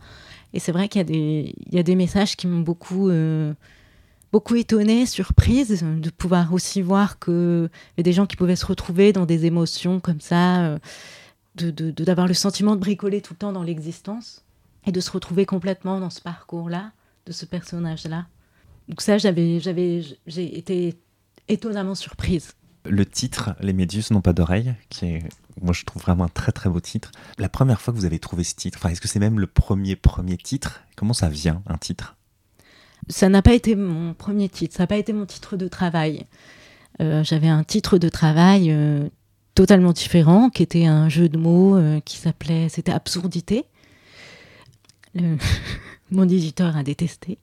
Et 0.53 0.59
c'est 0.59 0.71
vrai 0.71 0.87
qu'il 0.87 0.99
y, 0.99 1.01
a 1.01 1.05
des, 1.05 1.55
il 1.67 1.75
y 1.75 1.79
a 1.79 1.83
des 1.83 1.95
messages 1.95 2.35
qui 2.37 2.47
m'ont 2.47 2.61
beaucoup, 2.61 3.09
euh, 3.09 3.53
étonnée, 4.55 5.05
surprise, 5.05 5.83
de 5.83 6.09
pouvoir 6.09 6.53
aussi 6.53 6.81
voir 6.81 7.19
qu'il 7.19 7.69
y 7.97 8.01
a 8.01 8.03
des 8.03 8.13
gens 8.13 8.25
qui 8.25 8.35
pouvaient 8.35 8.55
se 8.55 8.65
retrouver 8.65 9.13
dans 9.13 9.25
des 9.25 9.45
émotions 9.45 9.99
comme 9.99 10.21
ça, 10.21 10.63
euh, 10.63 10.79
d'avoir 11.55 12.27
de, 12.27 12.31
le 12.31 12.33
sentiment 12.33 12.75
de 12.75 12.81
bricoler 12.81 13.21
tout 13.21 13.33
le 13.33 13.39
temps 13.39 13.51
dans 13.51 13.63
l'existence 13.63 14.43
et 14.85 14.91
de 14.91 14.99
se 14.99 15.11
retrouver 15.11 15.45
complètement 15.45 15.99
dans 15.99 16.09
ce 16.09 16.21
parcours-là, 16.21 16.91
de 17.25 17.31
ce 17.31 17.45
personnage-là. 17.45 18.27
Donc 18.89 19.01
ça, 19.01 19.17
j'avais, 19.17 19.59
j'avais, 19.59 20.03
j'ai 20.27 20.57
été 20.57 20.99
étonnamment 21.47 21.95
surprise. 21.95 22.53
Le 22.85 23.05
titre, 23.05 23.55
Les 23.61 23.71
Méduses 23.71 24.11
n'ont 24.11 24.21
pas 24.21 24.33
d'oreilles, 24.33 24.75
qui 24.89 25.05
est, 25.05 25.23
moi 25.61 25.73
je 25.73 25.85
trouve 25.85 26.01
vraiment 26.01 26.25
un 26.25 26.29
très 26.29 26.51
très 26.51 26.69
beau 26.69 26.81
titre. 26.81 27.11
La 27.37 27.47
première 27.47 27.79
fois 27.79 27.93
que 27.93 27.99
vous 27.99 28.05
avez 28.05 28.19
trouvé 28.19 28.43
ce 28.43 28.55
titre, 28.55 28.77
enfin, 28.81 28.89
est-ce 28.89 28.99
que 28.99 29.07
c'est 29.07 29.19
même 29.19 29.39
le 29.39 29.47
premier 29.47 29.95
premier 29.95 30.35
titre? 30.35 30.81
Comment 30.97 31.13
ça 31.13 31.29
vient, 31.29 31.61
un 31.67 31.77
titre? 31.77 32.17
Ça 33.07 33.29
n'a 33.29 33.41
pas 33.41 33.53
été 33.53 33.75
mon 33.75 34.13
premier 34.13 34.49
titre, 34.49 34.75
ça 34.75 34.83
n'a 34.83 34.87
pas 34.87 34.97
été 34.97 35.13
mon 35.13 35.25
titre 35.25 35.55
de 35.55 35.67
travail. 35.69 36.25
Euh, 37.01 37.23
j'avais 37.23 37.47
un 37.47 37.63
titre 37.63 37.97
de 37.97 38.09
travail 38.09 38.71
euh, 38.71 39.07
totalement 39.55 39.93
différent, 39.93 40.49
qui 40.49 40.63
était 40.63 40.85
un 40.85 41.07
jeu 41.07 41.29
de 41.29 41.37
mots 41.37 41.77
euh, 41.77 41.99
qui 42.01 42.17
s'appelait, 42.17 42.67
c'était 42.69 42.91
Absurdité. 42.91 43.65
mon 46.11 46.23
éditeur 46.23 46.75
a 46.77 46.83
détesté. 46.83 47.37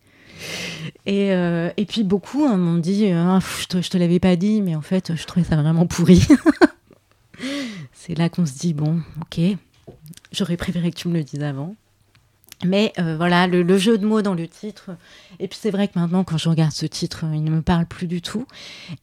Et, 1.05 1.29
et 1.29 1.85
puis 1.87 2.03
beaucoup 2.03 2.45
hein, 2.45 2.57
m'ont 2.57 2.79
dit 2.79 3.11
ah, 3.11 3.41
je 3.61 3.67
te, 3.67 3.89
te 3.89 3.99
l'avais 3.99 4.21
pas 4.21 4.37
dit, 4.37 4.63
mais 4.63 4.75
en 4.75 4.81
fait, 4.81 5.15
je 5.15 5.27
trouvais 5.27 5.45
ça 5.45 5.57
vraiment 5.57 5.87
pourri. 5.87 6.27
C'est 7.93 8.17
là 8.17 8.29
qu'on 8.31 8.47
se 8.47 8.55
dit 8.59 8.73
bon, 8.73 9.03
ok, 9.21 9.41
j'aurais 10.33 10.57
préféré 10.57 10.91
que 10.91 10.97
tu 10.97 11.09
me 11.09 11.15
le 11.15 11.25
dises 11.25 11.43
avant. 11.43 11.77
Mais 12.65 12.93
euh, 12.99 13.17
voilà, 13.17 13.47
le, 13.47 13.79
jeu 13.79 13.97
de 13.97 14.05
mots 14.05 14.21
dans 14.21 14.35
le 14.35 14.47
titre. 14.47 14.91
Et 15.39 15.49
puis 15.49 15.59
c'est 15.61 15.71
vrai 15.71 15.89
que 15.89 15.99
maintenant, 15.99 16.25
quand 16.25 16.37
je 16.37 16.49
regarde 16.49 16.73
ce 16.73 16.85
titre, 16.85 17.25
il 17.33 17.43
ne 17.43 17.51
me 17.51 17.63
parle 17.63 17.87
plus 17.87 18.07
du 18.07 18.21
tout. 18.21 18.47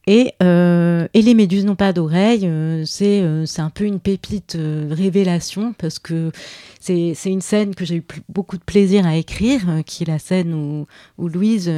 Et, 0.06 0.34
euh, 0.44 1.08
et 1.16 1.24
les 1.24 1.34
méduses 1.34 1.66
n'ont 1.66 1.76
pas 1.76 1.92
d'oreilles, 1.92 2.46
euh, 2.46 2.84
c'est 2.86 3.62
un 3.62 3.70
peu 3.72 3.86
une 3.86 4.00
pépite 4.00 4.58
révélation 4.92 5.74
parce 5.74 5.98
que 5.98 6.32
c'est 6.80 7.16
une 7.26 7.42
scène 7.42 7.74
que 7.74 7.84
j'ai 7.84 7.96
eu 7.96 8.06
beaucoup 8.30 8.58
de 8.58 8.64
plaisir 8.64 9.06
à 9.08 9.18
écrire, 9.18 9.82
qui 9.86 10.04
est 10.04 10.08
la 10.08 10.20
scène 10.20 10.54
où, 10.54 10.86
où 11.18 11.28
Louise 11.28 11.72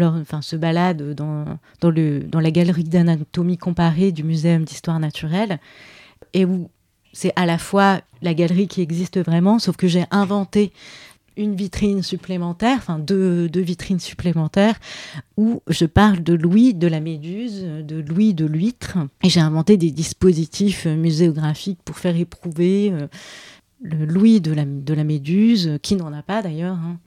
enfin, 0.00 0.42
se 0.42 0.56
balade 0.56 1.14
dans, 1.14 1.44
dans, 1.80 1.90
le, 1.90 2.20
dans 2.20 2.40
la 2.40 2.50
galerie 2.50 2.84
d'anatomie 2.84 3.58
comparée 3.58 4.10
du 4.10 4.24
Muséum 4.24 4.64
d'histoire 4.64 4.98
naturelle 4.98 5.60
et 6.32 6.44
où 6.44 6.70
c'est 7.12 7.32
à 7.36 7.46
la 7.46 7.58
fois 7.58 8.00
la 8.22 8.34
galerie 8.34 8.68
qui 8.68 8.82
existe 8.82 9.18
vraiment, 9.18 9.58
sauf 9.58 9.76
que 9.76 9.88
j'ai 9.88 10.04
inventé 10.10 10.72
une 11.36 11.54
vitrine 11.54 12.02
supplémentaire, 12.02 12.76
enfin 12.78 12.98
deux, 12.98 13.48
vitrines 13.54 14.00
supplémentaires, 14.00 14.78
où 15.36 15.62
je 15.68 15.86
parle 15.86 16.22
de 16.22 16.34
Louis 16.34 16.74
de 16.74 16.86
la 16.86 17.00
Méduse, 17.00 17.64
de 17.64 18.00
Louis 18.00 18.34
de 18.34 18.46
l'huître. 18.46 18.98
Et 19.22 19.28
j'ai 19.28 19.40
inventé 19.40 19.76
des 19.76 19.90
dispositifs 19.90 20.86
muséographiques 20.86 21.80
pour 21.84 21.98
faire 21.98 22.16
éprouver 22.16 22.92
euh, 22.92 23.06
le 23.82 24.04
Louis 24.04 24.40
de 24.40 24.52
la, 24.52 25.04
Méduse, 25.04 25.78
qui 25.82 25.96
n'en 25.96 26.12
a 26.12 26.22
pas 26.22 26.42
d'ailleurs. 26.42 26.76
Hein. 26.76 26.98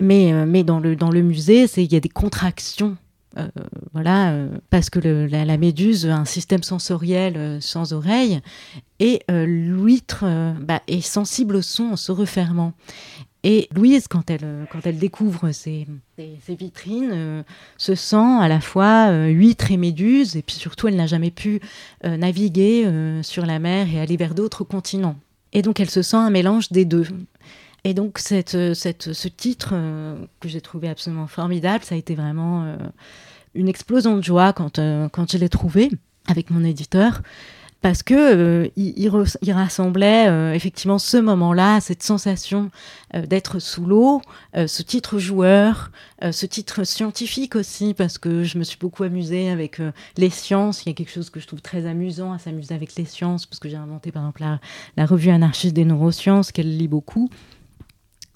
Mais, 0.00 0.32
euh, 0.32 0.46
mais 0.46 0.62
dans, 0.62 0.78
le, 0.78 0.94
dans 0.94 1.10
le 1.10 1.22
musée, 1.22 1.66
il 1.76 1.92
y 1.92 1.96
a 1.96 2.00
des 2.00 2.08
contractions 2.08 2.96
euh, 3.36 3.46
voilà, 3.92 4.34
parce 4.70 4.88
que 4.88 4.98
la, 4.98 5.58
méduse 5.58 6.06
a 6.06 6.16
un 6.16 6.24
système 6.24 6.62
sensoriel 6.62 7.58
sans 7.60 7.92
oreille 7.92 8.40
et 9.00 9.22
l'huître 9.28 10.24
bah, 10.60 10.80
est 10.88 11.02
sensible 11.02 11.56
au 11.56 11.62
son 11.62 11.90
en 11.90 11.96
se 11.96 12.10
refermant. 12.10 12.72
Et 13.44 13.68
Louise, 13.74 14.08
quand 14.08 14.30
elle, 14.30 14.40
euh, 14.42 14.64
quand 14.70 14.80
elle 14.84 14.98
découvre 14.98 15.52
ces, 15.52 15.86
ces, 16.16 16.54
vitrines, 16.54 17.10
euh, 17.12 17.42
se 17.76 17.94
sent 17.94 18.16
à 18.16 18.48
la 18.48 18.60
fois 18.60 19.10
euh, 19.10 19.28
huître 19.28 19.70
et 19.70 19.76
méduse, 19.76 20.36
et 20.36 20.42
puis 20.42 20.56
surtout, 20.56 20.88
elle 20.88 20.96
n'a 20.96 21.06
jamais 21.06 21.30
pu 21.30 21.60
naviguer 22.04 22.88
sur 23.22 23.46
la 23.46 23.58
mer 23.58 23.88
et 23.92 24.00
aller 24.00 24.16
vers 24.16 24.34
d'autres 24.34 24.64
continents. 24.64 25.16
Et 25.52 25.62
donc, 25.62 25.80
elle 25.80 25.90
se 25.90 26.02
sent 26.02 26.16
un 26.16 26.30
mélange 26.30 26.70
des 26.70 26.84
deux. 26.84 27.06
Et 27.84 27.94
donc, 27.94 28.18
cette, 28.18 28.74
cette, 28.74 29.12
ce 29.12 29.28
titre 29.28 29.74
que 30.40 30.48
j'ai 30.48 30.60
trouvé 30.60 30.88
absolument 30.88 31.26
formidable, 31.26 31.84
ça 31.84 31.94
a 31.94 31.98
été 31.98 32.14
vraiment 32.14 32.76
une 33.54 33.68
explosion 33.68 34.16
de 34.16 34.22
joie 34.22 34.52
quand, 34.52 34.80
quand 35.12 35.30
je 35.30 35.38
l'ai 35.38 35.48
trouvé 35.48 35.90
avec 36.28 36.50
mon 36.50 36.64
éditeur 36.64 37.22
parce 37.80 38.02
que 38.02 38.14
euh, 38.14 38.68
il, 38.76 39.52
rassemblait 39.52 40.28
euh, 40.28 40.52
effectivement 40.52 40.98
ce 40.98 41.16
moment-là, 41.16 41.80
cette 41.80 42.02
sensation 42.02 42.70
euh, 43.14 43.24
d'être 43.24 43.60
sous 43.60 43.86
l'eau, 43.86 44.20
ce 44.54 44.82
titre 44.82 45.18
joueur, 45.18 45.92
ce 46.20 46.46
titre 46.46 46.82
scientifique 46.82 47.54
aussi, 47.54 47.94
parce 47.94 48.18
que 48.18 48.42
je 48.42 48.58
me 48.58 48.64
suis 48.64 48.78
beaucoup 48.78 49.04
amusée 49.04 49.50
avec 49.50 49.80
les 50.16 50.30
sciences. 50.30 50.84
Il 50.84 50.88
y 50.88 50.90
a 50.90 50.94
quelque 50.94 51.12
chose 51.12 51.30
que 51.30 51.38
je 51.38 51.46
trouve 51.46 51.62
très 51.62 51.86
amusant 51.86 52.32
à 52.32 52.38
s'amuser 52.38 52.74
avec 52.74 52.96
les 52.96 53.04
sciences, 53.04 53.46
parce 53.46 53.60
que 53.60 53.68
j'ai 53.68 53.76
inventé 53.76 54.10
par 54.10 54.22
exemple 54.22 54.42
la, 54.96 55.06
revue 55.06 55.30
anarchiste 55.30 55.74
des 55.74 55.84
neurosciences, 55.84 56.50
qu'elle 56.50 56.76
lit 56.76 56.88
beaucoup. 56.88 57.30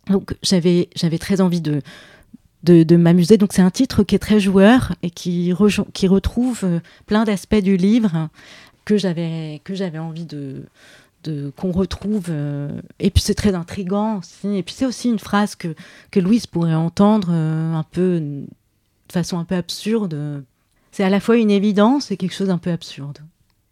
Donc 0.09 0.36
j'avais 0.43 0.88
très 1.18 1.40
envie 1.40 1.61
de 1.61 2.97
m'amuser. 2.97 3.36
Donc 3.36 3.53
c'est 3.53 3.62
un 3.62 3.70
titre 3.70 4.05
qui 4.05 4.14
est 4.14 4.20
très 4.20 4.38
joueur 4.38 4.93
et 5.03 5.11
qui 5.11 5.53
retrouve 5.53 6.80
plein 7.07 7.24
d'aspects 7.24 7.57
du 7.57 7.76
livre 7.76 8.28
que 8.85 8.97
j'avais 8.97 9.61
que 9.64 9.74
j'avais 9.74 9.99
envie 9.99 10.26
de, 10.26 10.64
de 11.22 11.53
qu'on 11.57 11.72
retrouve. 11.72 12.26
Euh, 12.28 12.80
et 12.99 13.11
puis 13.11 13.22
c'est 13.22 13.35
très 13.35 13.55
intrigant 13.55 14.18
aussi. 14.18 14.57
Et 14.57 14.62
puis 14.62 14.74
c'est 14.74 14.87
aussi 14.87 15.09
une 15.09 15.18
phrase 15.18 15.55
que, 15.55 15.74
que 16.11 16.20
Louise 16.20 16.47
pourrait 16.47 16.74
entendre 16.74 17.28
euh, 17.30 17.74
un 17.74 17.85
peu 17.85 18.20
de 18.20 18.47
façon 19.11 19.39
un 19.39 19.45
peu 19.45 19.55
absurde. 19.55 20.45
C'est 20.91 21.05
à 21.05 21.11
la 21.11 21.20
fois 21.20 21.37
une 21.37 21.51
évidence 21.51 22.11
et 22.11 22.16
quelque 22.16 22.35
chose 22.35 22.49
d'un 22.49 22.59
peu 22.59 22.70
absurde. 22.70 23.18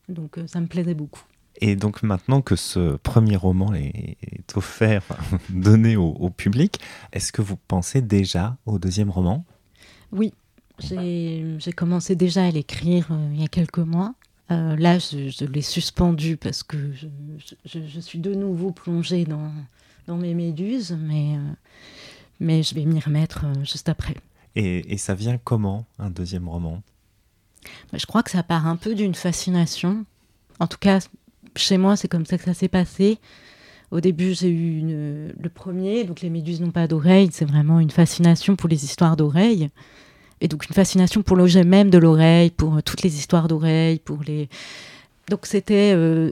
Donc 0.09 0.39
euh, 0.39 0.47
ça 0.47 0.61
me 0.61 0.67
plaisait 0.67 0.95
beaucoup. 0.95 1.23
Et 1.63 1.77
donc 1.77 2.03
maintenant 2.03 2.41
que 2.41 2.57
ce 2.57 2.97
premier 2.97 3.37
roman 3.37 3.75
est, 3.75 4.17
offert, 4.57 5.03
donné 5.51 5.97
au, 5.97 6.31
public, 6.31 6.81
est-ce 7.13 7.33
que 7.33 7.43
vous 7.43 7.57
pensez 7.57 8.01
déjà 8.01 8.57
au 8.65 8.79
deuxième 8.79 9.11
roman? 9.11 9.45
Oui, 10.11 10.33
j'ai 10.79 11.73
commencé 11.77 12.17
déjà 12.17 12.47
à 12.47 12.51
l'écrire 12.51 13.09
il 13.33 13.41
y 13.41 13.45
a 13.45 13.49
quelques 13.49 13.79
mois. 13.79 14.15
Euh, 14.51 14.77
là, 14.77 14.99
je, 14.99 15.45
l'ai 15.45 15.63
suspendu 15.63 16.37
parce 16.37 16.63
que 16.63 16.77
je, 17.65 18.01
suis 18.01 18.19
de 18.19 18.35
nouveau 18.35 18.73
plongée 18.73 19.25
dans, 19.25 19.53
dans 20.07 20.17
mes 20.17 20.35
méduses, 20.35 20.97
mais, 21.01 21.37
euh, 21.37 21.53
mais 22.41 22.63
je 22.63 22.75
vais 22.75 22.85
m'y 22.85 22.99
remettre 22.99 23.45
euh, 23.45 23.65
juste 23.65 23.89
après. 23.89 24.17
Et, 24.57 24.99
ça 24.99 25.15
vient 25.15 25.39
comment, 25.39 25.87
un 25.99 26.11
deuxième 26.11 26.49
roman? 26.49 26.83
Bah, 27.93 27.99
Je 27.99 28.07
crois 28.07 28.25
que 28.25 28.31
ça 28.33 28.43
part 28.43 28.67
un 28.67 28.77
peu 28.77 28.97
d'une 28.97 29.15
fascination. 29.15 30.05
En 30.59 30.67
tout 30.67 30.79
cas, 30.79 30.99
chez 31.55 31.79
moi, 31.79 31.97
c'est 31.97 32.09
comme 32.09 32.27
ça 32.27 32.37
que 32.37 32.45
ça 32.45 32.55
s'est 32.55 32.69
passé. 32.69 33.19
Au 33.93 34.01
début, 34.01 34.35
j'ai 34.35 34.51
eu 34.51 34.83
le 34.83 35.49
premier, 35.49 36.05
donc 36.05 36.21
Les 36.21 36.31
Méduses 36.31 36.61
n'ont 36.61 36.71
pas 36.71 36.89
d'oreilles. 36.89 37.31
C'est 37.33 37.45
vraiment 37.45 37.81
une 37.81 37.91
fascination 37.91 38.57
pour 38.57 38.69
les 38.69 38.85
histoires 38.85 39.17
d'oreilles 39.17 39.71
et 40.41 40.49
donc 40.49 40.67
une 40.67 40.75
fascination 40.75 41.23
pour 41.23 41.37
l'objet 41.37 41.65
même 41.65 41.91
de 41.91 41.99
l'oreille, 41.99 42.51
pour 42.51 42.77
euh, 42.77 42.81
toutes 42.83 43.03
les 43.03 43.17
histoires 43.17 43.49
d'oreilles, 43.49 43.99
pour 43.99 44.23
les. 44.27 44.49
Donc 45.29 45.47
c'était 45.47 45.93
euh, 45.95 46.31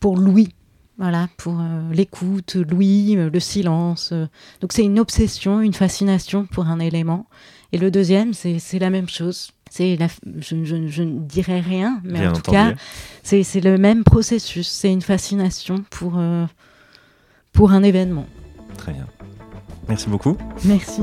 pour, 0.00 0.16
Louis, 0.16 0.54
voilà, 0.98 1.28
pour 1.36 1.58
euh, 1.60 1.92
l'écoute, 1.92 2.56
Louis, 2.56 3.16
le 3.16 3.40
silence. 3.40 4.12
Donc 4.60 4.72
c'est 4.72 4.84
une 4.84 5.00
obsession, 5.00 5.60
une 5.60 5.72
fascination 5.72 6.46
pour 6.46 6.66
un 6.66 6.78
élément. 6.78 7.26
Et 7.72 7.78
le 7.78 7.90
deuxième, 7.90 8.32
c'est 8.32 8.78
la 8.78 8.90
même 8.90 9.08
chose. 9.08 9.50
C'est 9.68 9.98
je, 10.38 10.64
je, 10.64 10.86
je, 10.86 11.02
ne 11.02 11.18
dirais 11.18 11.58
rien, 11.58 12.00
mais 12.04 12.24
en 12.28 12.32
tout 12.32 12.52
cas, 12.52 12.74
c'est 13.24 13.60
le 13.60 13.76
même 13.78 14.04
processus. 14.04 14.68
C'est 14.68 14.92
une 14.92 15.02
fascination 15.02 15.84
pour, 15.90 16.20
pour 17.52 17.72
un 17.72 17.82
événement. 17.82 18.26
Très 18.78 18.92
bien. 18.92 19.06
Merci 19.88 20.08
beaucoup. 20.08 20.36
Merci. 20.64 21.02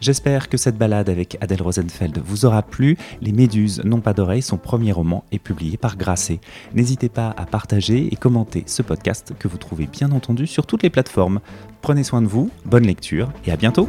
J'espère 0.00 0.48
que 0.48 0.56
cette 0.56 0.76
balade 0.76 1.08
avec 1.08 1.36
Adèle 1.40 1.62
Rosenfeld 1.62 2.20
vous 2.24 2.44
aura 2.44 2.62
plu. 2.62 2.96
Les 3.20 3.32
Méduses 3.32 3.82
n'ont 3.84 4.00
pas 4.00 4.12
d'oreilles, 4.12 4.42
son 4.42 4.56
premier 4.56 4.92
roman 4.92 5.24
est 5.32 5.38
publié 5.38 5.76
par 5.76 5.96
Grasset. 5.96 6.40
N'hésitez 6.74 7.08
pas 7.08 7.34
à 7.36 7.46
partager 7.46 8.12
et 8.12 8.16
commenter 8.16 8.62
ce 8.66 8.82
podcast 8.82 9.32
que 9.38 9.48
vous 9.48 9.58
trouvez 9.58 9.86
bien 9.86 10.12
entendu 10.12 10.46
sur 10.46 10.66
toutes 10.66 10.82
les 10.82 10.90
plateformes. 10.90 11.40
Prenez 11.82 12.04
soin 12.04 12.22
de 12.22 12.26
vous, 12.26 12.50
bonne 12.64 12.86
lecture 12.86 13.30
et 13.46 13.52
à 13.52 13.56
bientôt 13.56 13.88